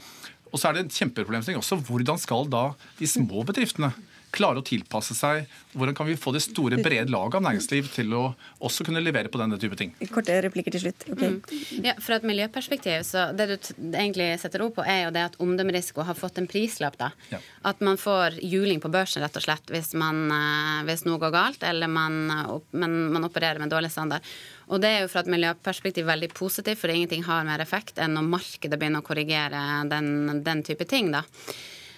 Og 0.52 0.60
så 0.60 0.70
er 0.70 0.76
det 0.76 0.84
en 0.86 0.94
kjempeproblemstilling 0.94 1.62
også. 1.62 1.80
Hvordan 1.88 2.20
skal 2.22 2.50
da 2.52 2.66
de 3.00 3.10
små 3.10 3.46
bedriftene 3.48 3.94
klare 4.34 4.62
å 4.62 4.66
tilpasse 4.66 5.16
seg? 5.18 5.48
Hvordan 5.74 5.96
kan 5.98 6.08
vi 6.10 6.18
få 6.20 6.34
det 6.36 6.44
store, 6.46 6.80
brede 6.84 7.12
laget 7.14 7.38
av 7.40 7.46
næringsliv 7.46 7.90
til 7.94 8.14
å 8.18 8.24
også 8.64 8.86
kunne 8.88 9.02
levere 9.04 9.32
på 9.34 9.40
denne 9.42 9.60
type 9.62 9.78
ting? 9.80 9.94
Korte 10.14 10.36
replikker 10.46 10.74
til 10.76 10.86
slutt. 10.86 11.06
Okay. 11.14 11.36
Mm. 11.38 11.86
Ja, 11.86 11.96
Fra 12.04 12.18
et 12.20 12.28
miljøperspektiv, 12.28 13.02
så 13.08 13.28
det 13.38 13.48
du 13.52 13.56
egentlig 13.94 14.32
setter 14.42 14.66
ord 14.66 14.76
på, 14.78 14.86
er 14.86 15.06
jo 15.06 15.14
det 15.16 15.26
at 15.30 15.38
omdømmerisiko 15.44 16.06
har 16.08 16.18
fått 16.18 16.42
en 16.42 16.50
prislapp. 16.50 16.98
da. 17.00 17.12
Ja. 17.34 17.42
At 17.70 17.82
man 17.86 18.00
får 18.02 18.40
juling 18.42 18.82
på 18.84 18.92
børsen, 18.94 19.24
rett 19.24 19.38
og 19.40 19.46
slett, 19.46 19.70
hvis, 19.74 19.94
man, 19.98 20.26
eh, 20.34 20.84
hvis 20.90 21.06
noe 21.08 21.22
går 21.22 21.34
galt, 21.34 21.64
eller 21.68 21.92
man, 21.92 22.24
men 22.72 22.98
man 23.14 23.30
opererer 23.30 23.62
med 23.62 23.74
dårlig 23.74 23.92
standard. 23.94 24.26
Og 24.72 24.82
det 24.82 24.90
er 24.90 25.04
jo 25.04 25.12
fra 25.12 25.24
et 25.24 25.32
miljøperspektiv 25.32 26.08
veldig 26.08 26.32
positivt, 26.34 26.82
for 26.82 26.94
ingenting 26.94 27.26
har 27.28 27.46
mer 27.48 27.62
effekt 27.64 28.00
enn 28.02 28.16
når 28.18 28.30
markedet 28.32 28.80
begynner 28.80 29.04
å 29.04 29.08
korrigere 29.08 29.62
den, 29.92 30.42
den 30.46 30.64
type 30.66 30.88
ting, 30.90 31.12
da. 31.14 31.26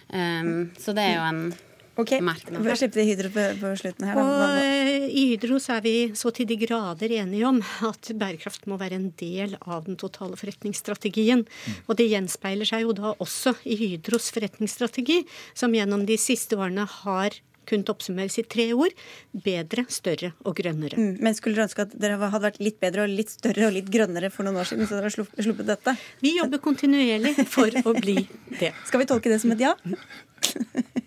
Um, 0.09 0.69
så 0.77 0.93
det 0.93 1.01
er 1.01 1.15
jo 1.17 1.25
en 1.25 1.41
Ok, 1.95 2.11
Slipp 2.75 2.91
til 2.91 3.07
Hydro 3.07 3.29
på, 3.31 3.43
på, 3.61 3.71
slutten 3.79 4.07
her. 4.09 4.17
Da. 4.19 4.23
Og 4.25 4.57
eh, 4.59 5.05
I 5.07 5.23
Hydro 5.31 5.59
så 5.63 5.77
er 5.77 5.85
vi 5.85 5.93
så 6.17 6.31
til 6.35 6.49
de 6.49 6.57
grader 6.59 7.13
enige 7.21 7.47
om 7.47 7.61
at 7.87 8.11
bærekraft 8.19 8.67
må 8.67 8.75
være 8.81 8.99
en 8.99 9.09
del 9.19 9.55
av 9.63 9.87
den 9.87 9.95
totale 9.99 10.35
forretningsstrategien. 10.39 11.45
Mm. 11.45 11.79
Og 11.87 11.99
det 11.99 12.09
gjenspeiler 12.11 12.67
seg 12.67 12.83
jo 12.83 12.95
da 12.97 13.15
også 13.23 13.55
i 13.63 13.79
Hydros 13.79 14.27
forretningsstrategi, 14.35 15.21
som 15.55 15.75
gjennom 15.75 16.03
de 16.09 16.19
siste 16.19 16.59
årene 16.59 16.83
har 17.01 17.39
kunnet 17.65 17.89
oppsummeres 17.89 18.35
i 18.37 18.45
tre 18.45 18.67
ord 18.75 18.93
bedre, 19.45 19.85
større 19.89 20.31
og 20.45 20.55
grønnere. 20.59 20.99
Mm, 20.99 21.15
men 21.23 21.37
skulle 21.37 21.57
dere 21.57 21.69
ønske 21.69 21.85
at 21.87 21.95
dere 21.97 22.19
hadde 22.21 22.43
vært 22.43 22.61
litt 22.61 22.77
bedre 22.83 23.05
og 23.05 23.15
litt 23.15 23.31
større 23.33 23.69
og 23.69 23.73
litt 23.75 23.89
grønnere 23.91 24.29
for 24.33 24.47
noen 24.47 24.59
år 24.61 24.69
siden, 24.69 24.85
så 24.85 24.99
dere 24.99 25.09
har 25.09 25.15
sluppet 25.47 25.71
dette? 25.71 25.95
Vi 26.21 26.35
jobber 26.37 26.61
kontinuerlig 26.63 27.33
for 27.49 27.81
å 27.85 27.95
bli 27.97 28.19
det. 28.59 28.75
Skal 28.85 29.01
vi 29.01 29.09
tolke 29.09 29.33
det 29.33 29.41
som 29.43 29.55
et 29.55 29.65
ja? 29.65 29.73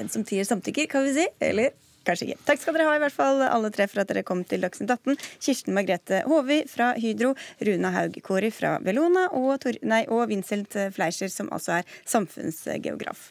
Den 0.00 0.08
som 0.08 0.24
tier, 0.24 0.48
samtykker, 0.48 0.88
kan 0.88 1.04
vi 1.04 1.14
si. 1.18 1.26
Eller 1.44 1.74
kanskje 2.08 2.30
ikke. 2.30 2.44
Takk 2.48 2.62
skal 2.62 2.76
dere 2.76 2.88
ha, 2.88 2.94
i 2.96 3.02
hvert 3.02 3.16
fall 3.16 3.42
alle 3.44 3.70
tre, 3.74 3.86
for 3.90 4.02
at 4.02 4.08
dere 4.08 4.24
kom 4.26 4.40
til 4.48 4.64
Dagsnytt 4.64 4.94
18. 4.94 5.18
Kirsten 5.44 5.76
Margrethe 5.76 6.22
Håvi 6.30 6.62
fra 6.70 6.94
Hydro, 7.00 7.34
Runa 7.68 7.92
Haug 7.98 8.16
Kåri 8.24 8.52
fra 8.54 8.78
Bellona 8.84 9.28
og, 9.36 9.52
Tor 9.62 9.76
nei, 9.84 10.06
og 10.08 10.30
Vincent 10.32 10.78
Fleischer, 10.96 11.28
som 11.32 11.52
altså 11.52 11.80
er 11.80 12.00
samfunnsgeograf. 12.08 13.30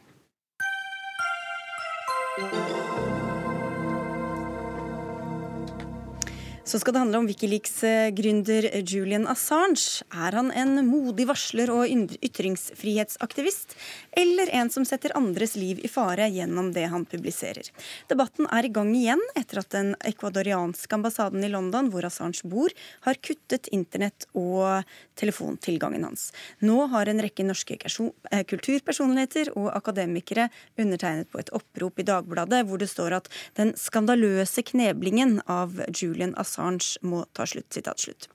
Så 6.70 6.78
skal 6.78 6.94
det 6.94 7.00
handle 7.02 7.18
om 7.18 7.26
Wikileaks-gründer 7.26 8.66
Julian 8.86 9.24
Assange. 9.28 10.04
Er 10.14 10.36
han 10.38 10.52
en 10.54 10.84
modig 10.86 11.26
varsler 11.26 11.72
og 11.74 11.90
ytringsfrihetsaktivist, 11.90 13.74
eller 14.14 14.52
en 14.54 14.70
som 14.70 14.86
setter 14.86 15.16
andres 15.18 15.56
liv 15.58 15.82
i 15.82 15.90
fare 15.90 16.28
gjennom 16.30 16.70
det 16.76 16.84
han 16.92 17.08
publiserer? 17.10 17.72
Debatten 18.12 18.46
er 18.54 18.68
i 18.68 18.72
gang 18.76 18.92
igjen 18.94 19.24
etter 19.34 19.64
at 19.64 19.72
den 19.74 19.96
ekvadorianske 20.12 20.94
ambassaden 21.00 21.48
i 21.48 21.50
London, 21.50 21.90
hvor 21.90 22.06
Assange 22.06 22.46
bor, 22.46 22.70
har 23.08 23.18
kuttet 23.18 23.72
internett- 23.74 24.30
og 24.38 24.86
telefontilgangen 25.18 26.06
hans. 26.06 26.28
Nå 26.62 26.86
har 26.94 27.10
en 27.10 27.24
rekke 27.26 27.48
norske 27.50 27.80
eh, 27.82 28.46
kulturpersonligheter 28.46 29.56
og 29.58 29.72
akademikere 29.74 30.52
undertegnet 30.78 31.34
på 31.34 31.42
et 31.42 31.50
opprop 31.50 31.98
i 31.98 32.06
Dagbladet 32.14 32.62
hvor 32.70 32.78
det 32.78 32.92
står 32.94 33.18
at 33.24 33.34
den 33.58 33.74
skandaløse 33.74 34.62
kneblingen 34.70 35.40
av 35.50 35.74
Julian 35.90 36.38
Assange 36.38 36.59
Assange 36.60 37.00
må 37.08 37.24
ta 37.34 37.48
slutt. 37.48 37.72
Sitat 37.74 38.00
slutt. 38.04 38.30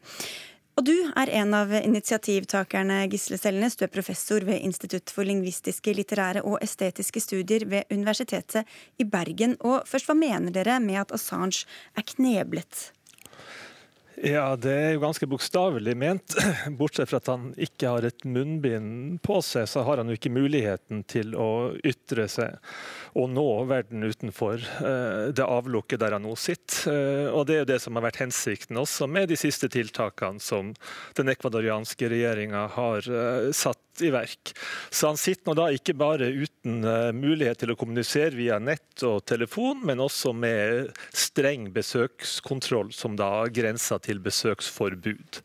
Og 0.74 0.82
du 0.88 0.94
er 1.14 1.30
en 1.38 1.54
av 1.54 1.70
initiativtakerne, 1.70 3.04
Gisle 3.12 3.38
Selnes. 3.38 3.76
Du 3.78 3.84
er 3.86 3.92
professor 3.94 4.42
ved 4.42 4.64
Institutt 4.66 5.12
for 5.14 5.26
lingvistiske, 5.26 5.94
litterære 5.94 6.42
og 6.42 6.58
estetiske 6.66 7.22
studier 7.22 7.62
ved 7.70 7.86
Universitetet 7.94 8.66
i 8.98 9.06
Bergen. 9.06 9.54
Og 9.62 9.86
først, 9.86 10.10
hva 10.10 10.18
mener 10.18 10.50
dere 10.56 10.80
med 10.82 10.98
at 11.04 11.14
Assange 11.14 11.68
er 11.94 12.02
kneblet? 12.08 12.88
Ja, 14.22 14.54
det 14.56 14.70
er 14.70 14.92
jo 14.94 15.02
ganske 15.02 15.26
bokstavelig 15.26 15.94
ment. 15.98 16.36
Bortsett 16.78 17.10
fra 17.10 17.18
at 17.18 17.30
han 17.32 17.48
ikke 17.58 17.90
har 17.90 18.06
et 18.06 18.22
munnbind 18.22 19.18
på 19.26 19.40
seg, 19.42 19.66
så 19.70 19.82
har 19.86 19.98
han 19.98 20.10
jo 20.10 20.18
ikke 20.18 20.30
muligheten 20.30 21.02
til 21.10 21.34
å 21.34 21.74
ytre 21.82 22.28
seg 22.30 22.60
og 23.18 23.30
nå 23.30 23.46
verden 23.70 24.06
utenfor 24.06 24.62
eh, 24.62 25.32
det 25.34 25.46
avlukket 25.46 26.02
der 26.02 26.16
han 26.16 26.24
nå 26.26 26.34
sitter. 26.38 26.94
Eh, 26.94 27.28
og 27.30 27.46
Det 27.48 27.56
er 27.56 27.62
jo 27.64 27.70
det 27.72 27.80
som 27.82 27.98
har 27.98 28.06
vært 28.06 28.22
hensikten 28.22 28.78
også 28.78 29.08
med 29.10 29.30
de 29.30 29.38
siste 29.38 29.70
tiltakene 29.70 30.42
som 30.42 30.72
den 31.18 31.34
ekvadorianske 31.34 32.10
regjeringa 32.10 32.68
har 32.74 33.10
eh, 33.10 33.50
i 34.02 34.10
verk. 34.14 34.54
Så 34.90 35.12
han 35.12 35.20
sitter 35.20 35.50
nå 35.50 35.56
da 35.58 35.68
ikke 35.74 35.96
bare 35.98 36.30
uten 36.32 36.82
mulighet 37.18 37.62
til 37.62 37.74
å 37.74 37.78
kommunisere 37.78 38.34
via 38.38 38.58
nett 38.58 39.04
og 39.06 39.24
telefon, 39.28 39.82
men 39.86 40.02
også 40.02 40.32
med 40.34 40.94
streng 41.14 41.68
besøkskontroll, 41.74 42.92
som 42.94 43.18
da 43.18 43.46
grenser 43.52 44.02
til 44.04 44.22
besøksforbud. 44.24 45.40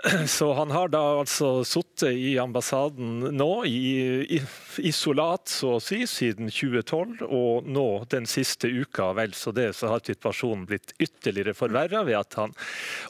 Så 0.30 0.46
han 0.56 0.70
har 0.72 0.88
da 0.88 1.00
altså 1.20 1.60
sittet 1.68 2.16
i 2.16 2.38
ambassaden 2.40 3.34
nå, 3.36 3.50
i, 3.68 4.38
isolat 4.80 5.50
så 5.52 5.74
å 5.76 5.82
si, 5.84 6.06
siden 6.08 6.48
2012. 6.48 6.80
2012, 6.90 7.26
og 7.28 7.68
nå 7.68 7.86
den 8.10 8.26
siste 8.28 8.68
uka, 8.68 9.12
vel 9.16 9.34
så 9.34 9.52
det, 9.52 9.72
så 9.76 9.90
har 9.92 10.04
situasjonen 10.04 10.66
blitt 10.68 10.94
ytterligere 10.98 11.54
forverra 11.56 12.02
ved 12.06 12.18
at 12.18 12.36
han 12.38 12.54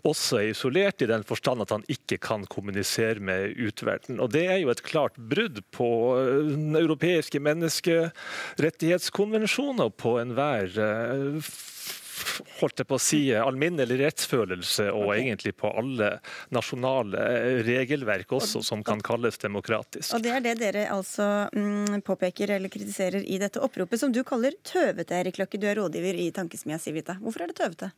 også 0.08 0.40
er 0.40 0.50
isolert, 0.52 1.02
i 1.02 1.10
den 1.10 1.24
forstand 1.26 1.64
at 1.64 1.74
han 1.74 1.86
ikke 1.90 2.20
kan 2.22 2.46
kommunisere 2.50 3.20
med 3.20 3.56
utverden. 3.58 4.20
Og 4.20 4.30
Det 4.30 4.46
er 4.46 4.59
jo 4.62 4.70
et 4.72 4.82
klart 4.86 5.16
brudd 5.16 5.62
på 5.74 5.88
den 6.50 6.76
europeiske 6.78 7.40
menneskerettighetskonvensjoner 7.42 9.90
på 10.00 10.18
enhver 10.22 10.66
eh, 10.78 11.42
holdt 12.60 12.82
jeg 12.82 12.88
på 12.88 12.96
å 12.96 13.02
si, 13.02 13.20
alminnelig 13.36 13.98
rettsfølelse, 14.00 14.88
og 14.96 15.12
egentlig 15.14 15.54
på 15.60 15.70
alle 15.80 16.12
nasjonale 16.54 17.24
regelverk 17.66 18.34
også, 18.40 18.62
som 18.66 18.84
kan 18.86 19.02
kalles 19.04 19.40
demokratisk. 19.42 20.14
Og 20.16 20.24
Det 20.24 20.34
er 20.34 20.44
det 20.44 20.56
dere 20.60 20.86
altså 20.92 21.26
mm, 21.54 22.00
påpeker 22.06 22.56
eller 22.56 22.72
kritiserer 22.72 23.24
i 23.24 23.40
dette 23.42 23.62
oppropet, 23.62 24.02
som 24.02 24.14
du 24.14 24.22
kaller 24.26 24.56
tøvete, 24.66 25.16
Erik 25.16 25.40
Løkke. 25.40 25.60
Du 25.60 25.68
er 25.70 25.80
rådgiver 25.80 26.20
i 26.20 26.30
Tankesmia 26.34 26.80
Civita. 26.82 27.18
Hvorfor 27.20 27.44
er 27.44 27.52
det 27.52 27.60
tøvete? 27.60 27.92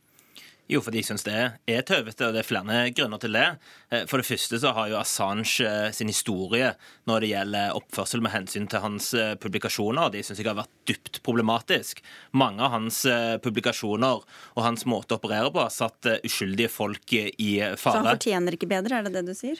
Jo, 0.71 0.79
fordi 0.79 1.01
jeg 1.01 1.09
syns 1.09 1.25
det 1.27 1.35
er 1.67 1.81
tøvete, 1.83 2.27
og 2.29 2.35
det 2.35 2.39
er 2.43 2.47
flere 2.47 2.83
grunner 2.95 3.19
til 3.19 3.35
det. 3.35 3.47
Eh, 3.91 4.05
for 4.09 4.21
det 4.21 4.27
første 4.27 4.59
så 4.63 4.71
har 4.77 4.91
jo 4.91 4.99
Assange 4.99 5.65
eh, 5.67 5.89
sin 5.95 6.11
historie 6.11 6.71
når 7.09 7.25
det 7.25 7.31
gjelder 7.33 7.79
oppførsel 7.79 8.23
med 8.23 8.31
hensyn 8.33 8.69
til 8.71 8.83
hans 8.83 9.11
publikasjoner, 9.11 9.41
publikasjoner. 9.43 10.13
Det 10.13 10.23
syns 10.23 10.39
jeg 10.39 10.47
har 10.47 10.59
vært 10.61 10.71
dypt 10.87 11.19
problematisk. 11.25 11.99
Mange 12.39 12.63
av 12.63 12.73
hans 12.77 13.01
publikasjoner 13.43 14.23
og 14.23 14.63
hans 14.63 14.87
måte 14.89 15.15
å 15.15 15.19
operere 15.19 15.51
på 15.53 15.61
har 15.61 15.73
satt 15.73 16.07
uskyldige 16.23 16.71
folk 16.71 17.13
i 17.13 17.51
fare. 17.59 17.77
Så 17.83 17.99
han 17.99 18.11
fortjener 18.15 18.57
ikke 18.57 18.71
bedre, 18.71 18.99
er 19.01 19.07
det 19.07 19.19
det 19.19 19.27
du 19.27 19.35
sier? 19.37 19.59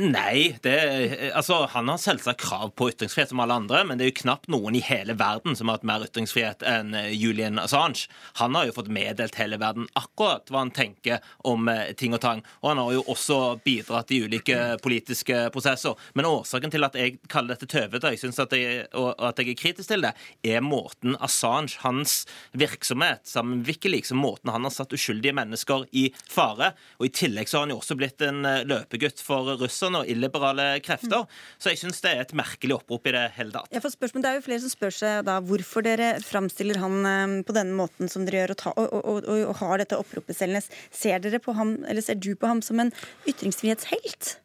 Nei, 0.00 0.56
det, 0.62 1.30
altså, 1.36 1.66
han 1.74 1.90
har 1.92 1.98
selvsagt 2.00 2.40
krav 2.40 2.70
på 2.78 2.86
ytringsfrihet 2.88 3.34
som 3.34 3.40
alle 3.44 3.58
andre, 3.60 3.82
men 3.84 3.98
det 3.98 4.06
er 4.06 4.08
jo 4.14 4.20
knapt 4.22 4.48
noen 4.48 4.78
i 4.78 4.80
hele 4.80 5.12
verden 5.20 5.52
som 5.58 5.68
har 5.68 5.76
hatt 5.76 5.84
mer 5.84 6.06
ytringsfrihet 6.06 6.64
enn 6.64 6.94
eh, 6.96 7.10
Julian 7.12 7.60
Assange. 7.60 8.06
Han 8.40 8.56
har 8.56 8.70
jo 8.70 8.74
fått 8.78 8.88
meddelt 8.88 9.36
hele 9.36 9.58
verden 9.60 9.90
akkurat 10.00 10.48
hva 10.48 10.62
han 10.62 10.72
tenker 10.72 11.20
om 11.44 11.68
eh, 11.68 11.90
ting 12.00 12.16
og 12.16 12.22
tang. 12.24 12.40
Og 12.62 12.70
han 12.70 12.80
har 12.80 12.94
jo 12.96 13.02
også 13.12 13.36
bidratt 13.66 14.14
i 14.16 14.22
ulike 14.24 14.56
politiske 14.80 15.42
prosesser. 15.52 16.00
Men 16.16 16.30
årsaken 16.30 16.72
til 16.72 16.88
at 16.88 16.96
jeg 16.96 17.18
kaller 17.28 17.58
dette 17.58 17.68
tøvete, 17.68 18.14
jeg 18.14 18.22
synes 18.24 18.40
at 18.40 18.56
jeg, 18.56 18.88
og 18.96 19.12
at 19.20 19.44
jeg 19.44 19.52
er 19.52 19.60
kritisk 19.60 19.92
til 19.92 20.06
det, 20.08 20.14
er 20.48 20.64
måten 20.64 21.18
Assange, 21.20 21.76
hans 21.84 22.22
virksomhet 22.56 23.28
sammen 23.28 23.60
med 23.60 23.68
Wikileaks, 23.68 24.14
måten 24.16 24.54
han 24.54 24.64
har 24.64 24.72
satt 24.72 24.96
uskyldige 24.96 25.36
mennesker 25.36 25.84
i 25.92 26.08
fare. 26.24 26.72
Og 27.02 27.10
i 27.10 27.14
tillegg 27.20 27.52
så 27.52 27.60
har 27.60 27.68
han 27.68 27.76
jo 27.76 27.82
også 27.82 28.00
blitt 28.00 28.24
en 28.24 28.48
eh, 28.48 28.64
løpegutt 28.64 29.20
for 29.20 29.52
russerne 29.60 29.89
russerne 29.90 30.04
og 30.04 30.10
illiberale 30.10 30.80
krefter. 30.84 31.26
Så 31.58 31.72
jeg 31.72 31.80
syns 31.80 32.00
det 32.04 32.12
er 32.12 32.22
et 32.24 32.34
merkelig 32.36 32.76
opprop 32.78 33.06
i 33.06 33.14
det 33.14 33.26
hele 33.36 33.52
tatt. 33.52 33.70
Jeg 33.72 33.82
får 33.82 33.96
spørsmål, 33.96 34.22
Det 34.22 34.30
er 34.30 34.38
jo 34.38 34.46
flere 34.46 34.60
som 34.60 34.70
spør 34.70 34.94
seg 34.94 35.24
da 35.26 35.40
hvorfor 35.40 35.82
dere 35.82 36.20
framstiller 36.20 36.78
han 36.78 37.06
eh, 37.06 37.42
på 37.44 37.52
denne 37.56 37.74
måten 37.74 38.08
som 38.08 38.24
dere 38.24 38.44
gjør, 38.44 38.54
og, 38.54 38.58
ta, 38.58 38.72
og, 38.76 39.04
og, 39.04 39.28
og 39.48 39.56
har 39.60 39.78
dette 39.78 39.98
oppropet, 39.98 40.36
Selnes. 40.36 40.70
Ser, 40.90 41.18
dere 41.20 41.40
på 41.40 41.52
ham, 41.52 41.84
eller 41.88 42.02
ser 42.02 42.18
du 42.20 42.34
på 42.34 42.46
ham 42.46 42.62
som 42.62 42.80
en 42.80 42.92
ytringsfrihetshelt? 43.28 44.36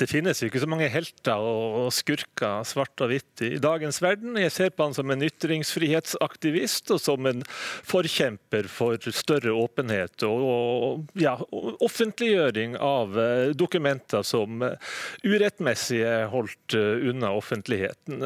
Det 0.00 0.08
finnes 0.10 0.40
jo 0.40 0.50
ikke 0.50 0.62
så 0.62 0.68
mange 0.70 0.88
helter 0.92 1.40
og 1.40 1.90
skurker, 1.94 2.64
svart 2.68 3.04
og 3.04 3.12
hvitt, 3.12 3.44
i 3.46 3.58
dagens 3.62 4.00
verden. 4.02 4.38
Jeg 4.40 4.52
ser 4.54 4.72
på 4.74 4.86
han 4.86 4.96
som 4.96 5.10
en 5.12 5.24
ytringsfrihetsaktivist 5.26 6.92
og 6.94 7.00
som 7.02 7.28
en 7.30 7.44
forkjemper 7.88 8.68
for 8.70 9.10
større 9.14 9.54
åpenhet 9.56 10.24
og, 10.26 11.06
ja, 11.18 11.36
offentliggjøring 11.50 12.76
av 12.80 13.16
eh, 13.18 13.52
dokumenter 13.56 14.24
som 14.26 14.62
eh, 14.64 14.92
urettmessig 15.24 16.00
er 16.06 16.28
holdt 16.32 16.76
eh, 16.76 17.08
unna 17.10 17.32
offentligheten. 17.36 18.20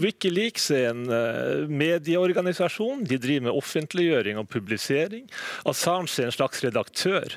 Wikileaks 0.00 0.70
er 0.74 0.88
en 0.90 1.04
medieorganisasjon. 1.70 3.04
De 3.08 3.18
driver 3.20 3.48
med 3.48 3.58
offentliggjøring 3.58 4.40
og 4.40 4.48
publisering. 4.50 5.26
Assange 5.68 6.12
er 6.20 6.30
en 6.30 6.34
slags 6.34 6.62
redaktør. 6.64 7.34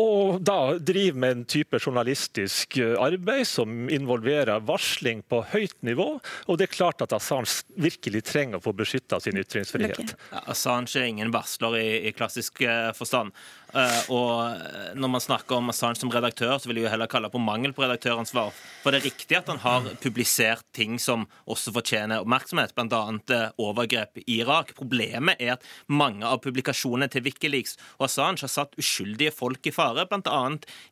Og 0.00 0.38
da 0.44 0.58
driver 0.78 1.20
med 1.22 1.36
en 1.36 1.44
type 1.48 1.67
type 1.68 1.78
journalistisk 1.84 2.76
eh, 2.76 2.96
arbeid 3.00 3.46
som 3.46 3.88
involverer 3.90 4.60
varsling 4.60 5.22
på 5.28 5.42
høyt 5.52 5.76
nivå. 5.82 6.20
Og 6.48 6.58
det 6.58 6.68
er 6.68 6.74
klart 6.74 7.02
at 7.02 7.12
Assange 7.12 7.64
virkelig 7.76 8.24
trenger 8.24 8.58
å 8.58 8.64
få 8.64 8.72
beskytta 8.72 9.20
sin 9.20 9.38
ytringsfrihet. 9.38 9.98
Okay. 9.98 10.42
Assange 10.48 10.96
er 10.96 11.08
ingen 11.08 11.32
varsler 11.34 11.78
i, 11.78 11.88
i 12.08 12.12
klassisk 12.16 12.62
eh, 12.62 12.90
forstand. 12.96 13.32
Uh, 13.68 14.00
og 14.16 14.96
når 14.96 15.10
man 15.12 15.20
snakker 15.20 15.58
om 15.58 15.68
Assange 15.68 16.00
som 16.00 16.08
redaktør, 16.12 16.54
så 16.56 16.70
vil 16.70 16.80
jeg 16.80 16.86
jo 16.86 16.92
heller 16.94 17.10
kalle 17.10 17.28
på 17.28 17.40
mangel 17.42 17.74
på 17.76 17.84
redaktøransvar. 17.84 18.54
For 18.80 18.94
det 18.94 19.02
er 19.02 19.08
riktig 19.10 19.36
at 19.36 19.50
han 19.52 19.60
har 19.60 19.90
publisert 20.00 20.64
ting 20.72 20.96
som 21.02 21.26
også 21.44 21.74
fortjener 21.76 22.24
oppmerksomhet, 22.24 22.72
bl.a. 22.72 23.42
overgrep 23.60 24.22
i 24.22 24.38
Irak. 24.38 24.72
Problemet 24.78 25.36
er 25.36 25.58
at 25.58 25.66
mange 25.92 26.24
av 26.24 26.40
publikasjonene 26.46 27.10
til 27.12 27.26
Wikileaks 27.28 27.76
og 27.98 28.08
Assange 28.08 28.46
har 28.46 28.52
satt 28.54 28.78
uskyldige 28.80 29.34
folk 29.36 29.68
i 29.68 29.74
fare, 29.74 30.08
bl.a. 30.08 30.40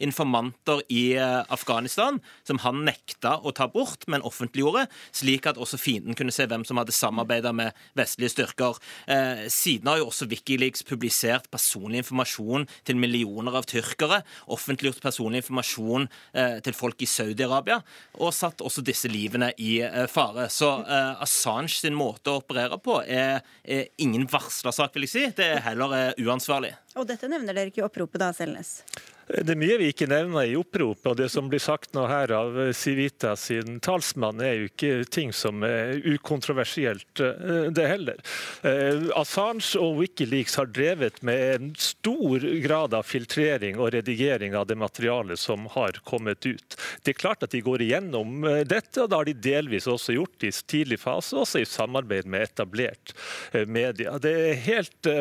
informanter 0.04 0.65
i 0.92 1.16
Afghanistan, 1.16 2.18
som 2.46 2.58
han 2.64 2.84
nekta 2.86 3.36
å 3.42 3.52
ta 3.54 3.68
bort, 3.70 4.06
men 4.10 4.24
offentliggjorde, 4.26 4.86
slik 5.14 5.46
at 5.48 5.60
også 5.60 5.78
fienden 5.80 6.16
kunne 6.18 6.34
se 6.34 6.46
hvem 6.48 6.64
som 6.66 6.80
hadde 6.80 6.94
samarbeida 6.94 7.52
med 7.56 7.76
vestlige 7.98 8.34
styrker. 8.34 8.78
Eh, 9.06 9.46
siden 9.52 9.90
har 9.90 10.00
jo 10.00 10.08
også 10.10 10.28
Wikileaks 10.30 10.84
publisert 10.86 11.50
personlig 11.52 12.02
informasjon 12.04 12.66
til 12.86 13.00
millioner 13.00 13.58
av 13.58 13.68
tyrkere, 13.68 14.22
offentliggjort 14.52 15.02
personlig 15.04 15.44
informasjon 15.44 16.08
eh, 16.34 16.58
til 16.64 16.76
folk 16.76 17.02
i 17.02 17.10
Saudi-Arabia, 17.10 17.80
og 18.20 18.34
satt 18.34 18.64
også 18.64 18.84
disse 18.86 19.10
livene 19.12 19.52
i 19.62 19.78
eh, 19.84 20.06
fare. 20.10 20.48
Så 20.52 20.72
eh, 20.82 21.22
Assange 21.24 21.74
sin 21.76 21.96
måte 21.96 22.32
å 22.32 22.40
operere 22.42 22.80
på 22.82 23.00
er, 23.02 23.42
ingen 24.02 24.26
varslersak, 24.30 24.94
vil 24.94 25.06
jeg 25.06 25.12
si. 25.12 25.24
Det 25.36 25.52
er 25.56 25.64
heller 25.70 25.96
eh, 25.96 26.26
uansvarlig. 26.26 26.74
Og 26.96 27.04
dette 27.08 27.28
nevner 27.28 27.52
dere 27.52 27.68
ikke 27.72 27.82
i 27.82 27.86
oppropet, 27.86 28.20
da, 28.22 28.32
Selnes? 28.32 28.80
Det 29.26 29.56
er 29.56 29.58
mye 29.58 29.74
vi 29.80 29.88
ikke 29.90 30.06
nevner 30.06 30.46
i 30.46 30.54
oppropet, 30.54 31.08
og 31.10 31.16
det 31.18 31.26
som 31.32 31.48
blir 31.50 31.58
sagt 31.60 31.96
nå 31.96 32.04
her 32.06 32.30
av 32.30 32.54
Civita 32.78 33.32
sin 33.36 33.80
talsmann, 33.82 34.38
er 34.38 34.54
jo 34.54 34.68
ikke 34.70 34.90
ting 35.10 35.32
som 35.34 35.64
er 35.66 35.98
ukontroversielt, 36.14 37.10
det 37.74 37.88
heller. 37.90 38.22
Assange 39.18 39.82
og 39.82 39.98
Wikileaks 39.98 40.54
har 40.60 40.70
drevet 40.70 41.18
med 41.26 41.42
en 41.56 41.74
stor 41.74 42.46
grad 42.62 42.94
av 42.94 43.08
filtrering 43.10 43.82
og 43.82 43.90
redigering 43.96 44.54
av 44.54 44.70
det 44.70 44.78
materialet 44.78 45.42
som 45.42 45.66
har 45.74 45.98
kommet 46.06 46.46
ut. 46.46 46.78
Det 47.02 47.16
er 47.16 47.20
klart 47.20 47.42
at 47.42 47.52
de 47.52 47.64
går 47.66 47.82
igjennom 47.82 48.46
dette, 48.62 49.02
og 49.02 49.10
det 49.10 49.18
har 49.18 49.26
de 49.26 49.36
delvis 49.50 49.90
også 49.90 50.20
gjort 50.20 50.46
i 50.46 50.54
tidlig 50.54 51.02
fase, 51.02 51.34
også 51.34 51.64
i 51.64 51.68
samarbeid 51.68 52.30
med 52.30 52.46
etablert 52.46 53.10
media. 53.66 54.20
Det 54.22 54.36
er 54.52 54.66
helt 54.70 55.14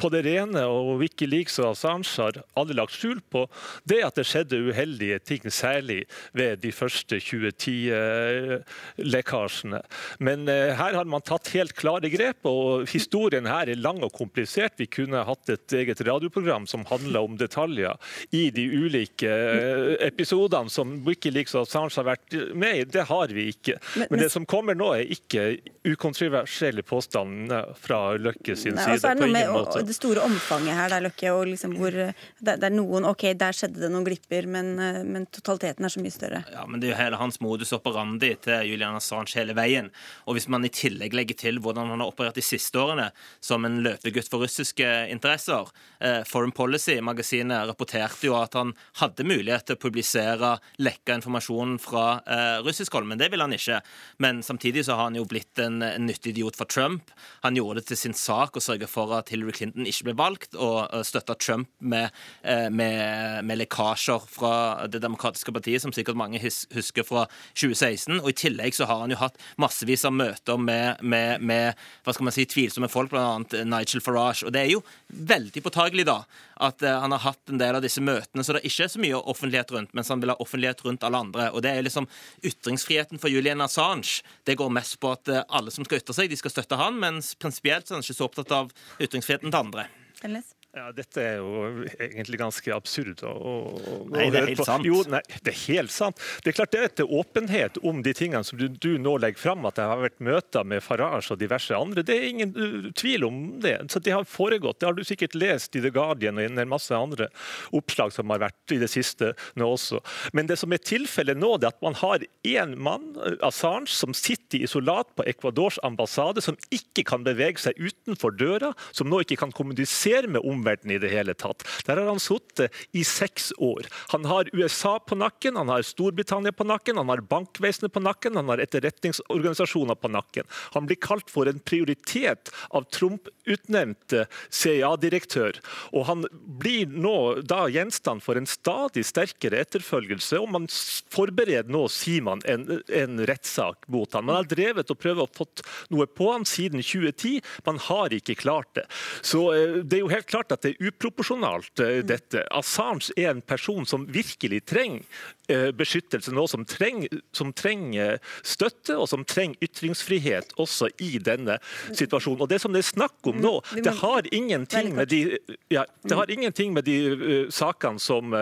på 0.00 0.08
det 0.12 0.22
rene, 0.26 0.62
og 0.70 0.98
Wikileaks 1.02 1.58
og 1.60 1.66
Assange 1.72 2.08
har 2.18 2.34
alle 2.58 2.74
lagt 2.76 2.94
skjul 2.96 3.20
på, 3.32 3.40
det 3.88 4.00
at 4.06 4.16
det 4.18 4.26
skjedde 4.28 4.64
uheldige 4.70 5.18
ting, 5.24 5.42
særlig 5.52 6.00
ved 6.36 6.52
de 6.62 6.72
første 6.74 7.16
2010-lekkasjene. 7.22 9.80
Men 10.24 10.38
eh, 10.50 10.74
her 10.78 10.92
har 10.98 11.06
man 11.10 11.22
tatt 11.24 11.46
helt 11.54 11.74
klare 11.78 12.08
grep, 12.12 12.40
og 12.48 12.66
historien 12.90 13.46
her 13.48 13.66
er 13.70 13.78
lang 13.80 14.02
og 14.04 14.12
komplisert. 14.16 14.78
Vi 14.80 14.86
kunne 14.90 15.24
hatt 15.28 15.48
et 15.52 15.72
eget 15.76 16.00
radioprogram 16.06 16.66
som 16.70 16.88
handla 16.90 17.18
om 17.26 17.34
detaljer 17.40 17.94
i 18.34 18.50
de 18.54 18.64
ulike 18.72 19.30
eh, 19.30 20.06
episodene 20.08 20.70
som 20.72 20.86
Wikileaks 21.06 21.54
og 21.58 21.62
Assange 21.66 21.94
har 22.00 22.06
vært 22.14 22.28
med 22.54 22.72
i. 22.80 22.82
Det 22.88 23.04
har 23.10 23.28
vi 23.34 23.42
ikke. 23.52 23.74
Men 24.08 24.18
det 24.22 24.30
som 24.32 24.46
kommer 24.48 24.74
nå, 24.78 24.88
er 24.96 25.14
ikke 25.14 25.42
ukontroversielle 25.84 26.82
påstander 26.86 27.74
fra 27.80 28.16
Løkke 28.20 28.56
sin 28.56 28.78
side. 28.78 29.16
på 29.18 29.26
ingen 29.28 29.52
måte. 29.52 29.73
Det 29.82 29.96
store 29.96 30.22
omfanget 30.24 30.78
her, 30.78 30.92
der, 30.92 31.04
Løkke, 31.08 31.32
og 31.34 31.48
liksom 31.50 31.74
hvor 31.78 31.94
det, 31.94 32.54
er 32.54 32.74
noen 32.74 33.08
OK, 33.08 33.26
der 33.38 33.56
skjedde 33.56 33.82
det 33.82 33.90
noen 33.92 34.06
glipper, 34.06 34.46
men, 34.50 34.74
men, 35.08 35.26
totaliteten 35.34 35.86
er 35.86 35.92
så 35.92 36.02
mye 36.02 36.14
større. 36.14 36.42
Ja, 36.54 36.66
men 36.68 36.80
Det 36.80 36.88
er 36.88 36.94
jo 36.94 37.00
hele 37.02 37.20
hans 37.20 37.40
modus 37.44 37.74
operandi 37.76 38.34
til 38.44 38.70
Julian 38.70 38.98
Assange 38.98 39.34
hele 39.38 39.56
veien. 39.56 39.90
Og 40.28 40.38
hvis 40.38 40.48
man 40.52 40.64
i 40.66 40.72
tillegg 40.72 41.16
legger 41.16 41.38
til 41.38 41.60
hvordan 41.62 41.90
han 41.92 42.02
har 42.02 42.12
operert 42.12 42.38
de 42.38 42.44
siste 42.44 42.78
årene 42.80 43.10
som 43.44 43.64
en 43.66 43.80
løpegutt 43.84 44.30
for 44.30 44.44
russiske 44.44 44.86
interesser 45.12 45.70
eh, 46.00 46.22
Foreign 46.28 46.54
Policy-magasinet 46.54 47.68
rapporterte 47.68 48.28
jo 48.28 48.36
at 48.38 48.56
han 48.58 48.74
hadde 49.00 49.26
mulighet 49.26 49.68
til 49.68 49.78
å 49.78 49.82
publisere 49.82 50.54
lekka 50.82 51.18
informasjon 51.18 51.78
fra 51.82 52.06
eh, 52.26 52.58
russisk 52.66 52.94
hold, 52.96 53.08
men 53.10 53.20
det 53.20 53.30
ville 53.32 53.46
han 53.46 53.56
ikke. 53.56 53.80
Men 54.22 54.42
samtidig 54.46 54.86
så 54.86 54.98
har 54.98 55.10
han 55.10 55.18
jo 55.18 55.26
blitt 55.28 55.58
en, 55.62 55.80
en 55.82 56.08
nyttig 56.08 56.34
idiot 56.34 56.58
for 56.58 56.70
Trump. 56.70 57.12
Han 57.46 57.58
gjorde 57.58 57.80
det 57.80 57.90
til 57.92 58.00
sin 58.00 58.16
sak 58.18 58.56
å 58.56 58.64
sørge 58.64 58.88
for 58.90 59.14
at 59.16 59.32
Hillary 59.32 59.52
Clinton 59.52 59.63
ikke 59.72 60.08
ble 60.08 60.16
valgt, 60.18 60.54
og 60.54 60.92
støtta 61.06 61.36
Trump 61.40 61.70
med, 61.80 62.10
eh, 62.42 62.68
med, 62.70 63.44
med 63.44 63.60
lekkasjer 63.62 64.26
fra 64.30 64.54
Det 64.90 65.00
demokratiske 65.02 65.52
partiet, 65.52 65.82
som 65.82 65.92
sikkert 65.94 66.18
mange 66.18 66.40
husker 66.42 67.06
fra 67.06 67.26
2016. 67.54 68.20
Og 68.20 68.30
I 68.30 68.38
tillegg 68.44 68.76
så 68.76 68.88
har 68.90 69.04
han 69.04 69.14
jo 69.14 69.20
hatt 69.20 69.38
massevis 69.60 70.04
av 70.04 70.14
møter 70.16 70.60
med, 70.60 71.02
med 71.02 71.84
hva 72.04 72.14
skal 72.14 72.28
man 72.28 72.36
si, 72.36 72.46
tvilsomme 72.48 72.90
folk, 72.92 73.12
bl.a. 73.12 73.64
Nigel 73.64 74.04
Farage. 74.04 74.46
Og 74.46 74.54
det 74.54 74.64
er 74.64 74.74
jo 74.74 74.84
veldig 75.08 75.64
påtagelig 75.64 76.08
da, 76.08 76.20
at 76.56 76.82
uh, 76.82 76.98
han 77.02 77.14
har 77.14 77.22
hatt 77.24 77.50
en 77.52 77.60
del 77.60 77.78
av 77.78 77.84
disse 77.84 78.02
møtene 78.04 78.44
så 78.44 78.56
det 78.56 78.64
ikke 78.68 78.86
er 78.86 78.92
så 78.92 79.02
mye 79.02 79.20
offentlighet 79.34 79.74
rundt, 79.74 79.94
mens 79.96 80.10
han 80.12 80.22
vil 80.22 80.34
ha 80.34 80.38
offentlighet 80.42 80.84
rundt 80.86 81.06
alle 81.06 81.22
andre. 81.26 81.50
Og 81.52 81.64
det 81.64 81.74
er 81.74 81.86
liksom 81.86 82.08
Ytringsfriheten 82.44 83.22
for 83.22 83.32
Julian 83.32 83.64
Assange 83.64 84.22
det 84.44 84.58
går 84.60 84.72
mest 84.74 84.98
på 85.02 85.12
at 85.14 85.30
uh, 85.32 85.42
alle 85.48 85.74
som 85.74 85.86
skal 85.86 86.02
ytre 86.02 86.16
seg, 86.16 86.30
de 86.30 86.40
skal 86.40 86.54
støtte 86.54 86.78
han, 86.80 86.98
mens 87.00 87.34
prinsipielt 87.40 87.88
så 87.88 87.94
er 87.94 88.00
han 88.00 88.06
ikke 88.06 88.20
så 88.20 88.28
opptatt 88.28 88.54
av 88.54 88.74
ytringsfriheten 89.02 89.50
til 89.50 89.60
andre. 89.60 89.88
Ellers? 90.24 90.54
Ja, 90.74 90.88
Dette 90.90 91.22
er 91.22 91.36
jo 91.38 91.84
egentlig 92.02 92.38
ganske 92.40 92.72
absurd. 92.74 93.20
å, 93.22 93.30
å 93.30 93.98
Nei, 94.10 94.26
det 94.34 94.40
er 94.40 94.48
helt 94.50 94.66
sant. 94.66 94.86
Jo, 94.88 95.02
nei, 95.06 95.20
det 95.46 95.52
er 95.52 95.58
helt 95.68 95.92
sant. 95.94 96.18
Det 96.42 96.50
er 96.50 96.56
klart 96.56 96.72
det 96.74 96.80
er 96.80 96.88
etter 96.88 97.12
åpenhet 97.14 97.78
om 97.86 98.00
de 98.02 98.14
tingene 98.16 98.42
som 98.46 98.58
du, 98.58 98.66
du, 98.66 98.96
nå 98.98 99.12
legger 99.22 99.38
fram, 99.38 99.62
at 99.68 99.78
det 99.78 99.86
har 99.86 100.02
vært 100.02 100.18
møter 100.26 100.66
med 100.66 100.82
Farage 100.82 101.30
og 101.30 101.38
diverse 101.38 101.78
andre. 101.78 102.02
Det 102.06 102.16
er 102.16 102.26
ingen 102.26 102.54
uh, 102.58 102.88
tvil 102.98 103.26
om 103.28 103.38
det. 103.62 103.76
Så 103.92 104.02
Det 104.02 104.16
har 104.16 104.26
foregått. 104.26 104.80
Det 104.80 104.88
har 104.90 104.98
du 104.98 105.04
sikkert 105.06 105.36
lest 105.38 105.78
i 105.78 105.82
The 105.84 105.92
Guardian 105.94 106.42
og 106.42 106.48
en 106.50 106.72
masse 106.72 106.90
andre 106.94 107.30
oppslag 107.74 108.10
som 108.16 108.34
har 108.34 108.42
vært 108.42 108.74
i 108.74 108.80
det 108.82 108.90
siste 108.90 109.30
nå 109.60 109.70
også. 109.76 110.02
Men 110.34 110.50
det 110.50 110.58
som 110.58 110.74
er 110.74 110.82
tilfellet 110.82 111.38
nå, 111.38 111.54
det 111.62 111.70
er 111.70 111.76
at 111.76 111.86
man 111.86 111.98
har 112.02 112.26
én 112.50 112.74
mann, 112.82 113.12
Assange, 113.46 113.92
som 113.94 114.14
sitter 114.16 114.58
i 114.58 114.64
isolat 114.66 115.14
på 115.14 115.26
Ecuadors 115.30 115.78
ambassade, 115.86 116.42
som 116.42 116.58
ikke 116.74 117.06
kan 117.06 117.22
bevege 117.26 117.62
seg 117.62 117.78
utenfor 117.78 118.34
døra, 118.34 118.74
som 118.90 119.06
nå 119.10 119.22
ikke 119.22 119.38
kan 119.44 119.54
kommunisere 119.54 120.26
med 120.26 120.42
omverdenen 120.42 120.63
omverdenen 120.64 120.96
i 120.96 120.98
det 120.98 121.12
hele 121.12 121.34
tatt. 121.34 121.64
Der 121.86 122.00
har 122.00 122.08
han 122.08 122.22
sittet 122.22 122.72
i 122.92 123.04
seks 123.04 123.52
år. 123.58 123.86
Han 124.12 124.24
har 124.24 124.48
USA 124.52 124.98
på 124.98 125.18
nakken, 125.18 125.56
han 125.56 125.68
har 125.68 125.84
Storbritannia 125.84 126.52
på 126.52 126.64
nakken, 126.64 126.96
han 126.96 127.08
har 127.12 127.20
bankvesenet 127.20 127.92
på 127.92 128.00
nakken, 128.00 128.36
han 128.36 128.48
har 128.48 128.62
etterretningsorganisasjoner 128.64 129.94
på 129.94 130.08
nakken. 130.08 130.48
Han 130.74 130.88
blir 130.88 131.00
kalt 131.00 131.30
for 131.30 131.48
en 131.50 131.60
prioritet 131.60 132.50
av 132.70 132.88
Trump-utnevnte 132.94 134.26
CIA-direktør. 134.50 135.60
Og 135.92 136.06
han 136.08 136.24
blir 136.32 136.88
nå 136.88 137.42
da 137.44 137.66
gjenstand 137.68 138.24
for 138.24 138.38
en 138.38 138.48
stadig 138.48 139.04
sterkere 139.06 139.60
etterfølgelse, 139.64 140.40
og 140.40 140.52
man 140.54 140.68
forbereder 141.14 141.70
nå, 141.72 141.86
sier 141.92 142.24
man, 142.24 142.42
en, 142.48 142.80
en 142.88 143.20
rettssak 143.28 143.88
mot 143.92 144.10
ham. 144.14 144.28
Man 144.30 144.40
har 144.40 144.48
drevet 144.48 144.90
og 144.90 145.00
prøvd 145.00 145.24
å 145.24 145.30
få 145.34 145.48
noe 145.92 146.06
på 146.08 146.30
ham 146.32 146.46
siden 146.48 146.82
2010, 146.82 147.42
man 147.66 147.80
har 147.88 148.14
ikke 148.14 148.36
klart 148.38 148.70
det. 148.78 148.86
Så 149.24 149.44
eh, 149.54 149.80
det 149.82 149.98
er 149.98 150.04
jo 150.04 150.12
helt 150.12 150.30
klart 150.30 150.53
at 150.54 150.64
det 150.64 150.74
er 150.74 150.88
uproporsjonalt, 150.88 151.80
eh, 151.82 152.00
dette. 152.06 152.44
Assange 152.54 153.14
er 153.16 153.30
en 153.30 153.42
person 153.42 153.86
som 153.86 154.06
virkelig 154.10 154.62
trenger 154.70 155.02
eh, 155.48 155.70
beskyttelse 155.76 156.32
nå, 156.34 156.46
som 156.50 156.64
trenger, 156.68 157.22
som 157.36 157.52
trenger 157.52 158.18
støtte 158.46 158.96
og 158.98 159.08
som 159.10 159.24
trenger 159.28 159.60
ytringsfrihet 159.64 160.54
også 160.60 160.90
i 161.04 161.18
denne 161.18 161.58
situasjonen. 161.92 162.44
Og 162.44 162.52
Det 162.52 162.60
som 162.62 162.74
det 162.74 162.84
er 162.84 162.90
snakk 162.90 163.30
om 163.30 163.40
nå, 163.42 163.54
det 163.74 163.96
har 164.00 164.28
ingenting 164.34 164.94
med 164.96 165.10
de, 165.12 165.38
ja, 165.72 165.84
det 166.02 166.18
har 166.18 166.30
ingenting 166.30 166.74
med 166.74 166.86
de 166.88 166.98
uh, 167.14 167.50
sakene 167.52 168.00
som, 168.00 168.34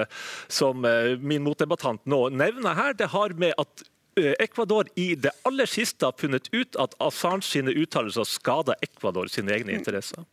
som 0.49 0.85
uh, 0.85 1.17
min 1.19 1.43
motdebattant 1.45 2.05
nå 2.07 2.29
nevner 2.35 2.77
her. 2.79 2.95
Det 2.99 3.11
har 3.13 3.35
med 3.39 3.57
at 3.59 3.89
Ecuador 4.17 4.91
i 5.01 5.15
det 5.17 5.31
aller 5.49 5.65
siste 5.67 6.05
har 6.05 6.13
funnet 6.21 6.51
ut 6.53 6.77
at 6.77 6.93
Assange 7.01 7.47
sine 7.49 7.73
uttalelser 7.73 8.29
skader 8.29 8.77
Ecuador 8.85 9.31
sine 9.33 9.55
egne 9.57 9.73
interesser. 9.73 10.27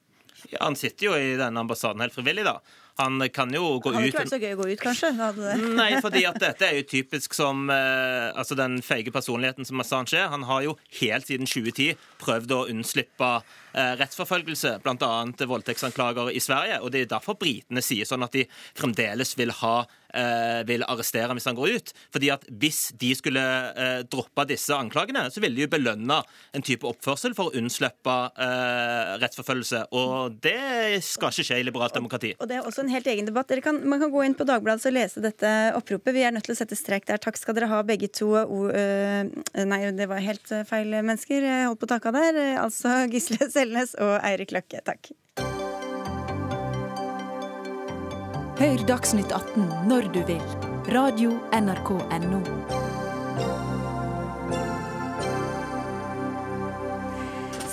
Han 0.59 0.77
sitter 0.79 1.09
jo 1.09 1.17
i 1.17 1.33
denne 1.39 1.63
ambassaden 1.63 2.01
helt 2.03 2.15
frivillig, 2.15 2.45
da. 2.47 2.59
Han 2.99 3.21
kan 3.31 3.53
jo 3.55 3.77
gå 3.79 3.93
ut 3.93 3.95
Hadde 3.95 4.09
ikke 4.09 4.23
vært 4.25 4.33
så 4.33 4.39
gøy 4.41 4.53
å 4.53 4.59
gå 4.59 4.65
ut, 4.73 4.81
kanskje? 4.83 5.11
Nei, 5.77 5.91
fordi 6.03 6.25
at 6.27 6.39
dette 6.41 6.67
er 6.67 6.81
jo 6.81 6.87
typisk 6.89 7.35
som 7.37 7.69
eh, 7.71 8.27
altså 8.35 8.57
den 8.59 8.81
feige 8.83 9.13
personligheten 9.15 9.67
som 9.67 9.79
Assange 9.79 10.17
er. 10.19 10.27
Han 10.33 10.43
har 10.49 10.65
jo 10.65 10.75
helt 10.99 11.29
siden 11.29 11.47
2010 11.47 11.95
prøvd 12.19 12.55
å 12.57 12.65
unnslippe 12.73 13.31
rettsforfølgelse, 13.99 14.75
bl.a. 14.83 15.11
voldtektsanklager 15.53 16.31
i 16.33 16.41
Sverige. 16.43 16.81
og 16.81 16.91
Det 16.91 17.05
er 17.05 17.13
derfor 17.15 17.39
britene 17.39 17.83
sier 17.85 18.07
sånn 18.09 18.25
at 18.25 18.35
de 18.35 18.45
fremdeles 18.77 19.35
vil 19.39 19.53
ha 19.61 19.75
eh, 20.13 20.61
vil 20.69 20.83
arrestere 20.87 21.35
hvis 21.35 21.47
han 21.49 21.57
går 21.57 21.75
ut. 21.77 21.93
Fordi 22.13 22.31
at 22.33 22.45
Hvis 22.49 22.91
de 22.99 23.11
skulle 23.17 23.41
eh, 23.41 24.01
droppe 24.09 24.45
disse 24.49 24.73
anklagene, 24.75 25.27
så 25.31 25.41
ville 25.43 25.55
de 25.57 25.65
jo 25.65 25.71
belønne 25.71 26.19
en 26.55 26.65
type 26.65 26.87
oppførsel 26.87 27.35
for 27.37 27.49
å 27.49 27.59
unnslippe 27.59 28.15
eh, 28.41 29.13
rettsforfølgelse. 29.21 29.85
Og 29.95 30.39
det 30.43 31.01
skal 31.05 31.33
ikke 31.33 31.47
skje 31.51 31.59
i 31.61 31.67
liberalt 31.67 31.95
demokrati. 31.95 32.33
Og 32.39 32.49
Det 32.49 32.57
er 32.57 32.65
også 32.65 32.83
en 32.85 32.93
helt 32.93 33.07
egen 33.07 33.29
debatt. 33.29 33.51
Kan, 33.63 33.81
man 33.89 34.01
kan 34.01 34.11
gå 34.13 34.23
inn 34.25 34.37
på 34.37 34.47
Dagbladet 34.47 34.87
og 34.89 34.95
lese 34.95 35.23
dette 35.23 35.53
oppropet. 35.77 36.13
Vi 36.15 36.25
er 36.25 36.33
nødt 36.35 36.47
til 36.47 36.55
å 36.55 36.59
sette 36.59 36.77
strek 36.77 37.07
der. 37.09 37.21
Takk 37.21 37.37
skal 37.39 37.57
dere 37.57 37.69
ha, 37.71 37.81
begge 37.85 38.09
to. 38.13 38.31
O, 38.39 38.65
nei, 38.69 39.81
det 39.95 40.07
var 40.09 40.23
helt 40.23 40.53
feil 40.69 40.93
mennesker. 40.95 41.45
Jeg 41.45 41.69
holdt 41.69 41.81
på 41.81 41.89
takka 41.89 42.13
der. 42.15 42.39
Altså 42.61 43.05
Gisle 43.11 43.49
Selnes 43.69 43.91
og 44.01 44.15
Eirik 44.25 44.49
Løkke. 44.51 44.81
Takk. 44.81 45.11
Hør 48.59 48.81
Dagsnytt 48.89 49.31
18 49.31 49.69
når 49.87 50.09
du 50.13 50.23
vil. 50.25 50.41
Radio 50.89 51.37
NRK 51.53 51.93
Radio.nrk.no. 52.09 52.88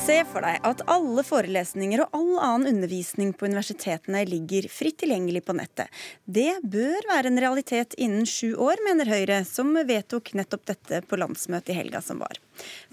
Se 0.06 0.20
for 0.30 0.44
deg 0.44 0.62
at 0.62 0.82
alle 0.86 1.22
forelesninger 1.26 1.98
og 2.04 2.12
all 2.14 2.36
annen 2.38 2.76
undervisning 2.76 3.32
på 3.34 3.48
universitetene 3.48 4.20
ligger 4.28 4.68
fritt 4.70 5.00
tilgjengelig 5.02 5.40
på 5.48 5.56
nettet. 5.58 5.90
Det 6.22 6.60
bør 6.62 7.08
være 7.08 7.32
en 7.32 7.40
realitet 7.42 7.96
innen 7.98 8.22
sju 8.30 8.52
år, 8.54 8.78
mener 8.86 9.10
Høyre, 9.10 9.40
som 9.48 9.74
vedtok 9.74 10.30
nettopp 10.38 10.62
dette 10.70 11.02
på 11.10 11.18
landsmøtet 11.18 11.74
i 11.74 11.78
helga 11.80 12.04
som 12.06 12.22
var. 12.22 12.38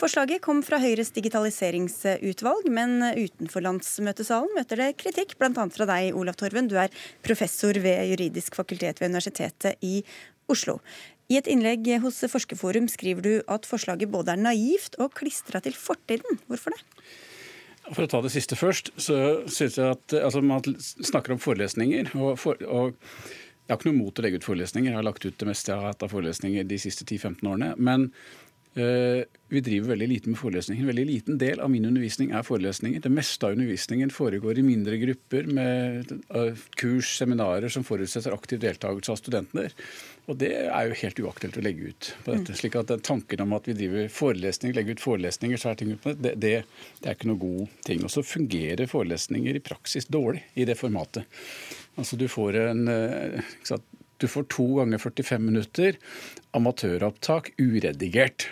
Forslaget 0.01 0.41
kom 0.41 0.64
fra 0.66 0.82
Høyres 0.82 1.14
digitaliseringsutvalg, 1.14 2.72
men 2.74 2.97
utenfor 3.14 3.61
landsmøtesalen 3.68 4.57
møter 4.57 4.82
det 4.82 4.91
kritikk, 5.05 5.38
bl.a. 5.38 5.70
fra 5.78 5.89
deg, 5.93 6.18
Olav 6.18 6.41
Torven. 6.41 6.72
Du 6.72 6.80
er 6.82 6.89
professor 7.22 7.78
ved 7.78 8.09
juridisk 8.09 8.57
fakultet 8.57 9.03
ved 9.03 9.14
Universitetet 9.14 9.78
i 9.86 9.99
Oslo. 10.49 10.80
I 11.32 11.39
et 11.39 11.47
innlegg 11.47 11.88
hos 12.03 12.19
Forskerforum 12.30 12.89
skriver 12.91 13.24
du 13.24 13.34
at 13.51 13.67
forslaget 13.67 14.11
både 14.11 14.36
er 14.36 14.41
naivt 14.41 14.97
og 15.01 15.13
klistra 15.15 15.61
til 15.63 15.76
fortiden. 15.78 16.41
Hvorfor 16.49 16.76
det? 16.76 16.82
For 17.91 18.05
å 18.05 18.09
ta 18.11 18.21
det 18.24 18.32
siste 18.32 18.55
først, 18.55 18.93
så 18.95 19.17
synes 19.51 19.78
jeg 19.80 19.95
at 19.97 20.15
altså, 20.21 20.43
Man 20.43 20.63
snakker 20.80 21.36
om 21.36 21.41
forelesninger. 21.43 22.13
og, 22.15 22.38
for, 22.39 22.59
og 22.63 22.95
Jeg 23.63 23.71
har 23.71 23.80
ikke 23.80 23.91
noe 23.91 23.99
mot 23.99 24.19
å 24.19 24.24
legge 24.24 24.39
ut 24.39 24.47
forelesninger. 24.47 24.91
Jeg 24.91 24.99
har 24.99 25.07
lagt 25.07 25.26
ut 25.26 25.38
det 25.39 25.47
meste 25.47 25.71
jeg 25.71 25.80
har 25.80 25.93
hatt 25.93 26.03
av 26.03 26.11
forelesninger 26.11 26.67
de 26.67 26.80
siste 26.80 27.07
10-15 27.07 27.47
årene. 27.47 27.69
Men 27.80 28.09
øh, 28.80 29.24
vi 29.51 29.61
driver 29.63 29.93
veldig 29.93 30.09
lite 30.11 30.32
med 30.32 30.39
forelesninger. 30.39 30.84
En 30.84 30.91
veldig 30.91 31.05
liten 31.07 31.39
del 31.39 31.63
av 31.63 31.71
min 31.71 31.88
undervisning 31.88 32.32
er 32.36 32.47
forelesninger. 32.47 33.03
Det 33.03 33.11
meste 33.11 33.47
av 33.47 33.55
undervisningen 33.55 34.11
foregår 34.11 34.59
i 34.59 34.67
mindre 34.67 34.99
grupper 35.03 35.47
med 35.47 36.11
kurs, 36.80 37.15
seminarer 37.19 37.71
som 37.71 37.88
forutsetter 37.88 38.36
aktiv 38.36 38.63
deltakelse 38.63 39.15
av 39.15 39.19
studenter. 39.19 39.76
Og 40.32 40.38
det 40.39 40.51
er 40.55 40.88
jo 40.88 40.99
helt 41.01 41.19
uaktuelt 41.19 41.57
å 41.59 41.63
legge 41.65 41.89
ut 41.91 42.09
på 42.24 42.32
dette. 42.32 42.53
Mm. 42.53 42.59
slik 42.59 42.78
at 42.80 42.93
Tanken 43.03 43.43
om 43.43 43.55
at 43.57 43.65
vi 43.67 43.76
driver 43.76 44.11
forelesninger, 44.13 44.78
legger 44.78 44.95
ut 44.95 45.03
forelesninger, 45.03 45.59
så 45.59 45.74
er 45.74 45.82
ting 45.82 45.91
på 45.99 46.13
det, 46.15 46.36
det, 46.39 46.53
det 47.01 47.09
er 47.09 47.17
ikke 47.17 47.32
noe 47.34 47.41
god 47.41 47.74
ting. 47.88 48.05
Og 48.07 48.13
så 48.13 48.24
fungerer 48.24 48.88
forelesninger 48.91 49.59
i 49.59 49.63
praksis 49.63 50.07
dårlig 50.07 50.45
i 50.55 50.67
det 50.69 50.78
formatet. 50.80 51.28
Altså 51.99 52.19
Du 52.19 52.30
får 52.32 52.61
en 52.63 52.88
eh, 52.88 53.43
du 54.24 54.28
får 54.32 54.45
to 54.53 54.65
ganger 54.78 55.01
45 55.03 55.41
minutter 55.43 55.97
amatøropptak 56.54 57.54
uredigert. 57.58 58.47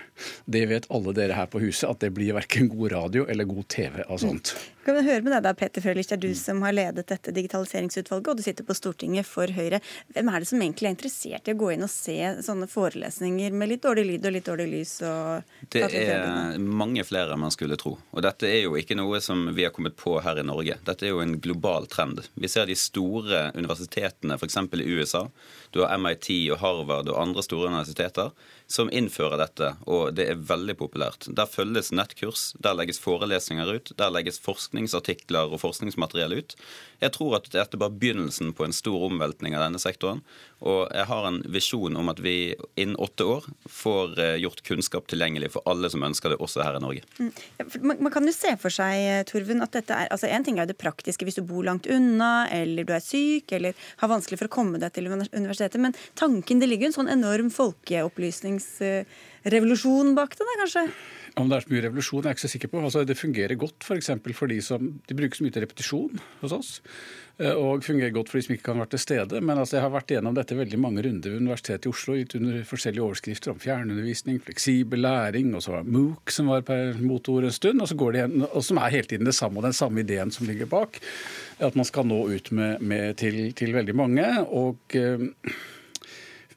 Det 0.45 0.65
vet 0.69 0.85
alle 0.93 1.13
dere 1.17 1.37
her 1.37 1.49
på 1.49 1.61
huset, 1.63 1.89
at 1.89 2.01
det 2.03 2.11
blir 2.15 2.35
verken 2.37 2.69
god 2.69 2.91
radio 2.93 3.25
eller 3.29 3.47
god 3.49 3.67
TV 3.71 4.03
av 4.05 4.21
sånt. 4.21 4.53
Mm. 4.53 4.77
Kan 4.81 4.97
vi 4.97 5.01
høre 5.05 5.21
med 5.21 5.33
deg 5.35 5.43
da, 5.45 5.53
Peter 5.53 5.83
Frølich, 5.83 6.07
det 6.09 6.15
er 6.15 6.21
du 6.23 6.31
som 6.37 6.61
har 6.65 6.73
ledet 6.73 7.05
dette 7.09 7.33
digitaliseringsutvalget, 7.35 8.31
og 8.31 8.39
du 8.39 8.41
sitter 8.41 8.65
på 8.65 8.73
Stortinget 8.73 9.27
for 9.29 9.49
Høyre. 9.53 9.77
Hvem 10.15 10.31
er 10.31 10.41
det 10.41 10.49
som 10.49 10.61
egentlig 10.61 10.89
er 10.89 10.95
interessert 10.95 11.49
i 11.49 11.53
å 11.53 11.59
gå 11.59 11.69
inn 11.75 11.85
og 11.85 11.91
se 11.93 12.17
sånne 12.41 12.65
forelesninger 12.69 13.53
med 13.53 13.69
litt 13.69 13.83
dårlig 13.85 14.07
lyd 14.07 14.25
og 14.25 14.33
litt 14.33 14.49
dårlig 14.49 14.67
lys? 14.71 14.95
det 15.75 15.83
er 15.85 16.57
mange 16.57 17.05
flere 17.05 17.35
enn 17.35 17.43
man 17.43 17.53
skulle 17.53 17.77
tro. 17.77 17.93
Og 18.09 18.25
dette 18.25 18.49
er 18.49 18.63
jo 18.63 18.73
ikke 18.79 18.97
noe 18.97 19.21
som 19.21 19.51
vi 19.53 19.67
har 19.67 19.73
kommet 19.75 19.97
på 20.01 20.15
her 20.25 20.41
i 20.41 20.47
Norge. 20.49 20.79
Dette 20.87 21.05
er 21.05 21.13
jo 21.13 21.21
en 21.21 21.37
global 21.41 21.85
trend. 21.91 22.23
Vi 22.33 22.49
ser 22.49 22.65
de 22.65 22.77
store 22.77 23.51
universitetene 23.53 24.39
f.eks. 24.41 24.57
i 24.81 24.89
USA. 24.97 25.27
Du 25.69 25.83
har 25.85 25.93
MIT 26.01 26.31
og 26.55 26.57
Harvard 26.63 27.13
og 27.13 27.21
andre 27.21 27.45
store 27.45 27.69
universiteter 27.69 27.90
kapasiteter 27.93 28.31
som 28.71 28.91
innfører 28.91 29.39
dette, 29.41 29.73
og 29.83 30.13
det 30.15 30.27
er 30.31 30.43
veldig 30.47 30.77
populært. 30.79 31.27
Der 31.35 31.49
følges 31.49 31.91
nettkurs, 31.91 32.51
der 32.63 32.77
legges 32.77 33.01
forelesninger 33.03 33.67
ut, 33.67 33.91
der 33.99 34.13
legges 34.13 34.39
forskningsartikler 34.43 35.51
og 35.51 35.61
forskningsmateriell 35.63 36.37
ut. 36.39 36.55
Jeg 37.01 37.15
tror 37.17 37.39
at 37.39 37.49
dette 37.51 37.79
bare 37.81 37.91
begynnelsen 37.91 38.53
på 38.55 38.65
en 38.65 38.75
stor 38.75 39.07
omveltning 39.09 39.57
av 39.57 39.65
denne 39.65 39.81
sektoren. 39.81 40.21
Og 40.61 40.85
jeg 40.93 41.07
har 41.09 41.27
en 41.27 41.39
visjon 41.49 41.97
om 41.97 42.11
at 42.11 42.19
vi 42.21 42.53
innen 42.79 42.99
åtte 43.01 43.25
år 43.25 43.47
får 43.65 44.19
eh, 44.21 44.35
gjort 44.43 44.61
kunnskap 44.67 45.07
tilgjengelig 45.09 45.49
for 45.55 45.65
alle 45.69 45.89
som 45.89 46.05
ønsker 46.05 46.31
det, 46.31 46.37
også 46.37 46.61
her 46.61 46.77
i 46.77 46.83
Norge. 46.83 47.01
Mm. 47.17 47.31
Man, 47.81 48.11
kan 48.13 48.29
jo 48.29 48.35
se 48.35 48.53
for 48.61 48.73
seg, 48.73 48.99
eh, 49.01 49.23
Torven, 49.27 49.63
at 49.65 49.73
dette 49.73 49.97
er 49.97 50.11
altså 50.13 50.29
En 50.31 50.45
ting 50.45 50.59
er 50.59 50.67
jo 50.67 50.71
det 50.71 50.79
praktiske 50.79 51.25
hvis 51.25 51.39
du 51.39 51.43
bor 51.49 51.65
langt 51.65 51.89
unna, 51.91 52.45
eller 52.53 52.85
du 52.87 52.93
er 52.93 53.03
syk, 53.03 53.51
eller 53.57 53.75
har 54.03 54.11
vanskelig 54.13 54.39
for 54.39 54.51
å 54.51 54.53
komme 54.53 54.79
deg 54.81 54.93
til 54.93 55.09
universitetet, 55.09 55.81
men 55.81 55.97
tanken 56.15 56.61
det 56.61 56.69
ligger 56.69 56.87
jo 56.87 56.91
en 56.93 56.99
sånn 57.01 57.11
enorm 57.11 57.49
folkeopplysningsrevolusjon 58.61 60.15
bak 60.17 60.37
det, 60.37 60.45
da, 60.45 60.59
kanskje? 60.61 60.85
Om 61.39 61.47
det 61.47 61.57
er 61.57 61.63
så 61.63 61.71
mye 61.71 61.83
revolusjon, 61.85 62.23
er 62.25 62.31
jeg 62.31 62.37
ikke 62.37 62.43
så 62.43 62.51
sikker 62.51 62.71
på. 62.71 62.83
Altså, 62.83 63.03
det 63.07 63.15
fungerer 63.19 63.55
godt 63.59 63.85
f.eks. 63.87 64.09
For, 64.11 64.35
for 64.35 64.51
de 64.51 64.59
som 64.63 64.87
de 65.07 65.15
bruker 65.15 65.39
så 65.39 65.45
mye 65.45 65.55
til 65.55 65.63
repetisjon 65.63 66.23
hos 66.41 66.55
oss. 66.55 66.71
Eh, 67.39 67.55
og 67.55 67.85
fungerer 67.85 68.11
godt 68.13 68.29
for 68.29 68.37
de 68.37 68.43
som 68.45 68.55
ikke 68.55 68.67
kan 68.67 68.81
være 68.81 68.91
til 68.93 69.03
stede. 69.05 69.39
Men 69.39 69.61
altså, 69.61 69.77
jeg 69.77 69.85
har 69.85 69.93
vært 69.93 70.11
gjennom 70.11 70.35
dette 70.35 70.57
veldig 70.59 70.79
mange 70.81 71.05
runder 71.05 71.31
ved 71.31 71.41
Universitetet 71.45 71.87
i 71.87 71.93
Oslo, 71.93 72.17
gitt 72.19 72.35
under 72.37 72.61
forskjellige 72.67 73.05
overskrifter 73.07 73.53
om 73.53 73.61
fjernundervisning, 73.63 74.41
fleksibel 74.43 75.05
læring, 75.07 75.55
og 75.55 75.63
så 75.63 75.77
var 75.77 75.87
MOOC 75.87 76.35
som 76.35 76.51
var 76.51 76.65
per 76.67 76.99
motor 76.99 77.47
en 77.47 77.55
stund, 77.55 77.81
og, 77.81 77.89
så 77.89 77.99
går 77.99 78.11
det 78.11 78.23
igjen, 78.23 78.47
og 78.51 78.67
som 78.67 78.81
er 78.83 78.95
hele 78.97 79.11
tiden 79.13 79.29
det 79.29 79.37
samme, 79.37 79.61
og 79.61 79.69
den 79.69 79.77
samme 79.77 80.03
ideen 80.03 80.35
som 80.35 80.49
ligger 80.49 80.69
bak. 80.71 80.99
At 81.63 81.77
man 81.79 81.87
skal 81.87 82.09
nå 82.09 82.25
ut 82.27 82.51
med, 82.57 82.83
med 82.83 83.21
til, 83.21 83.43
til, 83.55 83.71
veldig 83.77 83.95
mange. 83.95 84.27
og 84.51 84.99
øh, 84.99 85.29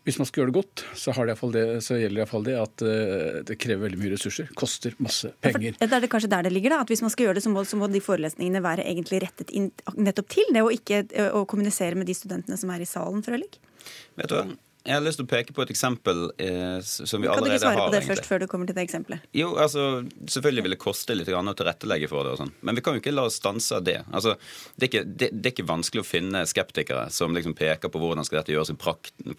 hvis 0.04 0.18
man 0.20 0.28
skal 0.28 0.42
gjøre 0.42 0.52
det 0.52 0.56
godt, 0.58 0.84
så, 1.00 1.14
det 1.24 1.36
det, 1.54 1.64
så 1.84 1.96
gjelder 1.96 2.20
iallfall 2.20 2.44
det 2.44 2.56
at 2.60 2.84
uh, 2.84 3.38
det 3.48 3.56
krever 3.60 3.86
veldig 3.86 4.00
mye 4.02 4.12
ressurser. 4.12 4.50
Koster 4.58 4.96
masse 5.02 5.32
penger. 5.44 5.78
Ja, 5.78 5.88
det 5.88 5.96
er 5.96 6.04
det 6.04 6.10
kanskje 6.12 6.30
der 6.34 6.44
det 6.44 6.52
ligger, 6.52 6.74
da. 6.74 6.82
At 6.84 6.92
hvis 6.92 7.02
man 7.04 7.12
skal 7.14 7.28
gjøre 7.28 7.38
det, 7.38 7.44
så 7.46 7.52
må, 7.54 7.64
så 7.68 7.80
må 7.80 7.88
de 7.88 8.02
forelesningene 8.04 8.60
være 8.64 8.84
egentlig 8.84 9.22
rettet 9.24 9.54
inn 9.56 9.70
nettopp 9.96 10.28
til 10.36 10.52
det, 10.52 10.64
og 10.64 10.74
ikke 10.76 11.04
å 11.32 11.46
kommunisere 11.48 11.96
med 11.96 12.10
de 12.10 12.18
studentene 12.18 12.60
som 12.60 12.72
er 12.74 12.84
i 12.84 12.88
salen, 12.88 13.24
Frølich? 13.24 13.56
Vet 14.20 14.28
du 14.28 14.36
hva? 14.36 14.44
Jeg 14.84 14.98
har 14.98 15.00
lyst 15.00 15.16
til 15.16 15.24
å 15.24 15.28
peke 15.30 15.54
på 15.56 15.62
et 15.64 15.70
eksempel 15.72 16.26
eh, 16.36 16.76
som 16.84 17.22
vi 17.22 17.28
allerede 17.32 17.32
har. 17.32 17.38
Kan 17.38 17.46
du 17.46 17.52
ikke 17.54 17.60
svare 17.62 17.76
på 17.78 17.84
det 17.88 17.96
egentlig? 17.96 18.08
først, 18.10 18.26
før 18.28 18.42
du 18.42 18.46
kommer 18.52 18.68
til 18.68 18.76
det 18.76 18.82
eksempelet? 18.84 19.22
Jo, 19.32 19.46
altså, 19.56 19.84
Selvfølgelig 20.28 20.64
vil 20.66 20.74
det 20.74 20.78
koste 20.82 21.14
litt 21.16 21.30
å 21.32 21.54
tilrettelegge 21.56 22.10
for 22.10 22.26
det, 22.26 22.34
og 22.34 22.42
sånn. 22.42 22.50
men 22.60 22.76
vi 22.76 22.82
kan 22.84 22.92
jo 22.92 23.00
ikke 23.00 23.14
la 23.14 23.24
oss 23.24 23.38
stanse 23.40 23.78
av 23.78 23.86
det. 23.86 24.02
Altså, 24.12 24.34
det, 24.76 24.82
er 24.84 24.90
ikke, 24.90 25.02
det, 25.08 25.28
det, 25.32 25.40
er 25.48 25.54
ikke 25.54 25.66
vanskelig 25.70 26.02
å 26.04 26.08
finne 26.08 26.42
skeptikere 26.50 27.06
som 27.16 27.32
liksom 27.32 27.54
peker 27.56 27.88
på 27.88 28.02
hvordan 28.02 28.28
skal 28.28 28.42
dette 28.42 28.52
gjøres 28.52 28.74
i 28.74 28.76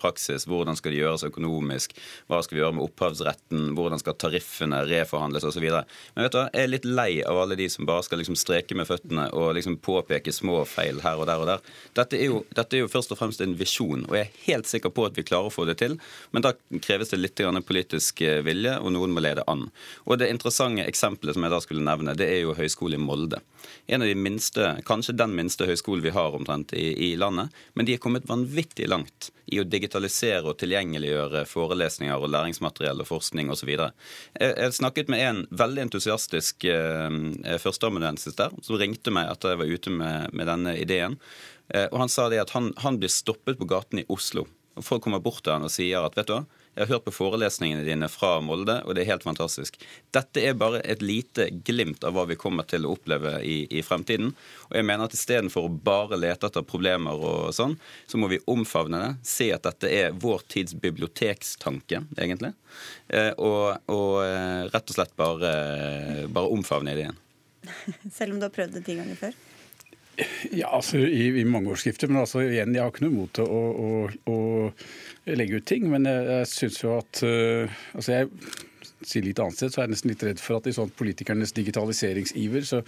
praksis, 0.01 0.47
hvordan 0.49 0.79
skal 0.79 0.95
det 0.95 1.03
gjøres 1.03 1.27
økonomisk, 1.29 1.93
hva 2.25 2.41
skal 2.41 2.57
vi 2.57 2.63
gjøre 2.63 2.79
med 2.79 2.87
opphavsretten, 2.87 3.69
hvordan 3.77 4.01
skal 4.01 4.17
tariffene 4.25 4.81
reforhandles 4.89 5.45
osv. 5.45 5.69
Men 5.69 6.25
vet 6.25 6.39
du 6.39 6.41
jeg 6.41 6.63
er 6.63 6.73
litt 6.73 6.89
lei 6.89 7.21
av 7.21 7.43
alle 7.43 7.59
de 7.61 7.69
som 7.69 7.85
bare 7.85 8.07
skal 8.09 8.23
liksom 8.23 8.39
streke 8.39 8.73
med 8.73 8.89
føttene 8.89 9.29
og 9.37 9.53
liksom 9.59 9.77
påpeke 9.85 10.33
små 10.33 10.63
feil 10.65 11.05
her 11.05 11.21
og 11.21 11.29
der 11.29 11.45
og 11.45 11.53
der. 11.53 11.71
Dette 12.01 12.17
er 12.17 12.33
jo, 12.33 12.41
dette 12.49 12.79
er 12.79 12.85
jo 12.87 12.91
først 12.97 13.13
og 13.13 13.21
fremst 13.21 13.45
en 13.45 13.53
visjon, 13.61 14.09
og 14.09 14.17
jeg 14.17 14.25
er 14.25 14.43
helt 14.49 14.73
sikker 14.73 14.89
på 14.89 15.05
at 15.05 15.13
vi 15.13 15.21
klarer 15.21 15.34
klare 15.35 15.51
å 15.51 15.53
få 15.53 15.67
det 15.67 15.77
til. 15.83 15.99
Men 16.31 16.45
da 16.45 16.55
kreves 16.81 17.11
det 17.11 17.21
litt 17.21 17.43
politisk 17.67 18.21
eh, 18.21 18.41
vilje, 18.45 18.79
og 18.79 18.95
noen 18.95 19.13
må 19.13 19.23
lede 19.23 19.43
an. 19.47 19.67
Og 20.05 20.19
Det 20.19 20.31
interessante 20.31 20.87
eksempelet 20.87 21.35
som 21.35 21.43
jeg 21.43 21.53
da 21.53 21.61
skulle 21.61 21.85
nevne, 21.85 22.15
det 22.15 22.29
er 22.31 22.41
jo 22.45 22.55
Høgskolen 22.55 22.99
i 22.99 23.03
Molde. 23.03 23.41
En 23.87 24.01
av 24.01 24.07
de 24.07 24.15
minste, 24.15 24.81
kanskje 24.85 25.17
den 25.17 25.35
minste 25.35 25.65
høyskolen 25.65 26.03
vi 26.03 26.13
har 26.13 26.35
omtrent 26.37 26.73
i, 26.73 27.11
i 27.11 27.15
landet. 27.17 27.53
Men 27.73 27.87
de 27.87 27.95
er 27.95 28.01
kommet 28.01 28.27
vanvittig 28.29 28.87
langt 28.89 29.31
i 29.45 29.59
å 29.61 29.65
digitalisere 29.67 30.45
og 30.49 30.57
tilgjengeliggjøre 30.61 31.43
forelesninger 31.49 32.17
og 32.17 32.31
læringsmateriell 32.33 33.03
og 33.03 33.09
forskning 33.09 33.51
osv. 33.53 33.71
Jeg, 33.75 33.89
jeg 34.41 34.77
snakket 34.79 35.11
med 35.13 35.25
en 35.25 35.43
veldig 35.53 35.85
entusiastisk 35.87 36.65
eh, 36.69 37.57
førsteamanuensis 37.61 38.37
der, 38.37 38.53
som 38.65 38.79
ringte 38.81 39.13
meg 39.13 39.29
etter 39.33 39.53
jeg 39.53 39.61
var 39.61 39.73
ute 39.77 39.97
med, 40.01 40.33
med 40.33 40.49
denne 40.49 40.77
ideen. 40.81 41.19
Eh, 41.69 41.87
og 41.91 41.99
Han 42.03 42.13
sa 42.13 42.29
det 42.29 42.41
at 42.41 42.55
han, 42.57 42.73
han 42.81 43.01
blir 43.01 43.13
stoppet 43.13 43.61
på 43.61 43.69
gaten 43.69 44.01
i 44.01 44.07
Oslo 44.13 44.47
Folk 44.83 45.05
kommer 45.05 45.23
bort 45.23 45.43
til 45.43 45.55
han 45.55 45.65
og 45.67 45.71
sier 45.71 46.03
at 46.03 46.17
vet 46.17 46.27
du 46.27 46.35
hva, 46.35 46.43
jeg 46.75 46.83
har 46.83 46.97
hørt 46.97 47.05
på 47.05 47.13
forelesningene 47.15 47.85
dine 47.87 48.07
fra 48.11 48.33
Molde, 48.43 48.81
og 48.83 48.97
det 48.97 49.05
er 49.05 49.13
helt 49.13 49.23
fantastisk. 49.23 49.77
Dette 50.11 50.41
er 50.43 50.57
bare 50.59 50.81
et 50.83 50.99
lite 50.99 51.47
glimt 51.63 52.03
av 52.03 52.17
hva 52.17 52.25
vi 52.27 52.35
kommer 52.35 52.67
til 52.67 52.83
å 52.83 52.91
oppleve 52.97 53.37
i, 53.47 53.61
i 53.71 53.83
fremtiden. 53.85 54.33
Og 54.67 54.75
jeg 54.75 54.83
mener 54.83 55.07
at 55.07 55.15
istedenfor 55.15 55.69
å 55.69 55.71
bare 55.71 56.19
lete 56.19 56.49
etter 56.49 56.67
problemer 56.67 57.15
og 57.15 57.55
sånn, 57.55 57.77
så 58.11 58.19
må 58.19 58.27
vi 58.33 58.41
omfavne 58.51 58.99
det. 59.05 59.13
Se 59.23 59.47
at 59.55 59.63
dette 59.63 59.87
er 59.87 60.19
vår 60.19 60.43
tids 60.51 60.75
bibliotekstanke, 60.83 62.03
egentlig. 62.19 62.51
Eh, 63.07 63.31
og, 63.39 63.79
og, 63.87 64.19
eh, 64.27 64.67
rett 64.67 64.91
og 64.91 64.99
slett 64.99 65.15
bare, 65.15 65.55
bare 66.27 66.55
omfavne 66.59 66.97
ideen. 66.97 67.23
Selv 68.17 68.35
om 68.35 68.43
du 68.43 68.49
har 68.49 68.55
prøvd 68.57 68.81
det 68.81 68.87
ti 68.89 68.99
ganger 68.99 69.23
før? 69.23 69.43
Ja, 70.55 70.69
altså 70.77 71.01
i, 71.03 71.27
i 71.41 71.43
mange 71.47 71.73
årsskifter. 71.73 72.11
Men 72.11 72.23
altså 72.23 72.43
igjen, 72.45 72.75
jeg 72.75 72.83
har 72.83 72.93
ikke 72.93 73.05
noe 73.07 73.15
mot 73.15 73.41
å, 73.43 73.47
å, 73.47 73.89
å 74.31 74.37
legge 75.35 75.59
ut 75.59 75.67
ting. 75.67 75.89
Men 75.91 76.07
jeg, 76.09 76.29
jeg 76.31 76.51
syns 76.51 76.79
jo 76.83 76.95
at 76.99 77.21
uh, 77.25 77.83
Altså 77.97 78.15
jeg 78.15 78.31
si 79.05 79.21
litt 79.23 79.39
annet 79.41 79.57
sted, 79.57 79.73
så 79.73 79.81
er 79.81 79.87
jeg 79.87 79.93
nesten 79.95 80.11
litt 80.11 80.23
redd 80.25 80.41
for 80.41 80.59
at 80.59 80.67
i 80.69 80.73
sånn 80.75 80.91
politikernes 80.97 81.53
digitaliseringsiver 81.57 82.65
så 82.67 82.81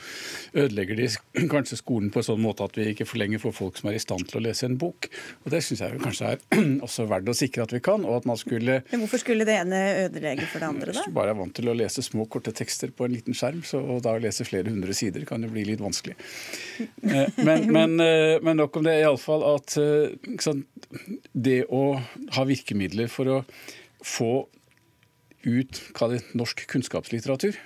ødelegger 0.57 0.99
de 0.99 1.07
kanskje 1.53 1.79
skolen 1.81 2.11
på 2.13 2.21
en 2.21 2.27
sånn 2.29 2.43
måte 2.43 2.65
at 2.67 2.77
vi 2.77 2.89
ikke 2.93 3.07
for 3.09 3.21
lenger 3.21 3.41
får 3.43 3.55
folk 3.57 3.81
som 3.81 3.91
er 3.91 3.97
i 3.97 4.03
stand 4.03 4.27
til 4.29 4.39
å 4.41 4.43
lese 4.47 4.67
en 4.69 4.77
bok. 4.79 5.09
Og 5.45 5.51
Det 5.53 5.61
syns 5.65 5.83
jeg 5.83 6.01
kanskje 6.03 6.33
er 6.33 6.43
også 6.87 7.07
verdt 7.11 7.31
å 7.33 7.37
sikre 7.37 7.67
at 7.67 7.75
vi 7.75 7.81
kan. 7.83 8.05
og 8.07 8.21
at 8.21 8.29
man 8.29 8.39
skulle... 8.39 8.81
Men 8.91 9.03
Hvorfor 9.03 9.23
skulle 9.23 9.47
det 9.47 9.57
ene 9.61 9.81
ødelegge 10.07 10.47
for 10.51 10.63
det 10.63 10.71
andre, 10.71 10.91
da? 10.91 10.97
Hvis 10.97 11.11
du 11.11 11.17
bare 11.17 11.33
er 11.33 11.39
vant 11.41 11.55
til 11.57 11.71
å 11.71 11.77
lese 11.77 12.05
små, 12.05 12.27
korte 12.31 12.53
tekster 12.55 12.93
på 12.95 13.07
en 13.07 13.15
liten 13.15 13.37
skjerm, 13.37 13.63
så 13.67 13.81
og 13.87 14.01
da 14.05 14.15
å 14.17 14.21
lese 14.21 14.45
flere 14.47 14.71
hundre 14.73 14.95
sider 14.97 15.25
kan 15.27 15.43
jo 15.43 15.51
bli 15.53 15.67
litt 15.71 15.83
vanskelig. 15.83 16.17
Eh, 17.07 17.29
men, 17.45 17.63
men, 17.71 17.93
eh, 18.03 18.37
men 18.43 18.57
nok 18.59 18.77
om 18.79 18.85
det. 18.85 18.97
Iallfall 18.99 19.43
at 19.47 19.73
sant, 20.43 20.65
det 21.31 21.61
å 21.73 21.81
ha 22.35 22.43
virkemidler 22.47 23.09
for 23.11 23.31
å 23.31 23.37
få 24.05 24.31
ut 25.47 25.81
det, 26.11 26.21
norsk 26.37 26.67
kunnskapslitteratur 26.69 27.57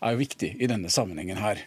er 0.00 0.14
jo 0.14 0.20
viktig 0.20 0.50
i 0.58 0.68
denne 0.70 0.90
sammenhengen 0.92 1.38
her. 1.40 1.60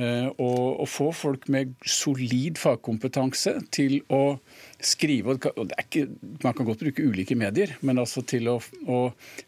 Å 0.00 0.86
få 0.88 1.10
folk 1.16 1.48
med 1.52 1.74
solid 1.84 2.58
fagkompetanse 2.60 3.56
til 3.74 3.98
å 4.08 4.38
skrive 4.80 5.34
og 5.34 5.74
ikke, 5.74 6.06
Man 6.44 6.54
kan 6.56 6.64
godt 6.64 6.84
bruke 6.84 7.04
ulike 7.04 7.36
medier, 7.36 7.74
men 7.84 8.00
altså 8.00 8.22
til 8.24 8.48
å, 8.48 8.56
å, 8.88 9.00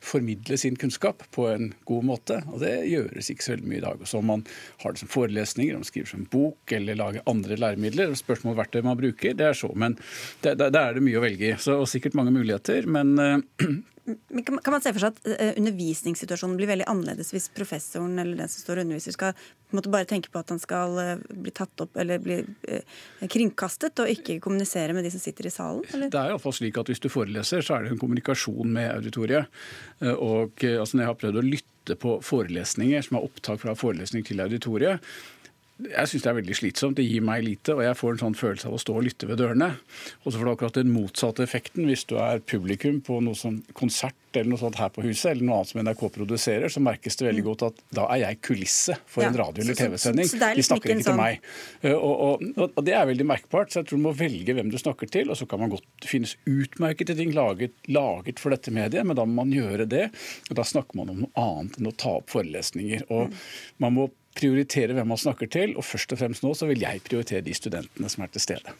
formidle 0.02 0.58
sin 0.60 0.76
kunnskap 0.76 1.22
på 1.32 1.46
en 1.48 1.70
god 1.88 2.08
måte. 2.08 2.40
og 2.52 2.60
Det 2.60 2.74
gjøres 2.90 3.30
ikke 3.32 3.46
så 3.46 3.54
veldig 3.54 3.70
mye 3.70 3.80
i 3.80 3.84
dag. 3.86 4.02
Også 4.02 4.20
Om 4.20 4.28
man 4.32 4.44
har 4.82 4.92
det 4.92 5.04
som 5.04 5.12
forelesninger, 5.12 5.78
om 5.78 5.84
man 5.84 5.88
skriver 5.88 6.10
som 6.10 6.26
bok 6.32 6.74
eller 6.76 6.98
lager 7.00 7.24
andre 7.30 7.56
læremidler, 7.56 8.12
spørsmål 8.18 8.58
hvert 8.58 8.76
det 8.76 8.84
man 8.84 9.00
bruker, 9.00 9.38
det 9.38 9.48
er 9.52 9.56
så. 9.56 9.72
Men 9.72 9.96
det 10.44 10.58
er 10.58 10.74
det 10.98 11.06
mye 11.06 11.22
å 11.22 11.24
velge 11.24 11.54
i. 11.54 11.56
Og 11.78 11.88
sikkert 11.88 12.18
mange 12.18 12.34
muligheter. 12.34 12.90
men 12.90 13.16
kan 14.04 14.72
man 14.74 14.82
se 14.82 14.90
for 14.90 15.02
seg 15.02 15.12
at 15.12 15.28
eh, 15.30 15.52
undervisningssituasjonen 15.60 16.56
blir 16.58 16.70
veldig 16.70 16.86
annerledes 16.90 17.30
hvis 17.30 17.46
professoren 17.54 18.18
eller 18.18 18.40
den 18.40 18.50
som 18.50 18.64
står 18.64 18.80
og 18.80 18.86
underviser, 18.88 19.14
skal 19.14 19.90
bare 19.94 20.08
tenke 20.10 20.32
på 20.32 20.40
at 20.42 20.50
han 20.50 20.58
skal 20.62 20.98
eh, 20.98 21.22
bli 21.44 21.52
tatt 21.54 21.84
opp 21.84 22.00
eller 22.02 22.22
bli 22.22 22.40
eh, 22.42 22.96
kringkastet, 23.30 24.02
og 24.02 24.10
ikke 24.10 24.40
kommunisere 24.42 24.96
med 24.96 25.06
de 25.06 25.12
som 25.14 25.22
sitter 25.22 25.46
i 25.46 25.54
salen? 25.54 25.84
Eller? 25.92 26.10
Det 26.10 26.18
er 26.18 26.32
iallfall 26.32 26.56
slik 26.56 26.80
at 26.82 26.90
hvis 26.90 27.02
du 27.04 27.10
foreleser, 27.12 27.62
så 27.62 27.76
er 27.76 27.86
det 27.86 27.94
en 27.94 28.02
kommunikasjon 28.02 28.74
med 28.74 28.90
auditoriet. 28.90 29.62
Og 30.02 30.64
altså, 30.66 30.96
når 30.96 31.04
jeg 31.04 31.10
har 31.12 31.20
prøvd 31.20 31.38
å 31.38 31.46
lytte 31.46 31.96
på 32.02 32.16
forelesninger 32.26 33.06
som 33.06 33.18
er 33.18 33.28
opptak 33.28 33.62
fra 33.62 33.76
forelesning 33.78 34.26
til 34.26 34.42
auditoriet, 34.42 35.14
jeg 35.82 36.10
syns 36.10 36.24
det 36.24 36.30
er 36.30 36.38
veldig 36.38 36.56
slitsomt. 36.56 36.98
Det 36.98 37.06
gir 37.06 37.24
meg 37.24 37.44
lite, 37.46 37.76
og 37.76 37.82
jeg 37.84 37.98
får 37.98 38.14
en 38.14 38.22
sånn 38.26 38.38
følelse 38.38 38.68
av 38.68 38.76
å 38.76 38.80
stå 38.82 38.96
og 38.98 39.06
lytte 39.06 39.28
ved 39.30 39.40
dørene. 39.40 39.70
Og 40.22 40.28
så 40.28 40.38
får 40.38 40.46
du 40.46 40.52
akkurat 40.52 40.78
den 40.78 40.92
motsatte 40.94 41.44
effekten 41.44 41.88
hvis 41.88 42.04
du 42.10 42.18
er 42.22 42.42
publikum 42.44 43.00
på 43.04 43.18
noe 43.24 43.38
sånn 43.38 43.62
konsert 43.78 44.18
eller 44.32 44.48
noe 44.48 44.60
sånt 44.62 44.78
her 44.80 44.88
på 44.92 45.02
huset, 45.04 45.34
eller 45.34 45.44
noe 45.44 45.58
annet 45.58 45.70
som 45.72 45.80
NRK 45.84 46.02
produserer, 46.14 46.72
så 46.72 46.80
merkes 46.80 47.18
det 47.20 47.26
veldig 47.26 47.42
godt 47.44 47.64
at 47.66 47.82
da 47.92 48.06
er 48.14 48.22
jeg 48.22 48.38
kulisse 48.48 48.96
for 49.04 49.24
ja, 49.24 49.28
en 49.28 49.36
radio- 49.36 49.64
eller 49.64 49.76
TV-sending. 49.76 50.30
De 50.30 50.48
liksom 50.56 50.78
snakker 50.78 50.94
ikke 50.94 51.08
til 51.10 51.18
meg. 51.18 51.50
Eh, 51.82 51.92
og, 51.92 52.22
og, 52.24 52.62
og, 52.64 52.80
det 52.86 52.94
er 52.96 53.10
veldig 53.10 53.26
merkbart, 53.28 53.72
så 53.72 53.82
jeg 53.82 53.90
tror 53.90 54.00
du 54.00 54.06
må 54.06 54.14
velge 54.16 54.56
hvem 54.56 54.72
du 54.72 54.78
snakker 54.80 55.10
til. 55.12 55.28
Og 55.28 55.36
så 55.36 55.48
kan 55.50 55.60
man 55.60 55.74
godt 55.74 56.08
finnes 56.08 56.32
utmerkede 56.48 57.18
ting 57.18 57.34
laget, 57.36 57.76
laget 57.92 58.40
for 58.40 58.56
dette 58.56 58.72
mediet, 58.72 59.04
men 59.04 59.18
da 59.18 59.28
må 59.28 59.42
man 59.42 59.52
gjøre 59.52 59.88
det. 59.90 60.08
Og 60.48 60.56
da 60.56 60.64
snakker 60.64 61.02
man 61.02 61.12
om 61.12 61.22
noe 61.26 61.44
annet 61.44 61.76
enn 61.76 61.92
å 61.92 61.96
ta 62.04 62.16
opp 62.22 62.32
forelesninger. 62.32 63.04
Og 63.12 63.28
mm. 63.28 63.38
man 63.84 63.98
må 64.00 64.08
prioritere 64.38 64.96
hvem 64.96 65.12
man 65.12 65.20
snakker 65.20 65.50
til, 65.52 65.76
og 65.76 65.86
først 65.86 66.14
og 66.14 66.20
fremst 66.22 66.44
nå 66.44 66.54
så 66.56 66.68
vil 66.70 66.82
jeg 66.82 67.04
prioritere 67.06 67.44
de 67.44 67.54
studentene 67.56 68.10
som 68.12 68.24
er 68.24 68.32
til 68.32 68.44
stede. 68.44 68.74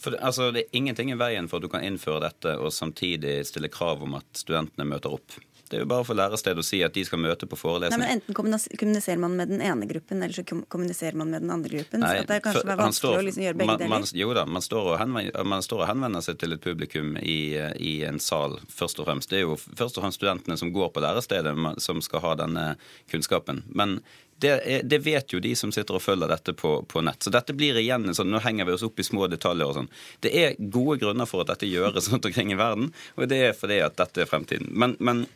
For, 0.00 0.16
altså, 0.16 0.48
det 0.54 0.64
er 0.64 0.78
ingenting 0.78 1.12
i 1.12 1.18
veien 1.20 1.48
for 1.48 1.60
at 1.60 1.66
du 1.66 1.72
kan 1.72 1.84
innføre 1.84 2.22
dette 2.24 2.54
og 2.56 2.72
samtidig 2.72 3.42
stille 3.48 3.68
krav 3.72 4.00
om 4.06 4.16
at 4.16 4.28
studentene 4.38 4.88
møter 4.88 5.12
opp. 5.12 5.36
Det 5.70 5.78
er 5.78 5.84
jo 5.84 5.88
bare 5.90 6.02
for 6.06 6.18
lærestedet 6.18 6.58
å 6.58 6.66
si 6.66 6.80
at 6.82 6.94
de 6.96 7.04
skal 7.06 7.20
møte 7.22 7.46
på 7.46 7.54
forelesning. 7.58 8.02
Nei, 8.02 8.06
men 8.08 8.18
Enten 8.18 8.34
kommuniserer 8.34 9.20
man 9.22 9.36
med 9.38 9.52
den 9.52 9.60
ene 9.62 9.86
gruppen, 9.86 10.18
eller 10.18 10.34
så 10.34 10.42
kommuniserer 10.44 11.18
man 11.20 11.30
med 11.30 11.44
den 11.44 11.52
andre 11.54 11.76
gruppen. 11.76 12.02
Nei, 12.02 12.16
så 12.18 12.24
det 12.26 12.38
er 12.40 12.42
kanskje 12.42 12.64
for, 12.64 12.80
vanskelig 12.80 12.98
står, 12.98 13.18
å 13.20 13.26
liksom 13.28 13.44
gjøre 13.44 13.58
begge 13.60 13.70
man, 13.70 13.78
deler. 13.78 13.92
Man, 13.94 14.08
jo 14.22 14.32
da, 14.34 14.44
man 14.58 14.64
står, 14.66 14.88
henvender, 14.98 15.46
man 15.52 15.62
står, 15.66 15.84
og 15.84 15.90
henvender, 15.92 16.24
seg 16.26 16.40
til 16.42 16.56
et 16.56 16.64
publikum 16.64 17.12
i, 17.22 17.38
i, 17.78 17.92
en 18.08 18.18
sal, 18.22 18.58
først 18.80 18.98
og 18.98 19.06
fremst. 19.06 19.30
Det 19.30 19.38
er 19.38 19.46
jo 19.46 19.54
først 19.60 20.00
og 20.00 20.06
fremst 20.06 20.18
studentene 20.18 20.58
som 20.58 20.74
går 20.74 20.90
på 20.96 21.04
lærestedet, 21.06 21.54
som 21.86 22.02
skal 22.02 22.26
ha 22.26 22.34
denne 22.42 22.66
kunnskapen. 23.14 23.62
Men 23.70 24.00
det, 24.40 24.50
er, 24.50 24.82
det, 24.84 24.98
vet 25.04 25.32
jo 25.32 25.40
de 25.40 25.52
som 25.56 25.72
sitter 25.72 25.96
og 25.98 26.02
følger 26.02 26.30
dette 26.30 26.54
på, 26.56 26.72
på, 26.88 27.02
nett. 27.04 27.22
Så 27.22 27.32
dette 27.34 27.54
blir 27.56 27.76
igjen 27.80 28.08
en 28.08 28.16
sånn 28.16 28.30
Nå 28.32 28.40
henger 28.44 28.68
vi 28.68 28.76
oss 28.76 28.84
opp 28.86 29.00
i 29.00 29.06
små 29.06 29.26
detaljer 29.28 29.68
og 29.68 29.76
sånn. 29.76 29.90
Det 30.24 30.32
er 30.36 30.56
gode 30.58 30.98
grunner 31.02 31.28
for 31.28 31.44
at 31.44 31.52
dette 31.52 31.68
gjøres 31.68 32.08
rundt 32.12 32.28
omkring 32.30 32.54
i 32.54 32.58
verden, 32.60 32.92
og 33.16 33.28
det 33.30 33.40
er 33.50 33.56
fordi 33.56 33.80
at 33.84 33.98
dette 34.00 34.24
er 34.24 34.30
fremtiden. 34.30 34.70
Men, 34.72 34.96
men 35.00 35.26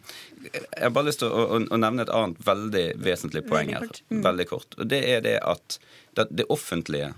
jeg 0.45 0.65
har 0.81 0.95
bare 0.95 1.11
lyst 1.11 1.23
til 1.25 1.33
å, 1.33 1.45
å, 1.57 1.61
å, 1.65 1.81
nevne 1.81 2.07
et 2.07 2.15
annet 2.15 2.41
veldig 2.47 2.87
vesentlig 3.05 3.45
poeng 3.49 3.75
her. 3.77 3.91
Mm. 4.13 4.25
Veldig 4.25 4.49
kort. 4.51 4.79
Og 4.79 4.89
det 4.91 5.03
er 5.11 5.25
det 5.25 5.39
at 5.43 5.79
det, 6.17 6.29
det 6.31 6.49
offentlige 6.53 7.13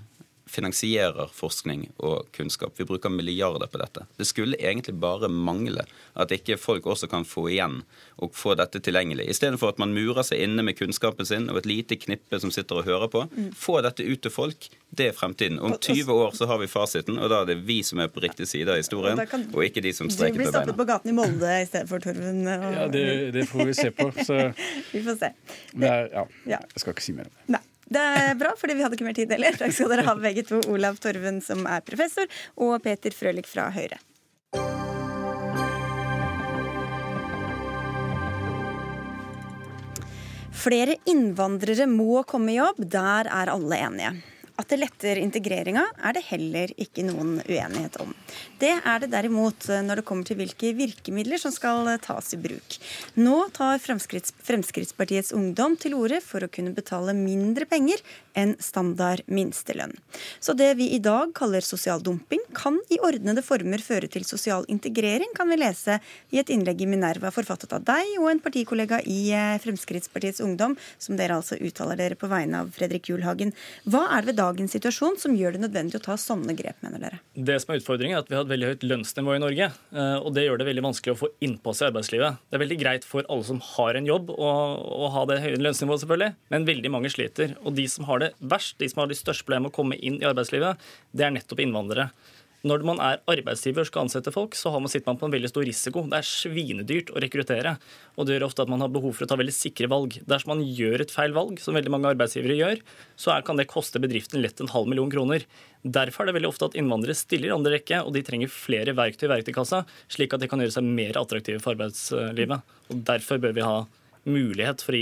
finansierer 0.47 1.31
forskning 1.35 1.89
og 1.97 2.29
kunnskap. 2.33 2.73
Vi 2.77 2.85
bruker 2.87 3.11
milliarder 3.11 3.67
på 3.67 3.79
dette. 3.79 4.05
Det 4.17 4.25
skulle 4.25 4.57
egentlig 4.61 4.95
bare 4.95 5.29
mangle 5.29 5.83
at 6.15 6.33
ikke 6.33 6.57
folk 6.61 6.87
også 6.87 7.09
kan 7.11 7.27
få 7.27 7.49
igjen 7.51 7.81
og 8.23 8.35
få 8.37 8.55
dette 8.59 8.81
tilgjengelig. 8.81 9.27
Istedenfor 9.35 9.75
at 9.75 9.83
man 9.83 9.95
murer 9.97 10.23
seg 10.27 10.45
inne 10.47 10.63
med 10.67 10.79
kunnskapen 10.79 11.27
sin 11.27 11.51
og 11.51 11.61
et 11.61 11.69
lite 11.69 11.99
knippe 11.99 12.41
som 12.41 12.55
sitter 12.55 12.81
og 12.81 12.87
hører 12.87 13.11
på. 13.13 13.25
Mm. 13.35 13.51
Få 13.59 13.81
dette 13.85 14.07
ut 14.07 14.23
til 14.23 14.33
folk. 14.33 14.71
Det 14.97 15.11
er 15.11 15.19
fremtiden. 15.19 15.59
Om 15.59 15.77
20 15.81 16.15
år 16.15 16.39
så 16.39 16.47
har 16.47 16.63
vi 16.63 16.71
fasiten, 16.71 17.19
og 17.19 17.31
da 17.33 17.43
er 17.43 17.51
det 17.51 17.61
vi 17.67 17.83
som 17.85 18.01
er 18.01 18.09
på 18.13 18.23
riktig 18.23 18.47
side 18.49 18.71
av 18.71 18.79
historien, 18.79 19.19
og 19.19 19.63
ikke 19.67 19.83
de 19.83 19.93
som 19.93 20.09
streiker 20.09 20.39
på 20.39 20.47
beina. 20.47 20.47
Du 20.47 20.55
blir 20.55 20.55
stoppet 20.55 20.79
på 20.79 20.89
gaten 20.93 21.11
i 21.11 21.17
Molde 21.17 21.55
i 21.59 21.67
stedet 21.67 21.91
for 21.91 22.07
Torven. 22.07 22.43
Og... 22.47 22.69
Ja, 22.79 22.87
det, 22.93 23.07
det, 23.35 23.49
får 23.51 23.73
vi 23.73 23.79
se 23.83 23.91
på. 23.91 24.13
Så... 24.23 24.43
vi 24.95 25.03
får 25.03 25.25
se. 25.25 25.33
Er, 25.83 26.13
ja, 26.15 26.29
jeg 26.63 26.85
skal 26.85 26.95
ikke 26.95 27.11
si 27.11 27.19
mer 27.19 27.27
om 27.27 27.35
det. 27.35 27.59
Nei. 27.59 27.67
Det 27.87 28.03
er 28.03 28.35
bra, 28.39 28.51
fordi 28.59 28.75
vi 28.75 28.83
hadde 28.83 28.99
ikke 28.99 29.07
mer 29.07 29.15
tid 29.15 29.31
heller. 29.31 29.55
Takk 29.59 29.75
skal 29.75 29.93
dere 29.93 30.07
ha 30.09 30.17
begge 30.19 30.43
to. 30.49 30.59
Olav 30.75 30.99
Torven, 31.03 31.39
som 31.45 31.63
er 31.71 31.85
professor, 31.87 32.27
og 32.59 32.81
Peter 32.83 33.15
Frølich 33.15 33.47
fra 33.47 33.69
Høyre. 33.75 34.01
Flere 40.57 40.97
innvandrere 41.07 41.87
må 41.87 42.25
komme 42.27 42.55
i 42.55 42.59
jobb. 42.59 42.81
Der 42.91 43.31
er 43.31 43.53
alle 43.53 43.79
enige. 43.79 44.17
At 44.57 44.71
det 44.73 44.79
letter 44.81 45.19
integreringa, 45.21 45.85
er 46.01 46.17
det 46.17 46.25
heller 46.31 46.71
ikke 46.81 47.05
noen 47.05 47.37
uenighet 47.45 47.99
om. 48.01 48.15
Det 48.61 48.73
er 48.79 49.03
det 49.03 49.11
derimot 49.13 49.69
når 49.85 50.01
det 50.01 50.07
kommer 50.09 50.25
til 50.29 50.39
hvilke 50.41 50.73
virkemidler 50.77 51.41
som 51.41 51.53
skal 51.53 51.91
tas 52.05 52.33
i 52.33 52.41
bruk. 52.41 52.79
Nå 53.21 53.37
tar 53.57 53.83
Fremskritts 53.85 54.33
Fremskrittspartiets 54.47 55.35
Ungdom 55.37 55.77
til 55.81 55.97
orde 55.99 56.23
for 56.25 56.45
å 56.45 56.51
kunne 56.53 56.73
betale 56.77 57.13
mindre 57.17 57.69
penger 57.69 58.01
enn 58.37 58.55
standard 58.61 59.23
minstelønn. 59.33 59.95
Så 60.41 60.57
det 60.57 60.71
vi 60.81 60.91
i 60.95 61.01
dag 61.05 61.33
kaller 61.37 61.65
sosial 61.65 62.03
dumping, 62.05 62.41
kan 62.57 62.79
i 62.93 62.99
ordnede 63.05 63.45
former 63.45 63.81
føre 63.85 64.09
til 64.13 64.25
sosial 64.29 64.65
integrering, 64.73 65.33
kan 65.37 65.49
vi 65.53 65.61
lese 65.61 65.99
i 66.33 66.41
et 66.41 66.53
innlegg 66.53 66.85
i 66.85 66.89
Minerva 66.91 67.33
forfattet 67.35 67.73
av 67.77 67.85
deg 67.87 68.17
og 68.21 68.31
en 68.33 68.43
partikollega 68.45 69.03
i 69.05 69.21
eh, 69.37 69.57
Fremskrittspartiets 69.63 70.43
Ungdom, 70.45 70.77
som 71.01 71.17
dere 71.21 71.39
altså 71.41 71.61
uttaler 71.61 72.01
dere 72.01 72.19
på 72.19 72.29
vegne 72.31 72.65
av 72.65 72.73
Fredrik 72.77 73.11
Julhagen. 73.13 73.55
Hva 73.85 74.07
er 74.17 74.25
det 74.25 74.33
ved 74.33 74.43
dagens 74.47 74.77
situasjon 74.77 75.19
som 75.21 75.35
gjør 75.37 75.57
det 75.57 75.63
nødvendig 75.67 75.99
å 75.99 76.05
ta 76.07 76.17
sånne 76.21 76.55
grep, 76.57 76.79
mener 76.85 77.03
dere? 77.03 77.21
Det 77.35 77.59
som 77.63 77.75
er 77.75 77.83
utfordringen 77.83 78.17
er 78.17 78.25
at 78.25 78.31
Vi 78.31 78.39
har 78.39 78.47
et 78.47 78.53
veldig 78.53 78.71
høyt 78.73 78.87
lønnsnivå 78.87 79.37
i 79.37 79.43
Norge. 79.43 79.71
Eh, 79.93 80.17
og 80.21 80.33
Det 80.37 80.47
gjør 80.47 80.61
det 80.61 80.69
veldig 80.71 80.87
vanskelig 80.87 81.15
å 81.17 81.21
få 81.25 81.31
innpass 81.45 81.83
i 81.83 81.89
arbeidslivet. 81.89 82.41
Det 82.47 82.59
er 82.59 82.65
veldig 82.65 82.81
greit 82.81 83.09
for 83.09 83.27
alle 83.33 83.49
som 83.49 83.61
har 83.75 83.99
en 83.99 84.09
jobb 84.09 84.33
å, 84.35 84.53
å 85.07 85.11
ha 85.15 85.27
det 85.31 85.43
høye 85.45 85.61
lønnsnivået, 85.61 86.05
selvfølgelig, 86.05 86.33
men 86.55 86.71
veldig 86.71 86.95
mange 86.95 87.13
sliter. 87.13 87.57
Og 87.65 87.77
de 87.77 87.87
som 87.91 88.09
har 88.09 88.23
det 88.23 88.33
verst, 88.41 88.79
de 88.81 88.89
som 88.93 89.03
har 89.03 89.13
de 89.13 89.19
største 89.19 89.47
problemene 89.47 89.69
med 89.69 89.75
å 89.75 89.79
komme 89.79 89.99
inn 89.99 90.21
i 90.21 90.29
arbeidslivet, 90.29 90.83
det 91.17 91.27
er 91.27 91.37
nettopp 91.37 91.63
innvandrere. 91.65 92.11
Når 92.67 92.83
man 92.89 93.01
er 93.05 93.21
arbeidsgiver 93.29 93.85
og 93.85 93.89
skal 93.91 94.07
ansette 94.07 94.33
folk, 94.35 94.57
så 94.57 94.73
man, 94.73 94.89
sitter 94.91 95.11
man 95.11 95.19
på 95.21 95.29
en 95.29 95.35
veldig 95.35 95.51
stor 95.51 95.67
risiko. 95.69 96.05
Det 96.09 96.19
er 96.19 96.29
svinedyrt 96.29 97.13
å 97.13 97.21
rekruttere, 97.23 97.75
og 98.17 98.27
det 98.27 98.37
gjør 98.37 98.47
ofte 98.49 98.65
at 98.65 98.73
man 98.73 98.83
har 98.83 98.93
behov 98.95 99.13
for 99.15 99.27
å 99.27 99.31
ta 99.31 99.39
veldig 99.39 99.55
sikre 99.55 99.91
valg. 99.93 100.17
Dersom 100.27 100.55
man 100.55 100.65
gjør 100.65 101.05
et 101.05 101.13
feil 101.15 101.37
valg, 101.37 101.61
som 101.63 101.77
veldig 101.77 101.93
mange 101.93 102.11
arbeidsgivere 102.15 102.57
gjør, 102.59 102.81
så 103.21 103.35
er, 103.35 103.45
kan 103.47 103.61
det 103.61 103.69
koste 103.71 104.03
bedriften 104.03 104.43
lett 104.43 104.63
en 104.63 104.73
halv 104.73 104.89
million 104.91 105.13
kroner. 105.13 105.45
Derfor 105.85 106.25
er 106.25 106.33
det 106.33 106.39
veldig 106.39 106.51
ofte 106.51 106.71
at 106.71 106.79
innvandrere 106.81 107.19
stiller 107.19 107.53
i 107.53 107.57
andre 107.59 107.77
rekke, 107.77 108.01
og 108.03 108.17
de 108.17 108.25
trenger 108.27 108.51
flere 108.53 108.97
verktøy 108.97 109.29
i 109.29 109.33
verktøykassa, 109.37 109.85
slik 110.17 110.35
at 110.35 110.43
de 110.43 110.51
kan 110.51 110.65
gjøre 110.65 110.79
seg 110.79 110.89
mer 110.89 111.21
attraktive 111.21 111.63
for 111.63 111.77
arbeidslivet. 111.77 112.75
Og 112.91 113.07
Derfor 113.13 113.43
bør 113.43 113.55
vi 113.55 113.67
ha 113.67 113.79
mulighet 114.27 114.83
for, 114.83 114.97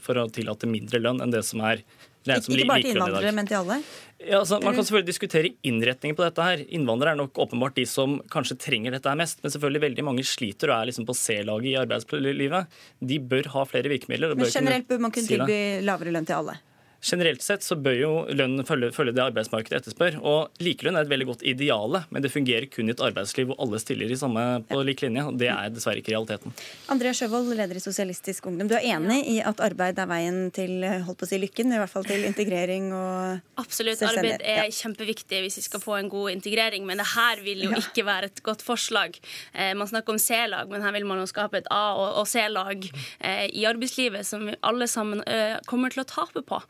for 0.00 0.22
å 0.22 0.30
tillate 0.32 0.68
mindre 0.70 1.02
lønn 1.02 1.20
enn 1.20 1.34
det 1.34 1.44
som 1.44 1.60
er 1.68 1.82
ikke, 2.26 2.66
bare 2.68 2.82
til 2.84 2.94
innvandrere, 2.94 3.32
men 3.36 3.48
til 3.48 3.58
alle? 3.60 3.80
Ja, 4.20 4.40
altså, 4.42 4.58
man 4.60 4.74
kan 4.76 4.84
selvfølgelig 4.84 5.08
diskutere 5.08 5.52
innretningen 5.64 6.16
på 6.16 6.24
dette. 6.26 6.44
her. 6.44 6.64
Innvandrere 6.68 7.14
er 7.16 7.20
nok 7.22 7.38
åpenbart 7.40 7.78
de 7.78 7.86
som 7.88 8.18
kanskje 8.32 8.58
trenger 8.60 8.92
dette 8.92 9.14
mest. 9.16 9.40
Men 9.42 9.54
selvfølgelig 9.54 9.84
veldig 9.86 10.04
mange 10.04 10.24
sliter 10.28 10.72
og 10.72 10.76
er 10.76 10.90
liksom 10.90 11.06
på 11.08 11.16
C-laget 11.16 11.70
i 11.72 11.78
arbeidslivet. 11.80 12.80
De 13.00 13.20
bør 13.32 13.48
ha 13.54 13.64
flere 13.64 13.88
virkemidler. 13.88 14.34
men 14.36 14.52
generelt 14.52 14.88
bør 14.88 15.00
man 15.06 15.14
kunne 15.14 15.26
tilby 15.26 15.80
lavere 15.86 16.12
lønn 16.12 16.28
til 16.28 16.36
alle? 16.42 16.60
Generelt 17.00 17.40
sett 17.42 17.64
så 17.64 17.76
bør 17.80 17.96
jo 17.96 18.10
lønn 18.36 18.60
følge, 18.68 18.90
følge, 18.92 19.14
det 19.16 19.22
arbeidsmarkedet 19.24 19.78
etterspør. 19.80 20.18
og 20.20 20.60
Likelønn 20.60 20.98
er 20.98 21.06
et 21.06 21.12
veldig 21.12 21.28
godt 21.30 21.44
ideale, 21.48 22.02
men 22.12 22.24
det 22.24 22.32
fungerer 22.32 22.66
kun 22.68 22.90
i 22.90 22.94
et 22.94 23.00
arbeidsliv 23.00 23.48
hvor 23.48 23.60
alle 23.64 23.80
stiller 23.80 24.12
i 24.12 24.18
samme 24.20 24.42
på 24.68 24.82
lik 24.84 25.00
linje. 25.06 25.24
og 25.30 25.38
Det 25.40 25.48
er 25.48 25.72
dessverre 25.72 26.02
ikke 26.02 26.12
realiteten. 26.12 26.52
Andrea 26.92 27.14
Sjøvold, 27.16 27.54
leder 27.56 27.80
i 27.80 27.82
Sosialistisk 27.82 28.50
Ungdom. 28.50 28.68
Du 28.68 28.76
er 28.76 28.84
enig 28.92 29.22
i 29.32 29.38
at 29.40 29.62
arbeid 29.64 29.98
er 29.98 30.10
veien 30.10 30.42
til 30.54 30.84
holdt 30.84 31.22
på 31.22 31.28
å 31.28 31.30
si, 31.30 31.40
lykken, 31.40 31.72
i 31.72 31.80
hvert 31.80 31.92
fall 31.92 32.04
til 32.08 32.26
integrering 32.28 32.90
og 32.92 33.40
Absolutt. 33.64 34.04
Arbeid 34.04 34.44
er 34.44 34.68
kjempeviktig 34.74 35.40
hvis 35.46 35.56
vi 35.60 35.64
skal 35.64 35.82
få 35.82 35.96
en 35.98 36.12
god 36.12 36.34
integrering, 36.34 36.84
men 36.88 37.00
det 37.00 37.08
her 37.14 37.40
vil 37.44 37.64
jo 37.64 37.72
ikke 37.80 38.04
være 38.04 38.28
et 38.28 38.44
godt 38.44 38.64
forslag. 38.66 39.16
Eh, 39.54 39.72
man 39.78 39.88
snakker 39.88 40.14
om 40.14 40.20
C-lag, 40.20 40.68
men 40.68 40.84
her 40.84 40.94
vil 40.96 41.08
man 41.08 41.20
jo 41.22 41.28
skape 41.30 41.62
et 41.62 41.72
A- 41.72 41.96
og 41.96 42.28
C-lag 42.28 42.84
eh, 42.84 43.46
i 43.56 43.64
arbeidslivet 43.68 44.26
som 44.26 44.44
vi 44.50 44.56
alle 44.66 44.88
sammen 44.90 45.24
eh, 45.24 45.56
kommer 45.70 45.92
til 45.92 46.04
å 46.04 46.08
tape 46.08 46.44
på. 46.44 46.60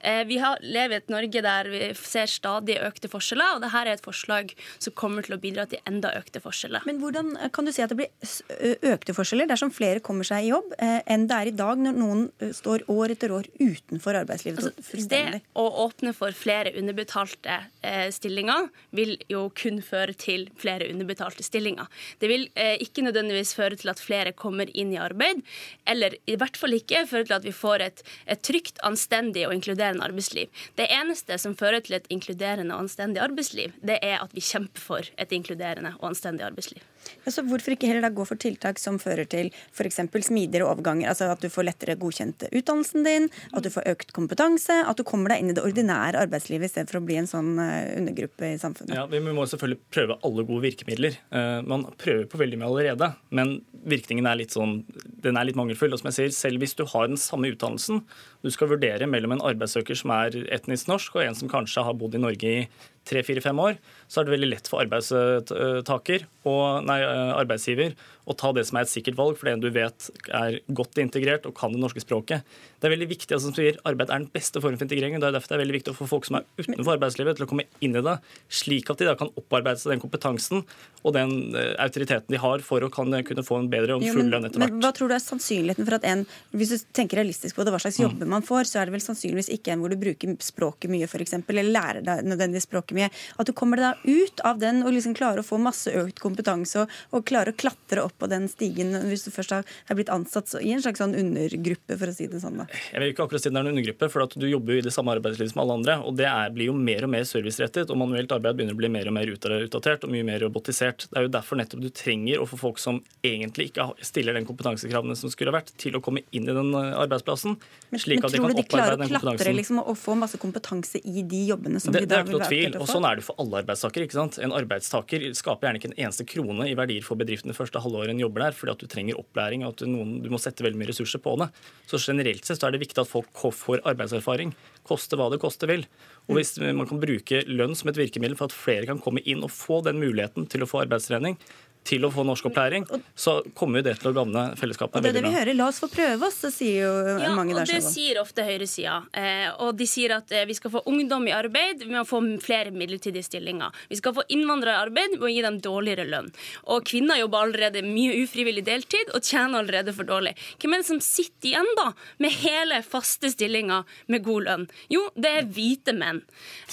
Eh, 0.00 0.22
vi 0.28 0.38
har, 0.42 0.60
lever 0.62 0.96
i 0.96 1.00
et 1.02 1.12
Norge 1.12 1.44
der 1.44 1.70
vi 1.72 1.90
ser 1.98 2.30
stadig 2.30 2.78
økte 2.84 3.10
forskjeller, 3.12 3.56
og 3.56 3.64
dette 3.64 3.82
er 3.82 3.92
et 3.94 4.04
forslag 4.04 4.54
som 4.78 4.94
kommer 4.96 5.26
til 5.26 5.36
å 5.36 5.40
bidra 5.40 5.66
til 5.70 5.82
enda 5.88 6.12
økte 6.18 6.42
forskjeller. 6.44 6.86
Men 6.88 7.00
hvordan 7.02 7.34
kan 7.54 7.66
du 7.66 7.72
si 7.74 7.84
at 7.84 7.92
det 7.92 7.98
blir 7.98 8.92
økte 8.94 9.14
forskjeller 9.16 9.48
dersom 9.50 9.72
flere 9.74 10.02
kommer 10.04 10.26
seg 10.28 10.46
i 10.46 10.52
jobb, 10.52 10.74
eh, 10.78 11.00
enn 11.10 11.26
det 11.30 11.40
er 11.40 11.50
i 11.50 11.56
dag 11.56 11.80
når 11.80 11.98
noen 11.98 12.24
står 12.54 12.86
år 12.92 13.14
etter 13.16 13.34
år 13.34 13.48
utenfor 13.60 14.18
arbeidslivet? 14.22 14.60
Altså, 14.64 15.02
det 15.10 15.42
å 15.58 15.66
åpne 15.84 16.14
for 16.16 16.34
flere 16.36 16.74
underbetalte 16.78 17.58
eh, 17.84 18.08
stillinger 18.14 18.68
vil 18.96 19.16
jo 19.30 19.46
kun 19.56 19.80
føre 19.84 20.14
til 20.18 20.48
flere 20.60 20.88
underbetalte 20.92 21.44
stillinger. 21.46 21.88
Det 22.20 22.30
vil 22.30 22.48
eh, 22.54 22.76
ikke 22.84 23.04
nødvendigvis 23.06 23.54
føre 23.56 23.78
til 23.80 23.92
at 23.92 24.02
flere 24.02 24.34
kommer 24.36 24.70
inn 24.74 24.92
i 24.94 25.00
arbeid, 25.00 25.42
eller 25.88 26.16
i 26.30 26.38
hvert 26.40 26.58
fall 26.60 26.76
ikke 26.76 27.04
føre 27.10 27.28
til 27.28 27.38
at 27.38 27.46
vi 27.46 27.54
får 27.54 27.84
et, 27.88 28.04
et 28.30 28.42
trygt, 28.44 28.80
anstendig 28.86 29.46
og 29.48 29.54
inkluderende 29.54 29.63
arbeidsliv. 29.72 30.48
Det 30.76 30.88
eneste 30.90 31.38
som 31.38 31.56
fører 31.56 31.80
til 31.80 31.94
et 31.94 32.06
inkluderende 32.10 32.74
og 32.74 32.80
anstendig 32.80 33.22
arbeidsliv, 33.22 33.72
det 33.82 33.98
er 34.02 34.18
at 34.22 34.34
vi 34.34 34.40
kjemper 34.40 34.80
for 34.80 35.00
et 35.18 35.32
inkluderende 35.32 35.94
og 36.00 36.08
anstendig 36.08 36.44
arbeidsliv. 36.44 36.82
Så 37.26 37.44
Hvorfor 37.44 37.74
ikke 37.74 37.88
heller 37.90 38.06
da 38.06 38.12
gå 38.14 38.24
for 38.28 38.40
tiltak 38.40 38.80
som 38.80 38.98
fører 39.02 39.28
til 39.30 39.50
f.eks. 39.74 40.00
smidigere 40.26 40.68
overganger? 40.68 41.10
altså 41.10 41.30
At 41.32 41.42
du 41.44 41.50
får 41.52 41.68
lettere 41.68 41.96
godkjent 42.00 42.46
utdannelsen 42.50 43.06
din, 43.06 43.28
at 43.52 43.66
du 43.66 43.70
får 43.72 43.88
økt 43.94 44.14
kompetanse, 44.16 44.80
at 44.84 44.98
du 44.98 45.04
kommer 45.06 45.34
deg 45.34 45.42
inn 45.42 45.52
i 45.52 45.56
det 45.56 45.64
ordinære 45.64 46.22
arbeidslivet 46.24 46.68
i 46.68 46.72
stedet 46.72 46.92
for 46.92 47.00
å 47.00 47.06
bli 47.06 47.18
en 47.20 47.30
sånn 47.30 47.52
eh, 47.62 47.94
undergruppe 47.98 48.54
i 48.54 48.60
samfunnet? 48.60 48.96
Ja, 48.96 49.06
Vi 49.10 49.20
må 49.24 49.46
selvfølgelig 49.48 49.80
prøve 49.94 50.18
alle 50.24 50.46
gode 50.46 50.64
virkemidler. 50.66 51.18
Eh, 51.34 51.60
man 51.66 51.86
prøver 52.00 52.28
på 52.30 52.40
veldig 52.40 52.60
mye 52.60 52.70
allerede, 52.70 53.10
men 53.34 53.56
virkningen 53.84 54.28
er 54.28 54.40
litt 54.40 54.54
sånn, 54.56 54.80
den 55.24 55.38
er 55.38 55.48
litt 55.48 55.58
mangelfull. 55.58 55.92
Og 55.94 56.00
som 56.00 56.10
jeg 56.10 56.18
sier, 56.18 56.34
selv 56.36 56.64
hvis 56.64 56.76
du 56.78 56.84
har 56.88 57.10
den 57.10 57.20
samme 57.20 57.50
utdannelsen, 57.52 58.02
du 58.44 58.50
skal 58.52 58.70
vurdere 58.72 59.08
mellom 59.10 59.36
en 59.36 59.44
arbeidssøker 59.52 59.98
som 59.98 60.12
er 60.16 60.36
etnisk 60.54 60.90
norsk, 60.90 61.16
og 61.16 61.24
en 61.24 61.38
som 61.38 61.50
kanskje 61.52 61.84
har 61.86 61.96
bodd 61.98 62.16
i 62.16 62.22
Norge 62.22 62.50
i 62.50 62.66
tre, 63.08 63.22
fire, 63.26 63.42
fem 63.44 63.58
år, 63.60 63.78
så 64.14 64.22
er 64.22 64.28
det 64.28 64.36
veldig 64.36 64.50
lett 64.52 64.70
for 64.70 64.84
arbeidstaker 64.84 66.26
og 66.46 66.86
nei, 66.86 67.00
arbeidsgiver 67.34 67.96
å 68.24 68.36
ta 68.36 68.52
det 68.56 68.64
som 68.68 68.78
er 68.78 68.86
et 68.86 68.92
sikkert 68.92 69.18
valg, 69.18 69.36
for 69.38 69.50
det 69.50 69.56
du 69.60 69.70
vet 69.74 70.08
er 70.32 70.58
godt 70.72 71.00
integrert 71.02 71.46
og 71.48 71.56
kan 71.58 71.74
det 71.74 71.80
norske 71.82 72.02
språket. 72.02 72.44
Det 72.80 72.88
er 72.88 72.94
veldig 72.94 73.08
viktig, 73.10 73.30
altså, 73.32 73.50
som 73.50 73.56
sier, 73.56 73.76
Arbeid 73.88 74.10
er 74.10 74.22
den 74.22 74.30
beste 74.32 74.62
formen 74.64 74.80
for 74.80 74.86
integrering. 74.86 75.16
og 75.16 75.24
det 75.24 75.28
er 75.28 75.36
derfor 75.36 75.52
det 75.52 75.58
er 75.58 75.62
veldig 75.64 75.76
viktig 75.78 75.92
å 75.92 75.98
få 75.98 76.08
folk 76.08 76.28
som 76.28 76.38
er 76.40 76.46
utenfor 76.58 76.96
arbeidslivet, 76.96 77.38
til 77.38 77.46
å 77.46 77.50
komme 77.50 77.66
inn 77.84 77.96
i 77.96 78.04
det, 78.04 78.16
slik 78.48 78.90
at 78.92 79.00
de 79.00 79.08
da 79.10 79.16
kan 79.20 79.32
opparbeide 79.36 79.82
seg 79.82 79.94
den 79.94 80.02
kompetansen 80.02 80.64
og 81.04 81.16
den 81.16 81.52
uh, 81.56 81.74
autoriteten 81.84 82.32
de 82.32 82.40
har 82.40 82.64
for 82.64 82.84
å 82.84 82.90
kan, 82.92 83.12
kunne 83.28 83.44
få 83.44 83.60
en 83.60 83.70
bedre 83.72 83.98
og 83.98 84.06
full 84.08 84.30
lønn 84.32 84.48
etter 84.48 84.62
hvert. 84.62 84.78
Hva 84.80 84.92
tror 84.96 85.12
du 85.12 85.16
er 85.16 85.24
sannsynligheten 85.24 85.88
for 85.88 85.98
at 85.98 86.08
en, 86.08 86.24
hvis 86.56 86.72
du 86.72 86.88
tenker 86.96 87.20
realistisk 87.20 87.58
på 87.58 87.66
det, 87.66 87.74
hva 87.74 87.82
slags 87.82 88.00
mm. 88.00 88.06
jobber 88.06 88.30
man 88.34 88.46
får, 88.46 88.70
så 88.70 88.80
er 88.80 88.88
det 88.88 88.96
vel 88.96 89.04
sannsynligvis 89.04 89.52
ikke 89.58 89.74
en 89.74 89.84
hvor 89.84 89.92
du 89.92 90.00
bruker 90.00 90.36
språket 90.44 90.92
mye, 90.92 91.08
f.eks., 91.08 91.36
eller 91.42 91.68
lærer 91.68 92.04
deg 92.06 92.24
nødvendigvis 92.24 92.68
språket 92.70 92.96
mye. 92.96 93.10
At 93.36 93.50
du 93.50 93.54
kommer 93.56 93.82
deg 93.82 94.08
ut 94.08 94.44
av 94.48 94.60
den 94.62 94.82
og 94.84 94.94
liksom 94.96 95.16
klarer 95.18 95.42
å 95.42 95.46
få 95.46 95.60
masse 95.60 95.92
økt 95.92 96.22
kompetanse 96.24 96.84
og, 96.84 96.98
og 97.12 97.26
klarer 97.28 97.52
å 97.52 97.58
klatre 97.58 98.04
opp 98.04 98.13
på 98.18 98.28
den 98.30 98.48
stigen 98.50 98.94
hvis 99.08 99.26
du 99.26 99.30
først 99.34 99.56
har 99.58 99.96
blitt 99.98 100.12
ansatt 100.12 100.52
i 100.60 100.72
en 100.74 100.82
slags 100.82 101.02
sånn 101.02 101.16
undergruppe, 101.18 101.98
for 102.00 102.10
å 102.10 102.14
si 102.14 102.28
det 102.30 102.40
sånn? 102.42 102.60
da? 102.62 102.68
Jeg 102.92 103.02
vil 103.02 103.14
ikke 103.14 103.26
akkurat 103.26 103.44
si 103.44 103.50
det 103.50 103.58
er 103.58 103.66
en 103.66 103.72
undergruppe, 103.72 104.10
for 104.12 104.26
at 104.26 104.36
du 104.38 104.46
jobber 104.48 104.76
jo 104.76 104.82
i 104.82 104.86
det 104.86 104.94
samme 104.94 105.14
arbeidslivet 105.16 105.54
som 105.54 105.62
alle 105.64 105.78
andre. 105.80 105.98
og 106.04 106.18
Det 106.18 106.28
er, 106.30 106.52
blir 106.54 106.70
jo 106.70 106.76
mer 106.76 107.06
og 107.06 107.12
mer 107.14 107.26
servicerettet, 107.28 107.90
og 107.90 108.00
manuelt 108.00 108.32
arbeid 108.34 108.58
begynner 108.58 108.76
å 108.76 108.80
bli 108.80 108.90
mer 108.92 109.10
og 109.10 109.16
mer 109.16 109.32
utdatert 109.34 110.06
og 110.06 110.12
mye 110.14 110.26
mer 110.26 110.42
robotisert. 110.44 111.08
Det 111.10 111.20
er 111.20 111.28
jo 111.28 111.32
derfor 111.34 111.60
nettopp 111.60 111.84
du 111.84 111.90
trenger 111.94 112.42
å 112.42 112.48
få 112.48 112.60
folk 112.60 112.82
som 112.82 113.00
egentlig 113.24 113.70
ikke 113.72 113.90
stiller 114.04 114.38
den 114.38 114.48
kompetansekravene 114.48 115.16
som 115.18 115.32
skulle 115.32 115.52
ha 115.52 115.58
vært, 115.58 115.74
til 115.80 115.98
å 115.98 116.02
komme 116.04 116.24
inn 116.34 116.48
i 116.48 116.54
den 116.54 116.72
eh, 116.74 116.90
arbeidsplassen. 117.04 117.58
slik 117.94 118.22
men, 118.22 118.28
at 118.28 118.36
de 118.36 118.42
kan 118.42 118.50
opparbeide 118.50 118.54
den 118.54 118.54
kompetansen. 118.54 118.54
Men 118.54 118.54
tror 118.54 118.54
du 118.54 118.62
de 118.62 118.68
klarer 118.70 119.04
å 119.04 119.22
klatre 119.24 119.56
liksom, 119.58 119.82
og 119.84 119.98
få 120.00 120.18
masse 120.18 120.40
kompetanse 120.40 121.02
i 121.02 121.24
de 121.34 121.42
jobbene 121.50 121.82
som 121.82 121.94
det, 121.94 122.04
de 122.06 122.12
da 122.12 122.22
vil 122.26 122.38
være 122.38 122.50
tvil, 122.52 122.78
og 122.80 122.90
Sånn 122.94 123.06
er 123.08 123.18
det 123.18 123.24
for 123.26 123.40
alle 123.42 123.62
arbeidstakere. 123.64 124.06
ikke 124.06 124.18
sant? 124.18 124.38
En 124.44 124.54
arbeidstaker 124.54 125.24
skaper 125.34 125.66
gjerne 125.66 125.80
ikke 125.80 125.90
en 125.90 125.96
eneste 126.04 126.26
krone 126.28 126.68
i 126.70 126.76
verdier 126.78 127.02
for 127.06 127.18
bedriften 127.18 127.50
det 127.50 127.56
første 127.58 127.82
halvåret 127.82 128.03
en 128.12 128.20
jobber 128.20 128.46
der, 128.46 128.56
fordi 128.56 128.72
at 128.74 128.82
du 128.82 128.90
trenger 128.90 129.20
opplæring 129.20 129.64
og 129.64 129.74
at 129.74 129.84
noen, 129.88 130.16
du 130.24 130.28
må 130.32 130.40
sette 130.42 130.64
veldig 130.64 130.80
mye 130.80 130.90
ressurser 130.90 131.22
på 131.22 131.36
det. 131.40 131.50
Så 131.90 132.00
generelt 132.02 132.44
sett 132.44 132.60
så 132.60 132.68
er 132.68 132.74
det 132.74 132.82
viktig 132.84 133.00
at 133.02 133.10
folk 133.10 133.44
får 133.54 133.84
arbeidserfaring. 133.88 134.54
Koste 134.86 135.18
hva 135.18 135.30
det 135.32 135.40
koste 135.42 135.68
vil. 135.70 135.86
Og 136.28 136.38
hvis 136.38 136.56
man 136.60 136.88
kan 136.88 137.00
bruke 137.02 137.42
lønn 137.48 137.76
som 137.78 137.90
et 137.92 138.00
virkemiddel 138.00 138.36
for 138.38 138.50
at 138.50 138.56
flere 138.56 138.88
kan 138.88 139.00
komme 139.04 139.22
inn 139.24 139.44
og 139.44 139.52
få 139.52 139.80
den 139.86 140.00
muligheten 140.02 140.48
til 140.50 140.64
å 140.64 140.68
få 140.68 140.82
arbeidstrening, 140.84 141.38
til 141.84 142.04
å 142.06 142.10
få 142.12 142.24
norskopplæring, 142.24 142.86
så 143.14 143.36
kommer 143.56 143.80
jo 143.82 143.88
det 143.90 143.98
til 144.00 144.10
å 144.10 144.14
gagne 144.16 144.44
fellesskapet. 144.56 144.96
Og 144.98 145.04
det 145.04 145.10
er 145.12 145.18
det 145.18 145.24
vi 145.26 145.34
hører. 145.34 145.56
La 145.58 145.68
oss 145.68 145.80
få 145.82 145.90
prøve 145.92 146.30
oss, 146.30 146.38
sier 146.54 146.86
jo 146.86 146.92
ja, 147.20 147.32
mange 147.36 147.52
der. 147.52 147.68
Ja, 147.68 147.76
og 147.76 147.84
det 147.84 147.92
sier 147.92 148.20
ofte 148.22 148.46
høyresida. 148.46 148.96
Eh, 149.12 149.48
og 149.64 149.76
de 149.76 149.88
sier 149.88 150.14
at 150.16 150.32
eh, 150.32 150.46
vi 150.48 150.56
skal 150.56 150.72
få 150.72 150.84
ungdom 150.88 151.28
i 151.28 151.34
arbeid 151.36 151.84
med 151.90 152.00
å 152.00 152.06
få 152.08 152.22
flere 152.44 152.72
midlertidige 152.74 153.26
stillinger. 153.26 153.74
Vi 153.90 153.98
skal 154.00 154.16
få 154.16 154.24
innvandrere 154.32 154.78
i 154.78 154.86
arbeid 154.86 155.16
med 155.18 155.26
å 155.28 155.32
gi 155.34 155.42
dem 155.44 155.58
dårligere 155.64 156.06
lønn. 156.08 156.30
Og 156.72 156.88
kvinner 156.88 157.20
jobber 157.20 157.44
allerede 157.44 157.84
mye 157.84 158.16
ufrivillig 158.22 158.64
deltid 158.64 159.12
og 159.12 159.20
tjener 159.20 159.60
allerede 159.60 159.92
for 159.96 160.08
dårlig. 160.08 160.32
Hvem 160.62 160.78
er 160.78 160.84
det 160.84 160.88
som 160.88 161.02
sitter 161.04 161.52
igjen 161.52 161.70
da 161.76 161.90
med 162.24 162.32
hele, 162.40 162.80
faste 162.86 163.28
stillinger 163.34 163.84
med 164.08 164.24
god 164.24 164.48
lønn? 164.48 164.66
Jo, 164.92 165.04
det 165.20 165.34
er 165.42 165.52
hvite 165.52 165.92
menn. 165.96 166.22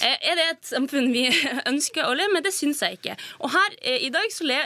Eh, 0.00 0.16
er 0.16 0.40
det 0.40 0.48
et 0.54 0.72
samfunn 0.72 1.12
vi 1.12 1.28
ønsker 1.72 2.08
å 2.08 2.16
leve 2.16 2.32
med? 2.38 2.48
Det 2.48 2.56
syns 2.56 2.80
jeg 2.80 3.02
ikke. 3.02 3.20
Og 3.44 3.52
her 3.52 3.76
i 3.92 4.08
dag 4.12 4.32
så 4.32 4.46
le 4.48 4.58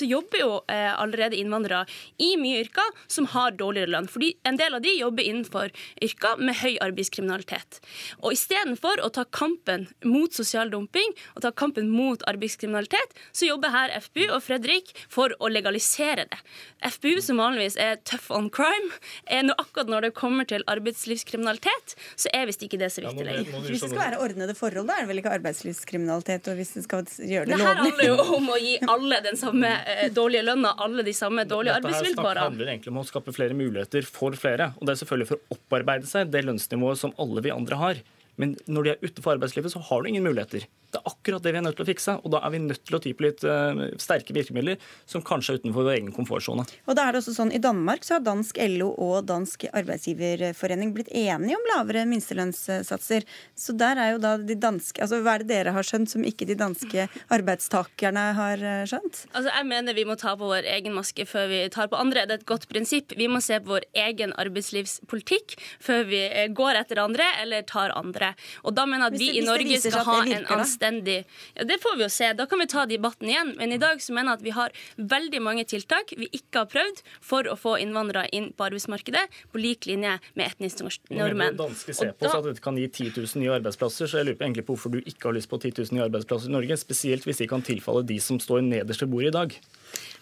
så 0.00 0.08
jobber 0.08 0.40
jo 0.40 0.50
eh, 0.72 0.90
allerede 0.92 1.38
innvandrere 1.38 1.84
i 2.22 2.34
mye 2.40 2.62
yrker 2.64 2.94
som 3.10 3.28
har 3.34 3.56
dårligere 3.58 3.92
lønn. 3.94 4.08
fordi 4.08 4.34
en 4.44 4.58
del 4.60 4.74
av 4.74 4.82
de 4.84 4.92
jobber 4.98 5.22
innenfor 5.22 5.72
yrker 6.02 6.40
med 6.40 6.58
høy 6.60 6.76
arbeidskriminalitet. 6.84 7.80
Og 8.22 8.36
istedenfor 8.36 9.02
å 9.04 9.10
ta 9.14 9.24
kampen 9.24 9.88
mot 10.04 10.32
sosial 10.34 10.70
dumping 10.70 11.14
og 11.34 11.42
ta 11.46 11.52
kampen 11.52 11.90
mot 11.90 12.22
arbeidskriminalitet, 12.30 13.14
så 13.32 13.48
jobber 13.48 13.74
her 13.74 13.94
FPU 14.00 14.26
og 14.28 14.42
Fredrik 14.44 14.94
for 15.08 15.34
å 15.40 15.50
legalisere 15.52 16.26
det. 16.30 16.40
FPU, 16.84 17.20
som 17.24 17.40
vanligvis 17.40 17.78
er 17.80 18.00
tough 18.04 18.32
on 18.34 18.50
crime, 18.52 18.92
er 19.26 19.44
nå 19.46 19.56
akkurat 19.60 19.90
når 19.90 20.08
det 20.08 20.12
kommer 20.18 20.48
til 20.48 20.64
arbeidslivskriminalitet, 20.70 21.96
så 22.16 22.32
er 22.34 22.48
visst 22.50 22.64
ikke 22.66 22.80
det 22.80 22.90
så 22.92 23.04
viktig 23.04 23.24
lenger. 23.26 23.52
Hvis 23.68 23.84
det 23.86 23.92
skal 23.92 24.02
være 24.02 24.20
ordnede 24.24 24.56
forhold, 24.58 24.88
da 24.90 24.98
er 24.98 25.06
det 25.06 25.12
vel 25.12 25.22
ikke 25.22 25.36
arbeidslivskriminalitet? 25.38 26.48
og 26.50 26.58
hvis 26.58 26.74
det 26.76 26.84
skal 26.84 27.04
gjøre 27.04 27.48
det, 27.48 27.54
det 27.54 27.60
her 27.64 27.80
handler 27.80 28.08
jo 28.08 28.36
om 28.38 28.50
å 28.52 28.58
gi 28.60 28.74
alle 28.94 29.20
den 29.24 29.38
samme 29.40 29.70
dårlige 30.16 30.44
lønna, 30.46 30.74
alle 30.84 31.04
de 31.06 31.14
samme 31.16 31.44
dårlige 31.48 31.76
arbeidsvilkårene. 31.78 32.34
Dette 32.34 32.48
handler 32.48 32.72
egentlig 32.72 32.92
om 32.94 33.00
å 33.02 33.06
skape 33.08 33.34
flere 33.36 33.56
muligheter 33.58 34.06
for 34.08 34.36
flere. 34.38 34.72
Og 34.78 34.86
det 34.86 34.94
er 34.94 35.00
selvfølgelig 35.02 35.30
for 35.30 35.40
å 35.40 35.58
opparbeide 35.58 36.10
seg 36.10 36.32
det 36.32 36.44
lønnsnivået 36.46 37.00
som 37.00 37.14
alle 37.20 37.44
vi 37.44 37.52
andre 37.54 37.80
har. 37.80 38.02
Men 38.40 38.56
når 38.66 38.86
de 38.86 38.94
er 38.94 39.04
utenfor 39.04 39.36
arbeidslivet, 39.36 39.72
så 39.72 39.82
har 39.88 40.02
du 40.02 40.10
ingen 40.10 40.26
muligheter. 40.26 40.66
Det 40.94 41.00
er 41.00 41.10
akkurat 41.10 41.42
det 41.42 41.50
vi 41.50 41.58
er 41.58 41.64
nødt 41.66 41.76
til 41.78 41.84
å 41.84 41.88
fikse. 41.88 42.14
Og 42.22 42.30
da 42.34 42.40
er 42.46 42.52
vi 42.54 42.60
nødt 42.62 42.84
til 42.86 42.96
å 42.96 43.00
ty 43.02 43.12
på 43.16 43.26
litt 43.26 43.42
uh, 43.46 43.86
sterke 44.00 44.34
virkemidler 44.36 44.78
som 45.10 45.24
kanskje 45.26 45.56
er 45.56 45.62
utenfor 45.62 45.88
vår 45.88 45.96
egen 45.96 46.12
komfortsone. 46.14 46.66
Og 46.86 46.98
da 46.98 47.08
er 47.08 47.14
det 47.14 47.22
også 47.22 47.34
sånn, 47.34 47.50
I 47.54 47.62
Danmark 47.62 48.06
så 48.06 48.16
har 48.16 48.24
dansk 48.26 48.60
LO 48.76 48.92
og 49.02 49.26
dansk 49.26 49.66
arbeidsgiverforening 49.72 50.94
blitt 50.94 51.10
enige 51.10 51.58
om 51.58 51.66
lavere 51.72 52.04
minstelønnssatser. 52.10 53.26
Så 53.58 53.74
der 53.78 53.98
er 53.98 54.12
jo 54.14 54.22
da 54.22 54.36
de 54.38 54.58
danske 54.58 55.02
altså 55.02 55.18
Hva 55.24 55.34
er 55.34 55.42
det 55.42 55.50
dere 55.50 55.74
har 55.74 55.86
skjønt 55.86 56.12
som 56.12 56.24
ikke 56.26 56.46
de 56.48 56.56
danske 56.58 57.08
arbeidstakerne 57.34 58.24
har 58.38 58.62
eh, 58.62 58.84
skjønt? 58.88 59.24
Altså 59.32 59.50
Jeg 59.50 59.68
mener 59.70 59.96
vi 59.96 60.06
må 60.06 60.16
ta 60.20 60.36
på 60.38 60.48
vår 60.50 60.68
egen 60.76 60.94
maske 60.96 61.26
før 61.28 61.50
vi 61.50 61.60
tar 61.74 61.90
på 61.90 61.98
andre. 61.98 62.26
Det 62.28 62.38
er 62.38 62.42
et 62.42 62.48
godt 62.48 62.68
prinsipp. 62.70 63.16
Vi 63.18 63.28
må 63.30 63.42
se 63.44 63.58
på 63.62 63.74
vår 63.74 63.88
egen 64.06 64.34
arbeidslivspolitikk 64.40 65.58
før 65.82 66.06
vi 66.08 66.22
eh, 66.28 66.48
går 66.54 66.80
etter 66.84 67.02
andre 67.02 67.28
eller 67.42 67.66
tar 67.66 67.94
andre. 67.98 68.23
Og 68.64 68.74
da 68.76 68.86
mener 68.88 69.08
jeg 69.08 69.14
at 69.14 69.22
vi 69.22 69.30
i 69.40 69.44
Norge 69.44 69.80
skal 69.82 70.06
ha 70.08 70.18
en 70.24 70.46
anstendig 70.56 71.18
ja, 71.54 71.66
Det 71.68 71.78
får 71.82 71.98
vi 71.98 72.06
jo 72.06 72.10
se. 72.12 72.30
Da 72.36 72.46
kan 72.50 72.62
vi 72.62 72.68
ta 72.70 72.86
debatten 72.90 73.30
igjen. 73.30 73.54
Men 73.58 73.74
i 73.74 73.80
dag 73.82 74.02
så 74.02 74.14
mener 74.16 74.34
jeg 74.34 74.40
at 74.40 74.46
vi 74.46 74.54
har 74.56 74.74
veldig 75.14 75.42
mange 75.44 75.66
tiltak 75.68 76.14
vi 76.18 76.28
ikke 76.32 76.64
har 76.64 76.70
prøvd 76.72 77.02
for 77.24 77.48
å 77.50 77.56
få 77.58 77.76
innvandrere 77.82 78.30
inn 78.36 78.50
på 78.56 78.68
arbeidsmarkedet 78.68 79.24
på 79.52 79.62
lik 79.62 79.88
linje 79.90 80.16
med 80.34 80.52
etnisk 80.52 80.84
nordmenn. 81.10 81.58
Danske 81.58 81.96
ser 81.96 82.14
på 82.18 82.30
at 82.30 82.46
dette 82.46 82.64
kan 82.64 82.78
gi 82.78 82.88
10 82.88 83.14
000 83.16 83.42
nye 83.42 83.54
arbeidsplasser, 83.58 84.10
så 84.10 84.20
jeg 84.20 84.30
lurer 84.30 84.46
egentlig 84.46 84.66
på 84.68 84.76
hvorfor 84.76 84.94
du 84.94 85.00
ikke 85.02 85.30
har 85.30 85.36
lyst 85.38 85.50
på 85.50 85.60
10 85.60 85.74
000 85.80 85.98
nye 85.98 86.06
arbeidsplasser 86.08 86.50
i 86.50 86.56
Norge. 86.56 86.78
Spesielt 86.80 87.26
hvis 87.28 87.42
de 87.42 87.50
kan 87.50 87.64
tilfalle 87.64 88.04
de 88.06 88.18
som 88.22 88.40
står 88.42 88.64
nederst 88.66 89.04
ved 89.04 89.12
bordet 89.14 89.32
i 89.32 89.38
dag. 89.38 89.58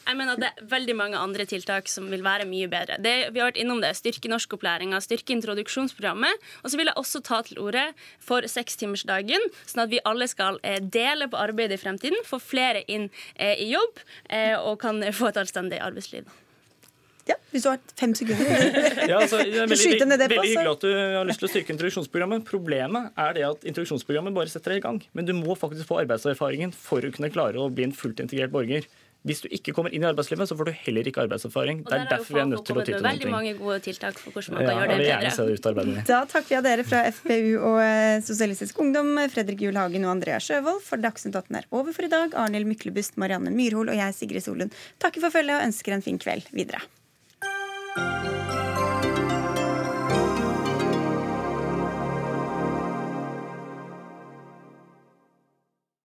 Jeg 0.02 0.18
mener 0.18 0.34
at 0.34 0.42
det 0.42 0.48
er 0.50 0.66
veldig 0.72 0.94
mange 0.98 1.20
andre 1.20 1.46
tiltak 1.48 1.86
som 1.90 2.08
vil 2.10 2.24
være 2.26 2.46
mye 2.50 2.68
bedre. 2.70 2.98
Det, 3.02 3.14
vi 3.30 3.42
har 3.42 3.52
vært 3.52 3.60
innom 3.62 3.82
det. 3.84 3.92
Styrke 3.98 4.30
norskopplæringa, 4.32 4.98
styrke 5.04 5.34
introduksjonsprogrammet. 5.36 6.42
Og 6.62 6.72
så 6.72 6.80
vil 6.80 6.90
jeg 6.90 6.98
også 6.98 7.22
ta 7.24 7.40
til 7.46 7.60
orde 7.62 7.86
for 8.22 8.46
sekstimersdagen, 8.50 9.46
sånn 9.62 9.84
at 9.86 9.92
vi 9.92 10.02
alle 10.08 10.26
skal 10.30 10.58
eh, 10.66 10.80
dele 10.82 11.30
på 11.30 11.38
arbeidet 11.38 11.78
i 11.78 11.82
fremtiden, 11.82 12.18
få 12.26 12.42
flere 12.42 12.82
inn 12.90 13.08
eh, 13.36 13.54
i 13.62 13.70
jobb 13.72 14.02
eh, 14.28 14.56
og 14.58 14.80
kan 14.82 15.02
få 15.18 15.30
et 15.30 15.42
allstendig 15.44 15.78
arbeidsliv. 15.82 16.26
Ja, 17.28 17.36
Hvis 17.52 17.62
du 17.62 17.68
har 17.70 17.78
fem 17.94 18.14
sekunder. 18.18 18.48
Ja, 19.10 19.20
altså, 19.20 19.38
det 19.38 19.54
er 19.54 19.68
veldig, 19.70 19.78
Skyte 19.78 20.06
ned 20.08 20.18
det 20.18 20.26
veldig 20.32 20.48
hyggelig 20.48 20.72
at 20.72 20.82
du 20.82 20.90
har 20.90 21.28
lyst 21.28 21.38
til 21.42 21.46
å 21.46 21.50
styrke 21.52 21.74
introduksjonsprogrammet. 21.76 22.42
Problemet 22.48 23.22
er 23.22 23.36
det 23.36 23.44
at 23.46 23.66
introduksjonsprogrammet 23.70 24.34
bare 24.34 24.50
setter 24.50 24.74
deg 24.74 24.82
i 24.82 24.84
gang. 24.88 24.98
Men 25.14 25.28
du 25.28 25.32
må 25.38 25.54
faktisk 25.58 25.86
få 25.86 26.00
arbeidserfaringen 26.02 26.74
for 26.74 27.06
å 27.06 27.12
kunne 27.14 27.30
klare 27.30 27.62
å 27.62 27.70
bli 27.70 27.86
en 27.86 27.94
fullt 27.94 28.24
integrert 28.24 28.50
borger. 28.54 28.90
Hvis 29.22 29.38
du 29.44 29.46
ikke 29.54 29.70
kommer 29.76 29.92
inn 29.94 30.02
i 30.02 30.06
arbeidslivet, 30.08 30.48
så 30.50 30.56
får 30.58 30.66
du 30.66 30.72
heller 30.82 31.06
ikke 31.06 31.22
arbeidserfaring. 31.22 31.84
Det 31.86 31.94
er 31.94 32.08
derfor 32.10 32.34
vi 32.34 32.40
er 32.42 32.48
nødt 32.50 32.64
til 32.66 32.74
å 32.74 32.82
ty 32.82 32.88
til 32.90 32.96
noen 32.96 33.06
veldig 33.06 33.22
ting. 33.22 33.34
mange 33.34 33.52
gode 33.60 33.76
tiltak 33.84 34.18
for 34.18 34.34
hvordan 34.34 34.56
man 34.56 34.62
Ja, 34.64 34.72
kan 34.72 34.80
gjøre 34.80 35.60
det 35.62 35.74
bedre. 35.78 36.02
Da 36.08 36.18
takker 36.32 36.56
jeg 36.56 36.64
dere 36.66 36.86
fra 36.88 37.04
FPU 37.06 37.52
og 37.60 37.78
eh, 37.84 38.16
Sosialistisk 38.26 38.82
Ungdom, 38.82 39.12
Fredrik 39.30 39.62
Juel 39.62 39.78
Hagen 39.78 40.08
og 40.08 40.16
Andrea 40.16 40.40
Sjøvold, 40.42 40.82
for 40.82 40.98
Dagsnytt 40.98 41.38
18 41.38 41.60
er 41.62 41.70
over 41.70 41.94
for 41.94 42.08
i 42.08 42.10
dag. 42.10 42.34
Arnhild 42.34 42.66
Myklebust, 42.66 43.14
Marianne 43.22 43.54
Myrhol 43.54 43.94
og 43.94 44.00
jeg, 44.00 44.18
Sigrid 44.18 44.42
Solund, 44.42 44.74
takker 44.98 45.22
for 45.22 45.30
følget 45.38 45.60
og 45.60 45.68
ønsker 45.70 45.94
en 45.94 46.02
fin 46.02 46.18
kveld 46.18 46.50
videre. 46.50 46.82